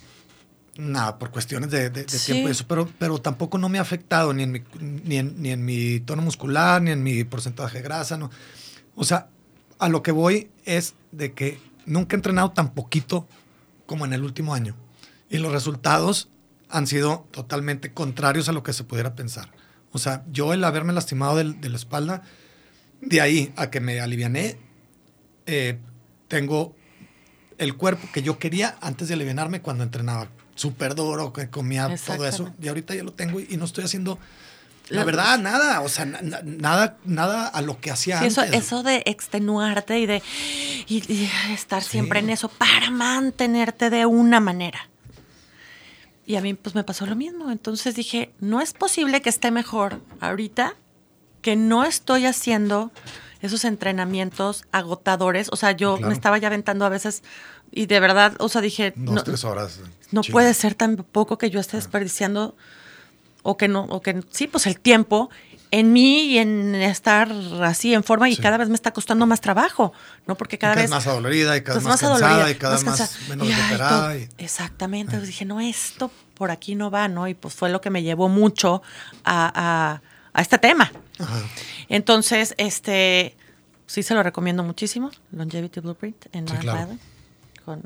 Nada, 0.75 1.19
por 1.19 1.29
cuestiones 1.29 1.69
de, 1.69 1.89
de- 1.91 2.03
de 2.05 2.09
Sí. 2.09 2.31
tiempo 2.31 2.47
y 2.49 2.51
eso, 2.51 2.65
pero, 2.67 2.89
pero 2.97 3.19
tampoco 3.19 3.57
no 3.59 3.69
me 3.69 3.77
ha 3.77 3.81
afectado 3.81 4.33
ni 4.33 4.43
en, 4.43 4.51
mi, 4.53 4.63
ni, 4.79 5.17
en, 5.17 5.39
ni 5.41 5.51
en 5.51 5.63
mi 5.63 5.99
tono 5.99 6.23
muscular, 6.23 6.81
ni 6.81 6.89
en 6.91 7.03
mi 7.03 7.23
porcentaje 7.23 7.77
de 7.77 7.83
grasa. 7.83 8.17
No. 8.17 8.31
O 8.95 9.03
sea, 9.03 9.27
a 9.77 9.87
lo 9.89 10.01
que 10.01 10.11
voy 10.11 10.49
es 10.65 10.95
de 11.11 11.33
que 11.33 11.59
nunca 11.85 12.15
he 12.15 12.17
entrenado 12.17 12.51
tan 12.51 12.73
poquito 12.73 13.27
como 13.85 14.05
en 14.05 14.13
el 14.13 14.23
último 14.23 14.55
año. 14.55 14.75
Y 15.29 15.37
los 15.37 15.51
resultados 15.51 16.29
han 16.69 16.87
sido 16.87 17.27
totalmente 17.31 17.93
contrarios 17.93 18.49
a 18.49 18.51
lo 18.51 18.63
que 18.63 18.73
se 18.73 18.83
pudiera 18.83 19.13
pensar. 19.13 19.49
O 19.91 19.99
sea, 19.99 20.23
yo 20.31 20.53
el 20.53 20.63
haberme 20.63 20.91
lastimado 20.93 21.35
del- 21.35 21.61
de 21.61 21.69
la 21.69 21.77
espalda, 21.77 22.23
de 22.99 23.21
ahí 23.21 23.53
a 23.57 23.69
que 23.69 23.79
me 23.79 23.99
aliviané, 23.99 24.57
eh, 25.45 25.77
tengo 26.27 26.75
el 27.59 27.75
cuerpo 27.75 28.07
que 28.11 28.23
yo 28.23 28.39
quería 28.39 28.75
antes 28.81 29.07
de 29.07 29.13
alivianarme 29.13 29.61
cuando 29.61 29.83
entrenaba. 29.83 30.29
Súper 30.55 30.95
duro, 30.95 31.33
que 31.33 31.49
comía 31.49 31.89
todo 32.05 32.27
eso. 32.27 32.51
Y 32.61 32.67
ahorita 32.67 32.93
ya 32.95 33.03
lo 33.03 33.11
tengo 33.13 33.39
y, 33.39 33.47
y 33.49 33.57
no 33.57 33.65
estoy 33.65 33.83
haciendo, 33.85 34.19
la 34.89 34.99
La- 34.99 35.05
verdad, 35.05 35.39
nada. 35.39 35.81
O 35.81 35.89
sea, 35.89 36.05
na- 36.05 36.21
na- 36.21 36.41
nada, 36.43 36.97
nada 37.05 37.47
a 37.47 37.61
lo 37.61 37.79
que 37.81 37.89
hacía 37.91 38.19
Sí, 38.19 38.25
eso, 38.27 38.41
antes. 38.41 38.63
eso 38.65 38.83
de 38.83 39.01
extenuarte 39.05 39.99
y 39.99 40.05
de 40.05 40.21
y- 40.87 41.03
y 41.11 41.29
estar 41.53 41.81
siempre 41.83 42.19
en 42.19 42.29
eso 42.29 42.49
para 42.49 42.91
mantenerte 42.91 43.89
de 43.89 44.05
una 44.05 44.39
manera. 44.39 44.89
Y 46.25 46.35
a 46.35 46.41
mí 46.41 46.53
pues 46.53 46.75
me 46.75 46.83
pasó 46.83 47.05
lo 47.05 47.15
mismo. 47.15 47.51
Entonces 47.51 47.95
dije, 47.95 48.31
no 48.39 48.61
es 48.61 48.73
posible 48.73 49.21
que 49.21 49.29
esté 49.29 49.51
mejor 49.51 50.01
ahorita 50.21 50.75
que 51.41 51.55
no 51.57 51.83
estoy 51.83 52.25
haciendo 52.25 52.91
esos 53.41 53.65
entrenamientos 53.65 54.63
agotadores. 54.71 55.49
O 55.51 55.57
sea, 55.57 55.71
yo 55.73 55.95
Claro. 55.97 56.07
me 56.07 56.13
estaba 56.13 56.37
ya 56.37 56.47
aventando 56.47 56.85
a 56.85 56.89
veces 56.89 57.23
y 57.73 57.85
de 57.87 57.99
verdad, 57.99 58.33
o 58.39 58.49
sea, 58.49 58.61
dije, 58.61 58.93
Dos, 58.95 59.15
no, 59.15 59.23
tres 59.23 59.43
horas. 59.43 59.79
no 60.11 60.21
puede 60.21 60.53
ser 60.53 60.75
tan 60.75 60.97
poco 60.97 61.37
que 61.37 61.49
yo 61.49 61.59
esté 61.59 61.77
desperdiciando 61.77 62.55
o 63.41 63.57
que 63.57 63.67
no, 63.67 63.83
o 63.85 64.01
que 64.01 64.23
sí, 64.31 64.47
pues 64.47 64.67
el 64.67 64.79
tiempo 64.79 65.29
en 65.71 65.91
mí 65.91 66.25
y 66.27 66.37
en 66.37 66.75
estar 66.75 67.31
así 67.63 67.93
en 67.95 68.03
forma 68.03 68.29
y 68.29 68.35
Sí. 68.35 68.41
cada 68.43 68.57
vez 68.57 68.69
me 68.69 68.75
está 68.75 68.91
costando 68.91 69.25
más 69.25 69.41
trabajo, 69.41 69.91
¿no? 70.27 70.35
Porque 70.35 70.59
cada, 70.59 70.73
Cada 70.75 70.83
vez 70.83 70.91
más 70.91 71.07
adolorida 71.07 71.57
y 71.57 71.61
cada 71.61 71.79
vez 71.79 71.83
pues, 71.83 71.91
más, 71.93 71.99
cansada 71.99 72.29
adolorida, 72.29 72.51
y 72.51 72.55
cada 72.59 72.75
vez 72.75 72.83
más 72.85 72.97
cansada. 72.99 73.27
menos 73.29 73.47
Y, 73.47 73.51
ay, 73.51 73.57
recuperada. 73.57 74.01
todo- 74.03 74.17
y- 74.19 74.29
Exactamente. 74.37 75.11
Entonces 75.15 75.27
dije, 75.29 75.45
no, 75.45 75.59
esto 75.59 76.11
por 76.35 76.51
aquí 76.51 76.75
no 76.75 76.91
va, 76.91 77.07
¿no? 77.07 77.27
Y 77.27 77.33
pues 77.33 77.55
fue 77.55 77.69
lo 77.69 77.81
que 77.81 77.89
me 77.89 78.03
llevó 78.03 78.29
mucho 78.29 78.83
a, 79.23 79.51
a- 79.55 80.01
a 80.31 80.41
este 80.41 80.59
tema. 80.59 80.91
Ajá. 81.19 81.41
Entonces, 81.89 82.53
este, 82.57 83.35
sí 83.87 84.03
se 84.03 84.13
lo 84.13 84.21
recomiendo 84.23 84.63
muchísimo, 84.63 85.09
Longevity 85.31 85.79
Blueprint 85.79 86.25
en 86.33 86.47
Sí, 86.47 86.55
claro. 86.57 86.97
Con 87.65 87.81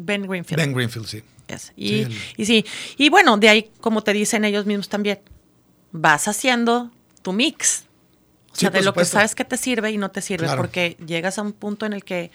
Ben 0.00 0.26
Greenfield. 0.26 0.60
Ben 0.62 0.72
Greenfield, 0.74 1.06
sí. 1.06 1.22
Yes. 1.48 1.72
Y, 1.76 1.88
Sí, 1.88 2.00
el- 2.02 2.16
y 2.36 2.46
sí, 2.46 2.64
y 2.96 3.08
bueno, 3.10 3.36
de 3.38 3.48
ahí, 3.48 3.70
como 3.80 4.02
te 4.02 4.12
dicen 4.12 4.44
ellos 4.44 4.66
mismos 4.66 4.88
también, 4.88 5.20
vas 5.92 6.28
haciendo 6.28 6.90
tu 7.22 7.32
mix. 7.32 7.84
O 8.52 8.54
Sí, 8.54 8.60
sea, 8.62 8.70
de 8.70 8.82
lo 8.82 8.92
que 8.92 9.04
sabes 9.04 9.34
que 9.34 9.44
te 9.44 9.56
sirve 9.56 9.90
y 9.92 9.98
no 9.98 10.10
te 10.10 10.20
sirve, 10.22 10.44
Claro. 10.46 10.62
porque 10.62 10.96
llegas 11.06 11.38
a 11.38 11.42
un 11.42 11.52
punto 11.52 11.86
en 11.86 11.92
el 11.92 12.04
que 12.04 12.30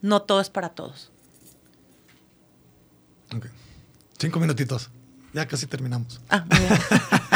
no 0.00 0.22
todo 0.22 0.40
es 0.40 0.50
para 0.50 0.70
todos. 0.70 1.10
Ok. 3.34 3.46
Cinco 4.18 4.38
minutitos. 4.40 4.90
Ya 5.32 5.46
casi 5.48 5.66
terminamos. 5.66 6.20
Ah, 6.28 6.44
muy 6.50 6.58
bien. 6.60 6.72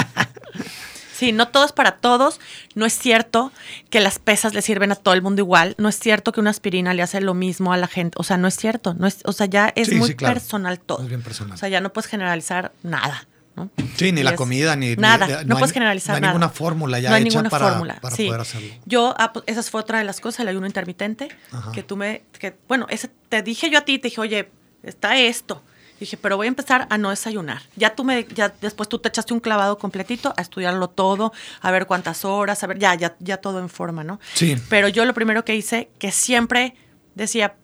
Sí, 1.16 1.32
no 1.32 1.48
todo 1.48 1.64
es 1.64 1.72
para 1.72 1.96
todos. 1.96 2.40
No 2.74 2.84
es 2.86 2.98
cierto 2.98 3.52
que 3.90 4.00
las 4.00 4.18
pesas 4.18 4.52
le 4.54 4.62
sirven 4.62 4.92
a 4.92 4.96
todo 4.96 5.14
el 5.14 5.22
mundo 5.22 5.40
igual. 5.42 5.74
No 5.78 5.88
es 5.88 5.98
cierto 5.98 6.32
que 6.32 6.40
una 6.40 6.50
aspirina 6.50 6.92
le 6.94 7.02
hace 7.02 7.20
lo 7.20 7.32
mismo 7.34 7.72
a 7.72 7.76
la 7.76 7.86
gente. 7.88 8.16
O 8.20 8.22
sea, 8.24 8.36
no 8.36 8.48
es 8.48 8.56
cierto. 8.56 8.94
No 8.94 9.06
es, 9.06 9.20
o 9.24 9.32
sea, 9.32 9.46
ya 9.46 9.72
es 9.74 9.88
Sí, 9.88 9.94
muy 9.94 10.08
sí, 10.08 10.14
claro. 10.14 10.34
personal 10.34 10.78
todo. 10.80 11.02
Es 11.02 11.08
bien 11.08 11.22
personal. 11.22 11.54
O 11.54 11.56
sea, 11.58 11.68
ya 11.68 11.80
no 11.80 11.92
puedes 11.92 12.08
generalizar 12.10 12.72
nada. 12.82 13.26
¿no? 13.56 13.70
Sí, 13.96 14.12
ni 14.12 14.20
Y 14.20 14.24
la 14.24 14.32
es- 14.32 14.36
comida, 14.36 14.76
ni... 14.76 14.96
Nada, 14.96 15.26
ni- 15.26 15.32
no, 15.48 15.54
hay- 15.54 15.60
puedes 15.60 15.72
generalizar 15.72 16.10
No 16.12 16.16
hay 16.16 16.20
nada. 16.20 16.32
ninguna 16.34 16.50
fórmula 16.50 16.98
ya 17.00 17.08
No 17.08 17.14
hay 17.14 17.22
hecha 17.22 17.30
ninguna 17.30 17.48
para, 17.48 17.68
fórmula, 17.70 17.98
para 18.02 18.14
sí. 18.14 18.26
poder 18.26 18.40
hacerlo. 18.42 18.68
Yo, 18.84 19.14
ah, 19.16 19.32
pues, 19.32 19.46
esa 19.48 19.62
fue 19.62 19.80
otra 19.80 19.96
de 19.98 20.04
las 20.04 20.20
cosas, 20.20 20.40
el 20.40 20.48
ayuno 20.48 20.66
intermitente, 20.66 21.28
Ajá. 21.52 21.72
que 21.72 21.82
tú 21.82 21.96
me, 21.96 22.24
que, 22.38 22.54
bueno, 22.68 22.84
ese, 22.90 23.08
te 23.30 23.40
dije 23.42 23.70
yo 23.70 23.78
a 23.78 23.80
ti, 23.86 23.98
te 23.98 24.08
dije, 24.08 24.20
oye, 24.20 24.50
está 24.82 25.16
esto. 25.16 25.62
Dije, 25.98 26.16
pero 26.16 26.36
voy 26.36 26.46
a 26.46 26.48
empezar 26.48 26.86
a 26.90 26.98
no 26.98 27.10
desayunar. 27.10 27.62
Ya 27.76 27.94
tú 27.94 28.04
me, 28.04 28.26
ya 28.34 28.52
después 28.60 28.88
tú 28.88 28.98
te 28.98 29.08
echaste 29.08 29.32
un 29.32 29.40
clavado 29.40 29.78
completito 29.78 30.34
a 30.36 30.42
estudiarlo 30.42 30.88
todo, 30.88 31.32
a 31.60 31.70
ver 31.70 31.86
cuántas 31.86 32.24
horas, 32.24 32.62
a 32.62 32.66
ver, 32.66 32.78
ya, 32.78 32.94
ya, 32.94 33.16
ya 33.20 33.38
todo 33.38 33.60
en 33.60 33.68
forma, 33.68 34.04
¿no? 34.04 34.20
Sí. 34.34 34.56
Pero 34.68 34.88
yo 34.88 35.04
lo 35.04 35.14
primero 35.14 35.44
que 35.44 35.54
hice, 35.56 35.88
que 35.98 36.12
siempre 36.12 36.74
decía, 37.14 37.54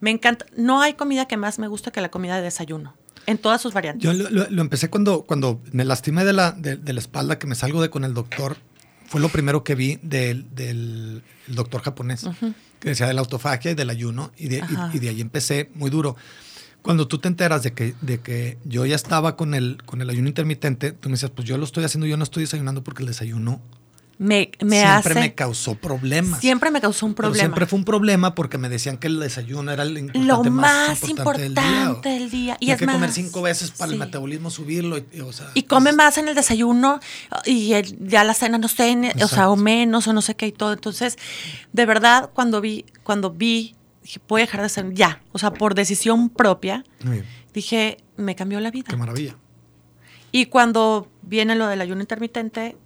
me 0.00 0.10
encanta, 0.10 0.46
no 0.56 0.80
hay 0.82 0.94
comida 0.94 1.26
que 1.26 1.36
más 1.36 1.58
me 1.58 1.66
gusta 1.68 1.90
que 1.90 2.00
la 2.00 2.10
comida 2.10 2.36
de 2.36 2.42
desayuno, 2.42 2.94
en 3.26 3.38
todas 3.38 3.60
sus 3.60 3.72
variantes. 3.74 4.02
Yo 4.04 4.12
lo, 4.12 4.30
lo- 4.30 4.48
lo 4.48 4.62
empecé 4.62 4.88
cuando, 4.88 5.22
cuando 5.22 5.60
me 5.72 5.84
lastimé 5.84 6.24
de 6.24 6.32
la, 6.32 6.52
de, 6.52 6.76
de 6.76 6.92
la 6.92 7.00
espalda, 7.00 7.38
que 7.38 7.46
me 7.46 7.54
salgo 7.56 7.82
de 7.82 7.90
con 7.90 8.04
el 8.04 8.14
doctor. 8.14 8.56
Fue 9.06 9.20
lo 9.20 9.28
primero 9.28 9.64
que 9.64 9.74
vi 9.74 9.98
del, 10.02 10.46
del 10.54 11.24
el 11.48 11.54
doctor 11.56 11.82
japonés, 11.82 12.24
que 12.78 12.90
decía 12.90 13.08
de 13.08 13.12
la 13.14 13.20
autofagia 13.22 13.72
y 13.72 13.74
del 13.74 13.90
ayuno. 13.90 14.30
Y 14.36 14.46
de, 14.46 14.62
y 14.92 14.98
de 15.00 15.08
ahí 15.08 15.20
empecé 15.20 15.68
muy 15.74 15.90
duro. 15.90 16.14
Cuando 16.82 17.06
tú 17.08 17.18
te 17.18 17.28
enteras 17.28 17.62
de 17.62 17.72
que, 17.72 17.94
de 18.00 18.20
que 18.20 18.58
yo 18.64 18.86
ya 18.86 18.96
estaba 18.96 19.36
con 19.36 19.54
el, 19.54 19.82
con 19.84 20.00
el 20.00 20.08
ayuno 20.10 20.28
intermitente, 20.28 20.92
tú 20.92 21.08
me 21.08 21.14
decías, 21.14 21.30
pues 21.34 21.46
yo 21.46 21.58
lo 21.58 21.64
estoy 21.64 21.84
haciendo, 21.84 22.06
yo 22.06 22.16
no 22.16 22.24
estoy 22.24 22.44
desayunando 22.44 22.82
porque 22.82 23.02
el 23.02 23.08
desayuno 23.08 23.60
me, 24.18 24.50
me 24.60 24.80
siempre 24.80 25.12
hace, 25.12 25.14
me 25.14 25.34
causó 25.34 25.74
problemas. 25.76 26.40
siempre 26.40 26.70
me 26.70 26.80
causó 26.82 27.06
un 27.06 27.12
Pero 27.14 27.28
problema. 27.28 27.42
siempre 27.42 27.64
fue 27.66 27.78
un 27.78 27.84
problema 27.86 28.34
porque 28.34 28.58
me 28.58 28.68
decían 28.68 28.98
que 28.98 29.06
el 29.06 29.18
desayuno 29.18 29.72
era 29.72 29.82
el 29.82 29.94
lo 29.94 29.98
importante 30.00 30.50
más 30.50 31.08
importante, 31.08 31.10
importante 31.10 31.42
del 31.42 31.54
día. 31.54 32.00
del 32.02 32.30
día. 32.30 32.56
Y 32.60 32.70
es 32.70 32.78
que 32.78 32.86
comer 32.86 33.12
cinco 33.12 33.40
veces 33.40 33.70
para 33.70 33.88
sí. 33.88 33.94
el 33.94 33.98
metabolismo 34.00 34.50
subirlo. 34.50 34.98
Y, 34.98 35.04
y, 35.14 35.20
o 35.20 35.32
sea, 35.32 35.50
Y 35.54 35.62
come 35.62 35.90
es- 35.90 35.96
más 35.96 36.18
en 36.18 36.28
el 36.28 36.34
desayuno 36.34 37.00
y 37.46 37.72
el- 37.72 37.96
ya 38.08 38.24
la 38.24 38.34
cena 38.34 38.58
no 38.58 38.68
sé, 38.68 39.14
o 39.22 39.28
sea, 39.28 39.48
o 39.48 39.56
menos 39.56 40.06
o 40.06 40.12
no 40.12 40.20
sé 40.20 40.34
qué 40.34 40.48
y 40.48 40.52
todo. 40.52 40.74
Entonces, 40.74 41.16
de 41.72 41.86
verdad, 41.86 42.28
cuando 42.34 42.60
vi, 42.60 42.84
cuando 43.02 43.30
vi 43.30 43.74
dije, 44.02 44.20
voy 44.28 44.42
a 44.42 44.44
dejar 44.44 44.60
de 44.60 44.66
hacer 44.66 44.92
ya. 44.94 45.22
O 45.32 45.38
sea, 45.38 45.52
por 45.52 45.74
decisión 45.74 46.28
propia, 46.30 46.84
Muy 47.04 47.14
bien. 47.14 47.26
dije, 47.54 47.98
me 48.16 48.34
cambió 48.36 48.60
la 48.60 48.70
vida. 48.70 48.86
Qué 48.88 48.96
maravilla. 48.96 49.36
Y 50.32 50.46
cuando 50.46 51.08
viene 51.22 51.54
lo 51.56 51.66
del 51.66 51.80
ayuno 51.80 52.00
intermitente, 52.00 52.76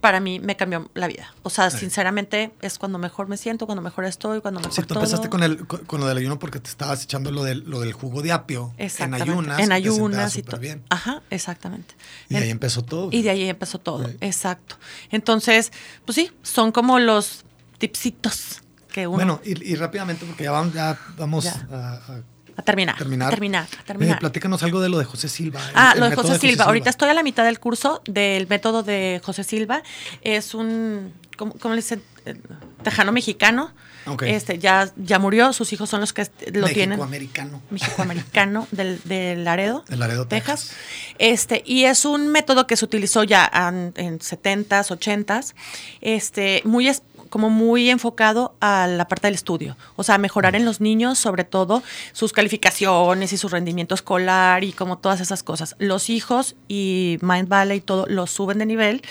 para 0.00 0.18
mí 0.18 0.40
me 0.40 0.56
cambió 0.56 0.90
la 0.94 1.06
vida. 1.08 1.34
O 1.42 1.50
sea, 1.50 1.68
sinceramente, 1.70 2.52
es 2.62 2.78
cuando 2.78 2.98
mejor 2.98 3.28
me 3.28 3.36
siento, 3.36 3.66
cuando 3.66 3.82
mejor 3.82 4.06
estoy, 4.06 4.40
cuando 4.40 4.58
mejor 4.60 4.72
Sí, 4.74 4.80
tú 4.80 4.88
todo. 4.88 5.00
empezaste 5.00 5.28
con, 5.28 5.42
el, 5.42 5.66
con, 5.66 5.84
con 5.84 6.00
lo 6.00 6.06
del 6.06 6.16
ayuno 6.16 6.38
porque 6.38 6.58
te 6.58 6.70
estabas 6.70 7.04
echando 7.04 7.30
lo 7.30 7.44
del, 7.44 7.64
lo 7.68 7.80
del 7.80 7.92
jugo 7.92 8.22
de 8.22 8.32
apio 8.32 8.72
en 8.78 9.12
ayunas. 9.14 9.60
En 9.60 9.72
ayunas 9.72 10.36
y 10.36 10.42
todo. 10.42 10.58
bien. 10.58 10.82
Ajá, 10.88 11.22
exactamente. 11.28 11.94
Y 12.30 12.34
de 12.34 12.40
ahí 12.44 12.50
empezó 12.50 12.82
todo. 12.82 13.10
Y 13.12 13.20
de 13.22 13.28
ahí 13.30 13.44
empezó 13.48 13.78
todo, 13.78 14.08
Sí. 14.08 14.16
exacto. 14.22 14.76
Entonces, 15.10 15.70
pues 16.06 16.16
sí, 16.16 16.30
son 16.42 16.72
como 16.72 16.98
los 16.98 17.44
tipsitos 17.76 18.62
que 18.90 19.06
uno... 19.06 19.16
Bueno, 19.16 19.40
y, 19.44 19.72
y 19.72 19.74
rápidamente, 19.76 20.24
porque 20.26 20.44
ya 20.44 20.50
vamos, 20.52 20.74
ya 20.74 20.98
vamos 21.16 21.44
Ya. 21.44 21.66
a, 21.72 21.94
a 22.12 22.22
a 22.56 22.62
terminar, 22.62 22.98
terminar. 22.98 23.28
a 23.28 23.30
terminar, 23.30 23.62
a 23.62 23.66
Eh, 23.80 23.84
terminar. 23.86 24.18
platícanos 24.18 24.62
algo 24.62 24.80
de 24.82 24.90
lo 24.90 24.98
de 24.98 25.06
José 25.06 25.28
Silva. 25.30 25.60
Ah, 25.74 25.92
el 25.94 26.00
lo 26.00 26.10
de 26.10 26.16
José 26.16 26.38
Silva. 26.38 26.64
Ahorita 26.64 26.90
estoy 26.90 27.08
a 27.08 27.14
la 27.14 27.22
mitad 27.22 27.44
del 27.44 27.58
curso 27.58 28.02
del 28.06 28.46
método 28.48 28.82
de 28.82 29.18
José 29.24 29.44
Silva. 29.44 29.82
Es 30.20 30.52
un, 30.52 31.14
¿cómo, 31.38 31.54
cómo 31.54 31.72
le 31.74 31.80
dicen? 31.80 32.02
Eh, 32.26 32.34
Tejano 32.82 33.12
mexicano. 33.12 33.72
Ok. 34.06 34.22
Este, 34.24 34.58
ya, 34.58 34.90
ya 34.96 35.18
murió, 35.18 35.52
sus 35.54 35.72
hijos 35.72 35.88
son 35.88 36.00
los 36.00 36.12
que 36.12 36.22
est- 36.22 36.32
lo 36.54 36.66
tienen. 36.68 36.98
México-americano. 36.98 37.62
Mexicoamericano 37.70 38.66
del, 38.72 39.00
del 39.04 39.44
Laredo. 39.44 39.84
De 39.88 39.96
Laredo, 39.96 40.26
Texas. 40.26 40.60
Texas. 40.68 40.76
Este, 41.18 41.62
y 41.64 41.84
es 41.84 42.04
un 42.04 42.28
método 42.28 42.66
que 42.66 42.76
se 42.76 42.84
utilizó 42.84 43.24
ya 43.24 43.48
an- 43.50 43.92
en 43.96 44.18
70s, 44.18 44.90
80s, 44.90 45.54
este, 46.02 46.60
muy 46.64 46.88
es- 46.88 47.02
como 47.30 47.48
muy 47.48 47.88
enfocado 47.88 48.54
a 48.60 48.86
la 48.86 49.08
parte 49.08 49.28
del 49.28 49.34
estudio, 49.34 49.76
o 49.96 50.02
sea, 50.02 50.18
mejorar 50.18 50.56
en 50.56 50.64
los 50.64 50.80
niños, 50.80 51.18
sobre 51.18 51.44
todo 51.44 51.82
sus 52.12 52.32
calificaciones 52.32 53.32
y 53.32 53.36
su 53.36 53.48
rendimiento 53.48 53.94
escolar 53.94 54.64
y 54.64 54.72
como 54.72 54.98
todas 54.98 55.20
esas 55.20 55.42
cosas. 55.42 55.76
Los 55.78 56.10
hijos 56.10 56.56
y 56.68 57.18
Mind 57.22 57.48
Valley 57.48 57.78
y 57.78 57.80
todo 57.80 58.06
lo 58.06 58.26
suben 58.26 58.58
de 58.58 58.66
nivel 58.66 59.02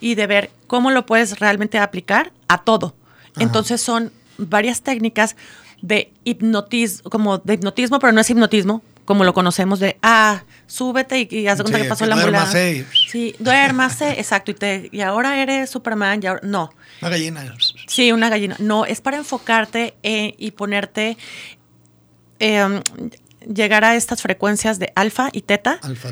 y 0.00 0.14
de 0.14 0.26
ver 0.26 0.50
cómo 0.66 0.90
lo 0.90 1.04
puedes 1.04 1.38
realmente 1.40 1.78
aplicar 1.78 2.32
a 2.46 2.62
todo. 2.62 2.94
Entonces 3.38 3.80
son 3.80 4.12
varias 4.38 4.82
técnicas 4.82 5.36
de 5.82 6.12
hipnotismo, 6.24 7.10
como 7.10 7.38
de 7.38 7.54
hipnotismo, 7.54 7.98
pero 7.98 8.12
no 8.12 8.20
es 8.20 8.30
hipnotismo, 8.30 8.82
como 9.08 9.24
lo 9.24 9.32
conocemos 9.32 9.80
de, 9.80 9.96
ah, 10.02 10.42
súbete 10.66 11.20
y, 11.20 11.28
y 11.34 11.48
haz 11.48 11.56
de 11.56 11.64
cuenta 11.64 11.78
Sí, 11.78 11.82
que 11.84 11.88
pasó 11.88 12.04
que 12.04 12.10
la 12.10 12.16
ambulancia. 12.16 12.60
duérmase 12.60 13.08
Sí, 13.10 13.34
duérmase, 13.38 14.10
exacto, 14.20 14.50
y, 14.50 14.54
te, 14.54 14.90
y 14.92 15.00
ahora 15.00 15.40
eres 15.42 15.70
Superman, 15.70 16.20
y 16.22 16.26
ahora, 16.26 16.42
no. 16.44 16.68
Una 17.00 17.08
gallina. 17.08 17.56
Sí, 17.86 18.12
una 18.12 18.28
gallina. 18.28 18.56
No, 18.58 18.84
es 18.84 19.00
para 19.00 19.16
enfocarte 19.16 19.94
eh, 20.02 20.34
y 20.36 20.50
ponerte, 20.50 21.16
eh, 22.38 22.82
llegar 23.50 23.82
a 23.86 23.96
estas 23.96 24.20
frecuencias 24.20 24.78
de 24.78 24.92
alfa 24.94 25.30
y 25.32 25.40
teta. 25.40 25.80
Alfa. 25.82 26.10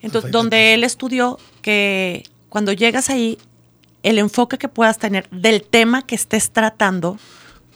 Entonces, 0.00 0.28
alfa 0.28 0.38
donde 0.38 0.56
teta. 0.56 0.74
él 0.74 0.84
estudió 0.84 1.38
que 1.60 2.22
cuando 2.48 2.72
llegas 2.72 3.10
ahí, 3.10 3.36
el 4.02 4.18
enfoque 4.18 4.56
que 4.56 4.68
puedas 4.68 4.96
tener 4.96 5.28
del 5.28 5.62
tema 5.64 6.06
que 6.06 6.14
estés 6.14 6.50
tratando, 6.50 7.18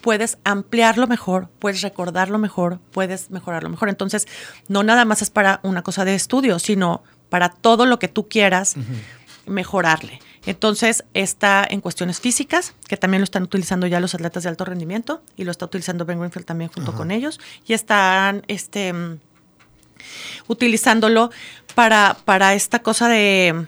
puedes 0.02 0.36
ampliarlo 0.44 1.06
mejor, 1.06 1.48
puedes 1.58 1.80
recordarlo 1.80 2.38
mejor, 2.38 2.80
puedes 2.90 3.30
mejorarlo 3.30 3.70
mejor. 3.70 3.88
Entonces, 3.88 4.28
no 4.68 4.82
nada 4.82 5.06
más 5.06 5.22
es 5.22 5.30
para 5.30 5.60
una 5.62 5.82
cosa 5.82 6.04
de 6.04 6.14
estudio, 6.14 6.58
sino 6.58 7.02
para 7.30 7.48
todo 7.48 7.86
lo 7.86 7.98
que 7.98 8.08
tú 8.08 8.28
quieras 8.28 8.74
mejorarle. 9.46 10.20
Entonces, 10.44 11.04
está 11.14 11.64
en 11.68 11.80
cuestiones 11.80 12.20
físicas, 12.20 12.74
que 12.88 12.96
también 12.96 13.20
lo 13.20 13.24
están 13.24 13.44
utilizando 13.44 13.86
ya 13.86 14.00
los 14.00 14.14
atletas 14.14 14.42
de 14.42 14.48
alto 14.48 14.64
rendimiento, 14.64 15.22
y 15.36 15.44
lo 15.44 15.52
está 15.52 15.64
utilizando 15.64 16.04
Ben 16.04 16.18
Greenfield 16.18 16.46
también 16.46 16.70
junto 16.70 16.92
con 16.94 17.10
ellos, 17.12 17.40
y 17.66 17.72
están 17.72 18.42
este, 18.48 18.92
mm, 18.92 19.20
utilizándolo 20.48 21.30
para, 21.76 22.16
para 22.24 22.54
esta 22.54 22.80
cosa 22.80 23.08
de, 23.08 23.66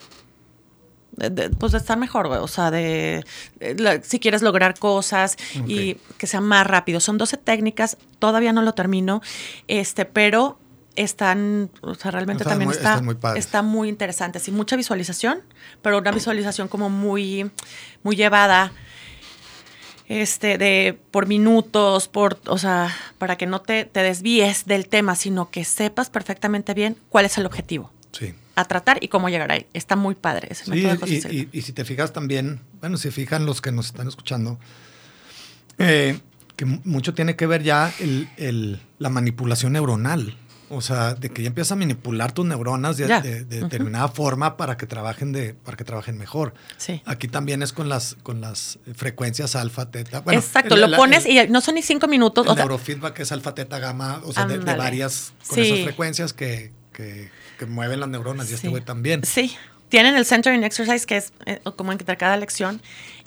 de- 1.17 1.31
de, 1.31 1.51
pues 1.51 1.73
de 1.73 1.79
estar 1.79 1.99
mejor, 1.99 2.29
güey. 2.29 2.41
O 2.41 2.49
sea, 2.49 2.71
de, 2.71 3.25
de 3.61 3.75
la- 3.77 4.03
si 4.03 4.19
quieres 4.21 4.43
lograr 4.43 4.79
cosas 4.79 5.37
y 5.67 5.95
que 6.19 6.27
sea 6.27 6.41
más 6.41 6.67
rápido. 6.67 7.01
Son 7.01 7.19
12 7.19 7.37
técnicas, 7.37 7.97
todavía 8.19 8.53
no 8.53 8.63
lo 8.63 8.73
termino, 8.75 9.23
este, 9.69 10.05
pero 10.05 10.59
están, 10.97 11.71
o 11.81 11.95
sea, 11.97 12.11
realmente 12.13 12.43
Están 12.45 12.53
también 12.53 12.69
muy- 12.69 12.77
está, 12.77 13.01
muy 13.03 13.17
está 13.37 13.63
muy 13.63 13.89
interesante. 13.89 14.39
Sí, 14.39 14.53
mucha 14.53 14.77
visualización, 14.77 15.41
pero 15.83 15.99
una 15.99 16.13
visualización 16.13 16.69
como 16.69 16.89
muy, 16.91 17.51
muy 18.05 18.15
llevada 18.15 18.73
este, 20.09 20.59
de 20.59 20.99
por 21.11 21.27
minutos, 21.27 22.09
por, 22.09 22.39
o 22.47 22.59
sea, 22.59 22.95
para 23.19 23.37
que 23.37 23.47
no 23.47 23.61
te, 23.63 23.87
te 23.87 24.03
desvíes 24.03 24.67
del 24.67 24.87
tema, 24.89 25.15
sino 25.17 25.51
que 25.51 25.65
sepas 25.65 26.11
perfectamente 26.11 26.75
bien 26.75 26.97
cuál 27.09 27.25
es 27.25 27.39
el 27.39 27.47
objetivo 27.47 27.91
Sí. 28.13 28.35
A 28.57 28.65
tratar 28.65 28.99
y 29.03 29.09
cómo 29.09 29.29
llegar 29.29 29.51
ahí. 29.53 29.67
Está 29.75 29.97
muy 29.97 30.15
padre 30.15 30.49
ese 30.51 30.65
Sí, 30.65 30.71
método 30.71 30.93
de 30.93 30.97
José 30.99 31.15
y, 31.15 31.21
Silva. 31.21 31.35
y- 31.35 31.49
y 31.59 31.63
si 31.63 31.73
te 31.73 31.85
fijas 31.85 32.13
también, 32.13 32.61
bueno, 32.81 32.97
si 32.97 33.11
fijan 33.11 33.47
los 33.47 33.61
que 33.61 33.73
nos 33.73 33.87
están 33.87 34.09
escuchando, 34.09 34.59
eh, 35.79 36.19
que 36.57 36.65
mu- 36.65 36.81
mucho 36.85 37.15
tiene 37.15 37.37
que 37.37 37.47
ver 37.47 37.63
ya 37.63 37.93
el- 38.01 38.29
el- 38.37 38.81
la 38.99 39.09
manipulación 39.11 39.73
neuronal. 39.73 40.37
O 40.71 40.81
sea, 40.81 41.15
de 41.15 41.29
que 41.31 41.43
ya 41.43 41.49
empiezas 41.49 41.73
a 41.73 41.77
manipular 41.77 42.33
tus 42.33 42.47
neuronas 42.47 42.97
de, 42.97 43.07
determinada 43.45 44.09
forma 44.09 44.57
para 44.57 44.77
que 44.77 44.87
trabajen 44.87 45.31
de, 45.31 45.53
para 45.55 45.77
que 45.77 45.85
trabajen 45.85 46.17
mejor. 46.17 46.55
Sí. 46.79 47.03
Aquí 47.05 47.29
también 47.29 47.63
es 47.63 47.73
con 47.73 47.89
las, 47.89 48.17
con 48.23 48.41
las 48.41 48.79
frecuencias 48.95 49.57
alfa, 49.57 49.91
teta. 49.91 50.21
Bueno, 50.21 50.41
Exacto, 50.41 50.75
el- 50.75 50.81
lo 50.81 50.87
la- 50.89 50.97
pones 50.97 51.27
el- 51.27 51.33
y 51.33 51.49
no 51.51 51.61
son 51.61 51.75
ni 51.75 51.83
cinco 51.83 52.09
minutos. 52.09 52.47
el 52.47 52.53
o 52.53 52.55
sea, 52.55 52.65
neurofeedback 52.65 53.21
es 53.21 53.31
alfa, 53.31 53.55
teta, 53.55 53.79
gamma, 53.79 54.21
o 54.25 54.33
sea, 54.33 54.47
de, 54.47 54.59
varias, 54.59 55.35
con 55.47 55.57
Sí. 55.57 55.61
esas 55.61 55.81
frecuencias 55.85 56.33
que, 56.33 56.73
que- 56.95 57.31
que 57.59 57.67
mueven 57.67 58.01
las 58.01 58.09
neuronas 58.09 58.51
y 58.51 58.55
este 58.55 58.69
Sí. 58.69 58.71
güey 58.71 58.83
también. 58.83 59.23
Sí, 59.25 59.55
tienen 59.91 60.17
el 60.17 60.25
Centering 60.25 60.65
Exercise, 60.65 61.05
que 61.07 61.19
es 61.19 61.33
eh, 61.47 61.61
como 61.77 61.93
entre 61.93 62.17
cada 62.17 62.37
lección, 62.39 62.81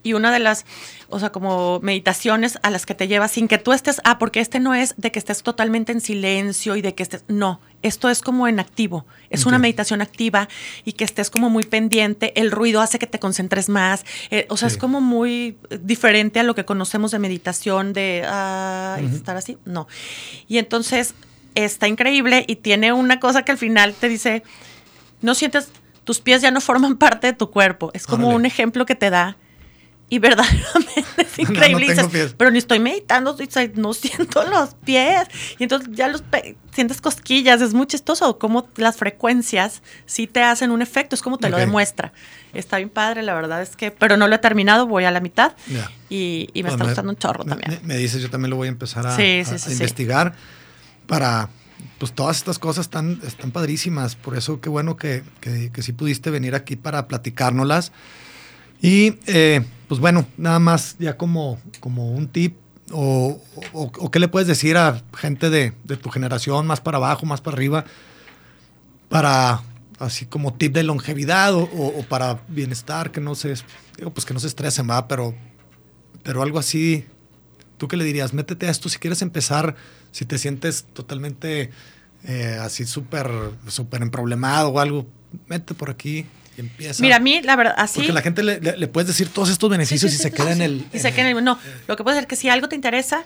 y 0.03 0.13
una 0.13 0.31
de 0.31 0.39
las, 0.39 0.65
o 1.09 1.19
sea, 1.19 1.31
como 1.31 1.79
meditaciones 1.81 2.59
a 2.61 2.69
las 2.69 2.85
que 2.85 2.93
te 2.95 3.07
lleva 3.07 3.27
sin 3.27 3.47
que 3.47 3.57
tú 3.57 3.73
estés, 3.73 3.99
ah, 4.05 4.19
porque 4.19 4.39
este 4.39 4.59
no 4.59 4.73
es 4.73 4.93
de 4.97 5.11
que 5.11 5.19
estés 5.19 5.43
totalmente 5.43 5.91
en 5.91 6.01
silencio 6.01 6.75
y 6.75 6.81
de 6.81 6.93
que 6.95 7.03
estés, 7.03 7.23
no, 7.27 7.59
esto 7.81 8.09
es 8.09 8.21
como 8.21 8.47
en 8.47 8.59
activo, 8.59 9.05
es 9.29 9.45
una 9.45 9.57
meditación 9.59 10.01
activa 10.01 10.47
y 10.85 10.93
que 10.93 11.03
estés 11.03 11.29
como 11.29 11.49
muy 11.49 11.63
pendiente, 11.65 12.31
el 12.39 12.51
ruido 12.51 12.79
hace 12.81 12.99
que 12.99 13.07
te 13.07 13.19
concentres 13.19 13.69
más, 13.69 14.05
eh, 14.29 14.45
o 14.49 14.55
sea, 14.55 14.69
Sí. 14.69 14.75
es 14.75 14.79
como 14.79 15.01
muy 15.01 15.57
diferente 15.81 16.39
a 16.39 16.43
lo 16.43 16.55
que 16.55 16.63
conocemos 16.63 17.11
de 17.11 17.19
meditación, 17.19 17.91
de 17.91 18.23
ah, 18.25 18.99
estar 19.13 19.35
así, 19.35 19.57
no. 19.65 19.87
Y 20.47 20.57
entonces 20.59 21.15
está 21.55 21.87
increíble 21.87 22.45
y 22.47 22.57
tiene 22.57 22.93
una 22.93 23.19
cosa 23.19 23.43
que 23.43 23.51
al 23.51 23.57
final 23.57 23.93
te 23.93 24.07
dice, 24.09 24.43
no 25.21 25.35
sientes, 25.35 25.69
tus 26.03 26.19
pies 26.19 26.41
ya 26.41 26.51
no 26.51 26.61
forman 26.61 26.97
parte 26.97 27.27
de 27.27 27.33
tu 27.33 27.51
cuerpo. 27.51 27.91
Es 27.93 28.05
como 28.07 28.27
Órale. 28.27 28.35
un 28.39 28.45
ejemplo 28.45 28.85
que 28.85 28.95
te 28.95 29.09
da. 29.09 29.37
Y 30.09 30.19
verdaderamente 30.19 31.03
es 31.17 31.37
No, 31.37 31.43
no 31.43 31.51
increíble. 31.51 31.85
Y 31.85 31.87
tengo 31.89 32.01
dices, 32.03 32.07
pies. 32.07 32.35
pero 32.37 32.49
ni 32.49 32.59
estoy 32.59 32.79
meditando, 32.79 33.35
sea, 33.49 33.69
no 33.75 33.93
siento 33.93 34.41
los 34.47 34.73
pies. 34.75 35.27
Y 35.59 35.63
entonces 35.63 35.89
ya 35.91 36.07
los 36.07 36.23
sientes 36.71 37.01
cosquillas. 37.01 37.59
Es 37.59 37.73
muy 37.73 37.87
chistoso 37.87 38.39
cómo 38.39 38.69
las 38.77 38.95
frecuencias 38.95 39.81
sí 40.05 40.25
te 40.25 40.41
hacen 40.43 40.71
un 40.71 40.81
efecto. 40.81 41.13
Es 41.13 41.21
como 41.21 41.37
te 41.37 41.49
lo 41.49 41.57
Ok. 41.57 41.61
demuestra. 41.63 42.13
Está 42.53 42.77
bien 42.77 42.89
padre, 42.89 43.21
la 43.21 43.33
verdad 43.33 43.61
es 43.61 43.75
que, 43.75 43.91
pero 43.91 44.15
no 44.15 44.29
lo 44.29 44.35
he 44.35 44.39
terminado, 44.39 44.87
voy 44.87 45.03
a 45.03 45.11
la 45.11 45.19
mitad. 45.19 45.51
Ya. 45.67 45.91
Y, 46.09 46.47
y 46.53 46.63
me 46.63 46.69
Pues 46.69 46.75
está 46.75 46.85
gustando 46.85 47.11
un 47.11 47.17
chorro 47.17 47.43
me- 47.43 47.49
también. 47.49 47.81
Me, 47.81 47.95
me 47.95 47.97
dices, 47.97 48.21
yo 48.21 48.29
también 48.29 48.51
lo 48.51 48.55
voy 48.55 48.67
a 48.67 48.71
empezar 48.71 49.05
a, 49.05 49.13
Sí, 49.17 49.41
a- 49.41 49.45
sí, 49.45 49.55
a 49.55 49.57
sí, 49.57 49.65
sí. 49.65 49.71
investigar 49.73 50.35
para, 51.07 51.49
pues 51.97 52.13
todas 52.13 52.37
estas 52.37 52.59
cosas 52.59 52.85
están, 52.85 53.19
están 53.25 53.51
padrísimas. 53.51 54.15
Por 54.15 54.37
eso 54.37 54.61
qué 54.61 54.69
bueno 54.69 54.97
que, 54.97 55.23
que, 55.41 55.71
que 55.71 55.81
sí 55.81 55.93
pudiste 55.93 56.29
venir 56.29 56.53
aquí 56.55 56.75
para 56.75 57.07
platicárnoslas. 57.07 57.91
Y 58.81 59.15
eh, 59.25 59.65
pues 59.87 59.99
bueno, 59.99 60.27
nada 60.37 60.59
más 60.59 60.95
ya 60.99 61.17
como, 61.17 61.59
como 61.79 62.11
un 62.11 62.27
tip 62.27 62.55
o, 62.91 63.41
o- 63.73 63.91
o 63.99 64.11
qué 64.11 64.19
le 64.19 64.27
puedes 64.27 64.47
decir 64.47 64.77
a 64.77 65.01
gente 65.17 65.49
de, 65.49 65.73
de 65.83 65.97
tu 65.97 66.09
generación, 66.09 66.67
más 66.67 66.79
para 66.79 66.97
abajo, 66.97 67.25
más 67.25 67.41
para 67.41 67.55
arriba, 67.57 67.85
para 69.09 69.61
así 69.99 70.25
como 70.25 70.53
tip 70.53 70.73
de 70.73 70.83
longevidad 70.83 71.53
o, 71.55 71.63
o- 71.63 72.03
para 72.07 72.41
bienestar, 72.47 73.11
que 73.11 73.19
no 73.19 73.33
se, 73.35 73.55
digo, 73.97 74.11
pues 74.13 74.25
que 74.25 74.33
no 74.33 74.39
se 74.39 74.47
estresen, 74.47 74.87
va, 74.89 75.07
pero, 75.07 75.33
pero 76.23 76.41
algo 76.43 76.59
así, 76.59 77.05
¿tú 77.77 77.87
qué 77.87 77.97
le 77.97 78.03
dirías? 78.03 78.33
Métete 78.33 78.67
a 78.67 78.69
esto 78.71 78.89
si 78.89 78.97
quieres 78.99 79.21
empezar, 79.21 79.75
si 80.11 80.25
te 80.25 80.37
sientes 80.37 80.85
totalmente 80.93 81.71
eh, 82.23 82.57
así 82.61 82.85
súper, 82.85 83.29
súper 83.67 84.01
emproblemado 84.01 84.69
o 84.69 84.79
algo, 84.79 85.05
mete 85.47 85.73
por 85.73 85.89
aquí 85.89 86.25
y 86.57 86.61
empieza. 86.61 87.01
Mira, 87.03 87.17
a 87.17 87.19
mí, 87.19 87.41
la 87.41 87.55
verdad, 87.55 87.75
así. 87.77 87.99
Porque 87.99 88.13
la 88.13 88.21
gente 88.21 88.43
le, 88.43 88.59
le- 88.59 88.77
le 88.77 88.87
puedes 88.87 89.07
decir 89.07 89.29
todos 89.29 89.49
estos 89.49 89.69
beneficios 89.69 90.11
Sí, 90.11 90.15
y 90.15 90.17
sí, 90.17 90.23
se 90.23 90.31
queda 90.31 90.51
en 90.51 90.61
el... 90.61 90.85
Y 90.91 90.99
se 90.99 91.11
queda 91.13 91.29
en 91.29 91.37
el. 91.37 91.43
No, 91.43 91.59
lo 91.87 91.95
que 91.95 92.03
puede 92.03 92.17
ser 92.17 92.27
que 92.27 92.35
si 92.35 92.49
algo 92.49 92.67
te 92.69 92.75
interesa 92.75 93.23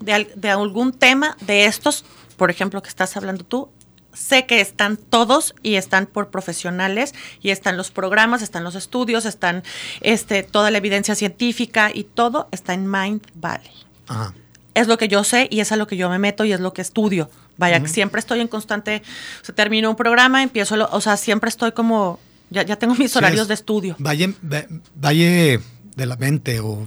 de 0.00 0.48
algún 0.50 0.92
tema 0.92 1.36
de 1.40 1.64
estos, 1.66 2.04
por 2.36 2.50
ejemplo, 2.50 2.80
que 2.82 2.88
estás 2.88 3.16
hablando 3.16 3.44
tú, 3.44 3.68
sé 4.12 4.46
que 4.46 4.60
están 4.60 4.96
todos 4.96 5.54
y 5.62 5.74
están 5.76 6.06
por 6.06 6.30
profesionales 6.30 7.14
y 7.42 7.50
están 7.50 7.76
los 7.76 7.90
programas, 7.90 8.42
están 8.42 8.64
los 8.64 8.74
estudios, 8.74 9.24
están 9.26 9.62
este, 10.00 10.42
toda 10.42 10.70
la 10.70 10.78
evidencia 10.78 11.14
científica 11.14 11.90
y 11.92 12.04
todo 12.04 12.48
está 12.50 12.74
en 12.74 12.90
Mind 12.90 13.22
Valley. 13.34 13.70
Ajá. 14.08 14.32
es 14.74 14.86
lo 14.88 14.96
que 14.96 15.08
yo 15.08 15.22
sé 15.24 15.48
y 15.50 15.60
es 15.60 15.70
a 15.72 15.76
lo 15.76 15.86
que 15.86 15.96
yo 15.96 16.08
me 16.08 16.18
meto 16.18 16.44
y 16.44 16.52
es 16.52 16.60
lo 16.60 16.72
que 16.72 16.80
estudio. 16.82 17.30
Vaya, 17.58 17.84
siempre 17.88 18.20
estoy 18.20 18.40
en 18.40 18.46
constante, 18.48 19.02
o 19.42 19.44
sea, 19.44 19.54
termino 19.54 19.90
un 19.90 19.96
programa, 19.96 20.42
empiezo, 20.44 20.76
lo- 20.76 20.88
o 20.92 21.00
sea, 21.00 21.16
siempre 21.16 21.48
estoy 21.48 21.72
como, 21.72 22.20
ya, 22.50 22.62
ya 22.62 22.76
tengo 22.76 22.94
mis 22.94 23.10
Sí, 23.10 23.18
horarios 23.18 23.42
es 23.42 23.48
de 23.48 23.54
estudio. 23.54 23.96
Valle, 23.98 24.32
va- 24.44 24.64
valle 24.94 25.60
de 25.98 26.06
la 26.06 26.16
mente 26.16 26.60
o 26.60 26.86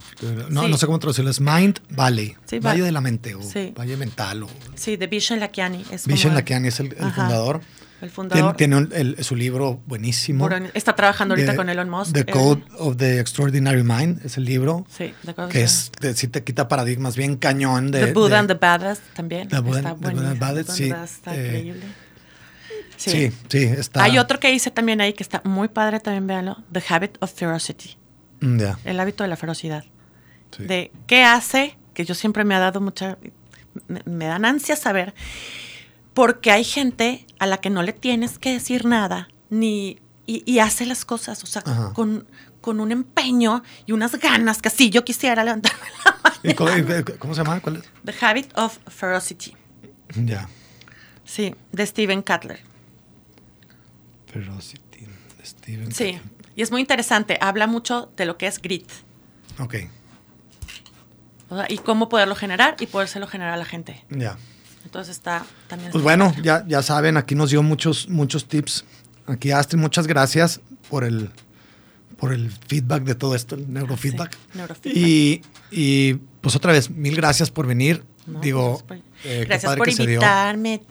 no, 0.49 0.63
Sí. 0.63 0.71
no 0.71 0.77
sé 0.77 0.85
cómo 0.87 0.97
traducirlo, 0.97 1.29
es 1.29 1.39
Mind 1.39 1.79
Valley. 1.89 2.35
Sí, 2.45 2.57
va- 2.59 2.71
valle 2.71 2.83
de 2.83 2.91
la 2.91 3.01
mente 3.01 3.35
o 3.35 3.43
Sí. 3.43 3.73
Valle 3.77 3.97
mental 3.97 4.43
o 4.43 4.47
Sí, 4.75 4.95
de 4.97 5.05
Vishen 5.07 5.39
Lakiani. 5.39 5.85
Es 5.91 6.07
Vishen 6.07 6.33
Lakiani 6.33 6.69
es 6.69 6.79
el, 6.79 6.87
el 6.87 7.11
fundador. 7.11 7.61
El 8.01 8.09
fundador. 8.09 8.55
Tiene, 8.55 8.77
tiene 8.89 8.97
un- 9.05 9.15
el- 9.17 9.23
su 9.23 9.35
libro 9.35 9.79
buenísimo. 9.85 10.49
Está 10.73 10.95
trabajando 10.95 11.33
ahorita 11.33 11.51
The- 11.51 11.57
con 11.57 11.69
Elon 11.69 11.87
Musk. 11.89 12.13
The 12.13 12.21
eh, 12.21 12.25
Code 12.25 12.63
of 12.79 12.97
the 12.97 13.19
Extraordinary 13.19 13.83
Mind 13.83 14.25
es 14.25 14.37
el 14.37 14.45
libro. 14.45 14.87
Sí, 14.89 15.13
The 15.23 15.35
Code 15.35 15.49
Que 15.51 15.61
es, 15.61 15.91
de- 16.01 16.15
sí 16.15 16.27
te 16.27 16.43
quita 16.43 16.67
paradigmas 16.67 17.15
bien 17.15 17.35
cañón 17.35 17.91
de. 17.91 18.07
The 18.07 18.13
Buddha 18.13 18.29
de- 18.29 18.35
and 18.37 18.47
the 18.47 18.53
Badass 18.55 19.01
también. 19.13 19.49
The 19.49 19.59
Buddha- 19.59 19.77
está 19.79 19.89
The 19.95 19.95
Buddha 20.13 20.29
and 20.29 20.33
the 20.33 20.39
Badass, 20.39 20.75
sí, 20.75 20.89
está 20.89 21.35
eh, 21.35 21.45
increíble. 21.47 21.85
Sí, 22.97 23.31
sí, 23.49 23.57
está. 23.63 24.03
Hay 24.03 24.17
otro 24.19 24.39
que 24.39 24.51
hice 24.53 24.71
también 24.71 25.01
ahí 25.01 25.13
que 25.13 25.23
está 25.23 25.41
muy 25.43 25.67
padre, 25.67 25.99
también 25.99 26.25
véanlo. 26.27 26.57
The 26.71 26.83
Habit 26.87 27.17
of 27.19 27.31
Ferocity. 27.33 27.97
Mm, 28.41 28.59
El 28.85 28.99
hábito 28.99 29.23
de 29.23 29.29
la 29.29 29.37
ferocidad. 29.37 29.85
sí. 30.55 30.63
De 30.65 30.91
qué 31.07 31.23
hace, 31.23 31.77
que 31.93 32.03
yo 32.05 32.13
siempre 32.15 32.43
me 32.43 32.55
ha 32.55 32.59
dado 32.59 32.81
mucha. 32.81 33.17
Me, 33.87 34.01
me 34.05 34.25
dan 34.25 34.43
ansia 34.45 34.75
saber. 34.75 35.13
Porque 36.13 36.51
hay 36.51 36.63
gente 36.65 37.25
a 37.39 37.47
la 37.47 37.57
que 37.57 37.69
no 37.69 37.83
le 37.83 37.93
tienes 37.93 38.37
que 38.37 38.51
decir 38.51 38.85
nada, 38.85 39.29
ni. 39.49 39.99
Y, 40.27 40.43
y 40.45 40.59
hace 40.59 40.85
las 40.85 41.03
cosas, 41.05 41.43
o 41.43 41.47
sea, 41.47 41.63
Ajá. 41.65 41.93
con, 41.93 42.25
con 42.61 42.79
un 42.79 42.91
empeño 42.91 43.63
y 43.85 43.91
unas 43.91 44.13
ganas 44.19 44.61
que 44.61 44.69
sí, 44.69 44.89
yo 44.89 45.03
quisiera 45.03 45.43
levantarme 45.43 45.79
la 46.05 46.33
¿Y 46.51 46.53
cómo, 46.53 46.69
mañana. 46.69 46.99
y 46.99 47.03
cómo 47.17 47.33
se 47.33 47.43
llama? 47.43 47.59
¿Cuál 47.59 47.77
es? 47.77 47.83
The 48.05 48.13
Habit 48.25 48.57
of 48.57 48.77
Ferocity. 48.87 49.55
Ya. 50.15 50.47
Sí, 51.25 51.55
de 51.71 51.85
Steven 51.85 52.21
Cutler. 52.21 52.59
Ferocity. 54.27 55.07
Steven. 55.43 55.91
Sí, 55.91 56.19
y 56.55 56.61
es 56.61 56.71
muy 56.71 56.81
interesante. 56.81 57.37
Habla 57.41 57.67
mucho 57.67 58.11
de 58.17 58.25
lo 58.25 58.37
que 58.37 58.47
es 58.47 58.61
grit. 58.61 58.89
Ok, 59.59 59.75
o 61.51 61.57
sea, 61.57 61.65
y 61.67 61.77
cómo 61.79 62.07
poderlo 62.07 62.33
generar 62.33 62.77
y 62.79 62.87
podérselo 62.87 63.27
generar 63.27 63.53
a 63.53 63.57
la 63.57 63.65
gente. 63.65 64.03
ya. 64.09 64.37
Entonces 64.83 65.15
está 65.15 65.45
también. 65.67 65.91
Pues 65.91 66.03
bueno, 66.03 66.33
ya, 66.41 66.65
ya 66.67 66.81
saben, 66.81 67.15
aquí 67.15 67.35
nos 67.35 67.51
dio 67.51 67.61
muchos, 67.61 68.09
muchos 68.09 68.47
tips. 68.47 68.83
Aquí 69.27 69.51
Astrid, 69.51 69.79
muchas 69.79 70.07
gracias 70.07 70.59
por 70.89 71.03
el, 71.03 71.29
por 72.17 72.33
el 72.33 72.51
feedback 72.51 73.03
de 73.03 73.13
todo 73.13 73.35
esto, 73.35 73.55
el 73.55 73.71
neurofeedback. 73.71 74.33
Sí, 74.33 74.39
neurofeedback. 74.55 74.97
Y, 74.97 75.41
y 75.69 76.13
pues 76.41 76.55
otra 76.55 76.71
vez, 76.71 76.89
mil 76.89 77.15
gracias 77.15 77.51
por 77.51 77.67
venir. 77.67 78.03
No, 78.25 78.39
Digo, 78.39 78.69
gracias 78.69 78.83
por, 78.87 78.97
eh, 79.25 79.45
gracias 79.45 79.75
por 79.75 79.89
invitarme. 79.89 80.81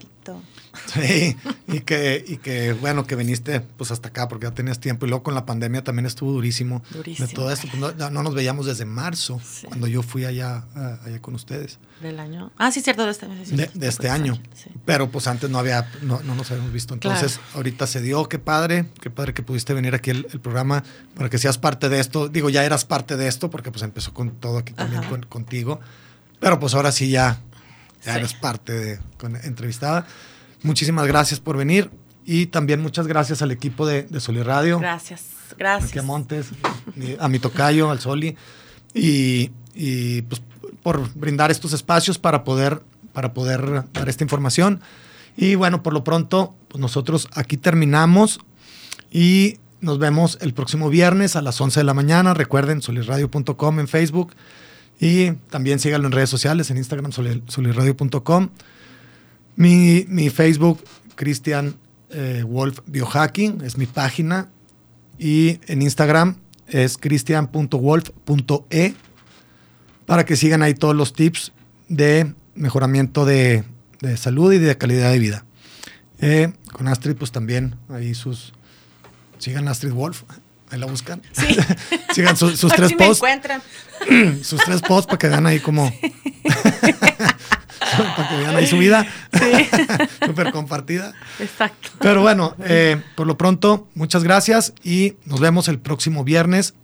Sí, 0.92 1.36
y 1.66 1.80
que, 1.80 2.24
y 2.26 2.36
que 2.36 2.72
bueno, 2.74 3.04
que 3.06 3.16
viniste 3.16 3.60
pues 3.60 3.90
hasta 3.90 4.08
acá 4.08 4.28
porque 4.28 4.46
ya 4.46 4.54
tenías 4.54 4.78
tiempo. 4.80 5.04
Y 5.04 5.08
luego 5.08 5.22
con 5.24 5.34
la 5.34 5.44
pandemia 5.44 5.82
también 5.82 6.06
estuvo 6.06 6.32
durísimo. 6.32 6.82
Durísimo. 6.90 7.26
De 7.28 7.34
todo 7.34 7.50
esto. 7.52 7.66
Pues 7.70 7.96
no, 7.96 8.10
no 8.10 8.22
nos 8.22 8.34
veíamos 8.34 8.66
desde 8.66 8.84
marzo, 8.84 9.40
Sí. 9.44 9.66
cuando 9.66 9.86
yo 9.88 10.02
fui 10.02 10.24
allá, 10.24 10.64
allá 11.04 11.20
con 11.20 11.34
ustedes. 11.34 11.78
Del 12.00 12.18
año. 12.20 12.50
Ah, 12.56 12.70
sí, 12.70 12.80
cierto, 12.80 13.04
de 13.04 13.10
este, 13.10 13.26
sí, 13.26 13.50
De, 13.50 13.56
cierto, 13.56 13.78
de 13.78 13.88
este 13.88 14.02
fue 14.08 14.10
año. 14.10 14.40
Sí. 14.54 14.70
Pero 14.84 15.10
pues 15.10 15.26
antes 15.26 15.50
no 15.50 15.58
había, 15.58 15.90
no, 16.02 16.20
no 16.22 16.34
nos 16.34 16.50
habíamos 16.50 16.72
visto. 16.72 16.94
Entonces, 16.94 17.34
Claro. 17.38 17.50
ahorita 17.56 17.86
se 17.86 18.00
dio, 18.00 18.28
qué 18.28 18.38
padre, 18.38 18.86
qué 19.00 19.10
padre 19.10 19.34
que 19.34 19.42
pudiste 19.42 19.74
venir 19.74 19.94
aquí 19.94 20.10
el, 20.10 20.26
el 20.32 20.40
programa 20.40 20.82
para 21.14 21.28
que 21.28 21.38
seas 21.38 21.58
parte 21.58 21.88
de 21.88 22.00
esto. 22.00 22.28
Digo, 22.28 22.48
ya 22.48 22.64
eras 22.64 22.84
parte 22.84 23.16
de 23.16 23.26
esto 23.28 23.50
porque 23.50 23.70
pues 23.70 23.82
empezó 23.82 24.14
con 24.14 24.30
todo 24.30 24.58
aquí 24.58 24.72
también 24.72 25.02
con- 25.04 25.22
contigo. 25.26 25.80
Pero 26.38 26.58
pues 26.58 26.72
ahora 26.74 26.90
sí 26.92 27.10
ya, 27.10 27.40
ya 28.04 28.16
eres 28.16 28.32
parte 28.34 28.72
de 28.72 28.98
con, 29.18 29.36
entrevistada. 29.36 30.06
Muchísimas 30.62 31.06
gracias 31.06 31.40
por 31.40 31.56
venir 31.56 31.90
y 32.24 32.46
también 32.46 32.80
muchas 32.80 33.06
gracias 33.06 33.42
al 33.42 33.50
equipo 33.50 33.86
de, 33.86 34.02
de 34.04 34.20
Soli 34.20 34.42
Radio. 34.42 34.78
Gracias, 34.78 35.24
gracias. 35.58 35.96
A 35.96 36.06
Montes, 36.06 36.48
y 36.96 37.16
a 37.18 37.28
mi 37.28 37.38
tocayo, 37.38 37.90
al 37.90 37.98
Soli, 38.00 38.36
y, 38.94 39.50
y, 39.74 40.22
pues 40.22 40.42
por 40.82 41.12
brindar 41.14 41.50
estos 41.50 41.72
espacios 41.72 42.18
para 42.18 42.44
poder, 42.44 42.82
para 43.12 43.32
poder 43.34 43.84
dar 43.92 44.08
esta 44.08 44.24
información. 44.24 44.80
Y 45.36 45.54
bueno, 45.54 45.82
por 45.82 45.92
lo 45.92 46.04
pronto, 46.04 46.54
pues 46.68 46.80
nosotros 46.80 47.28
aquí 47.34 47.56
terminamos 47.56 48.40
y 49.10 49.58
nos 49.80 49.98
vemos 49.98 50.38
el 50.40 50.52
próximo 50.54 50.90
viernes 50.90 51.36
a 51.36 51.42
las 51.42 51.60
11 51.60 51.80
de 51.80 51.84
la 51.84 51.94
mañana. 51.94 52.34
Recuerden, 52.34 52.82
solirradio.com 52.82 53.80
en 53.80 53.88
Facebook 53.88 54.34
y 55.00 55.32
también 55.50 55.78
síganlo 55.78 56.06
en 56.06 56.12
redes 56.12 56.28
sociales, 56.30 56.70
en 56.70 56.76
Instagram, 56.76 57.12
soli- 57.12 57.42
solirradio.com. 57.48 58.48
Mi, 59.60 60.06
mi 60.08 60.30
Facebook, 60.30 60.82
Cristian 61.16 61.76
eh, 62.08 62.42
Wolf 62.46 62.78
Biohacking, 62.86 63.60
es 63.62 63.76
mi 63.76 63.84
página. 63.84 64.48
Y 65.18 65.60
en 65.66 65.82
Instagram 65.82 66.36
es 66.66 66.96
cristian.wolf.e 66.96 68.94
para 70.06 70.24
que 70.24 70.36
sigan 70.36 70.62
ahí 70.62 70.72
todos 70.72 70.96
los 70.96 71.12
tips 71.12 71.52
de 71.88 72.32
mejoramiento 72.54 73.26
de, 73.26 73.64
de 74.00 74.16
salud 74.16 74.50
y 74.52 74.58
de 74.58 74.78
calidad 74.78 75.12
de 75.12 75.18
vida. 75.18 75.44
Eh, 76.20 76.52
con 76.72 76.88
Astrid, 76.88 77.16
pues 77.16 77.30
también 77.30 77.76
ahí 77.90 78.14
sus... 78.14 78.54
Sigan 79.38 79.68
Astrid 79.68 79.92
Wolf, 79.92 80.22
ahí 80.70 80.78
la 80.78 80.86
buscan. 80.86 81.20
Sí. 81.32 81.54
sigan 82.14 82.36
su- 82.36 82.56
sus 82.56 82.72
tres 82.76 82.88
si 82.88 82.94
posts 82.94 83.18
encuentran. 83.18 83.62
sus 84.42 84.60
tres 84.64 84.80
posts 84.80 85.06
para 85.06 85.18
que 85.18 85.28
vean 85.28 85.46
ahí 85.46 85.60
como. 85.60 85.92
para 88.16 88.28
que 88.28 88.36
vean 88.36 88.56
ahí 88.56 88.66
su 88.66 88.78
vida. 88.78 89.06
Súper 90.24 90.52
compartida. 90.52 91.12
Exacto. 91.38 91.90
Pero 92.00 92.22
bueno, 92.22 92.54
eh, 92.64 93.00
por 93.16 93.26
lo 93.26 93.36
pronto, 93.36 93.88
muchas 93.94 94.22
gracias 94.22 94.72
y 94.82 95.16
nos 95.24 95.40
vemos 95.40 95.68
el 95.68 95.78
próximo 95.78 96.24
viernes. 96.24 96.74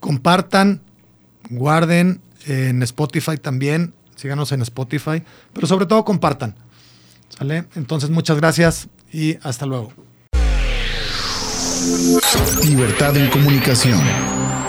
Compartan, 0.00 0.82
guarden 1.50 2.20
en 2.46 2.82
Spotify 2.82 3.36
también. 3.38 3.94
Síganos 4.16 4.52
en 4.52 4.62
Spotify, 4.62 5.22
pero 5.52 5.66
sobre 5.66 5.86
todo 5.86 6.04
compartan. 6.04 6.54
¿Sale? 7.28 7.64
Entonces, 7.74 8.10
muchas 8.10 8.36
gracias 8.36 8.88
y 9.12 9.38
hasta 9.42 9.66
luego. 9.66 9.92
Libertad 12.64 13.16
en 13.16 13.28
comunicación. 13.28 14.00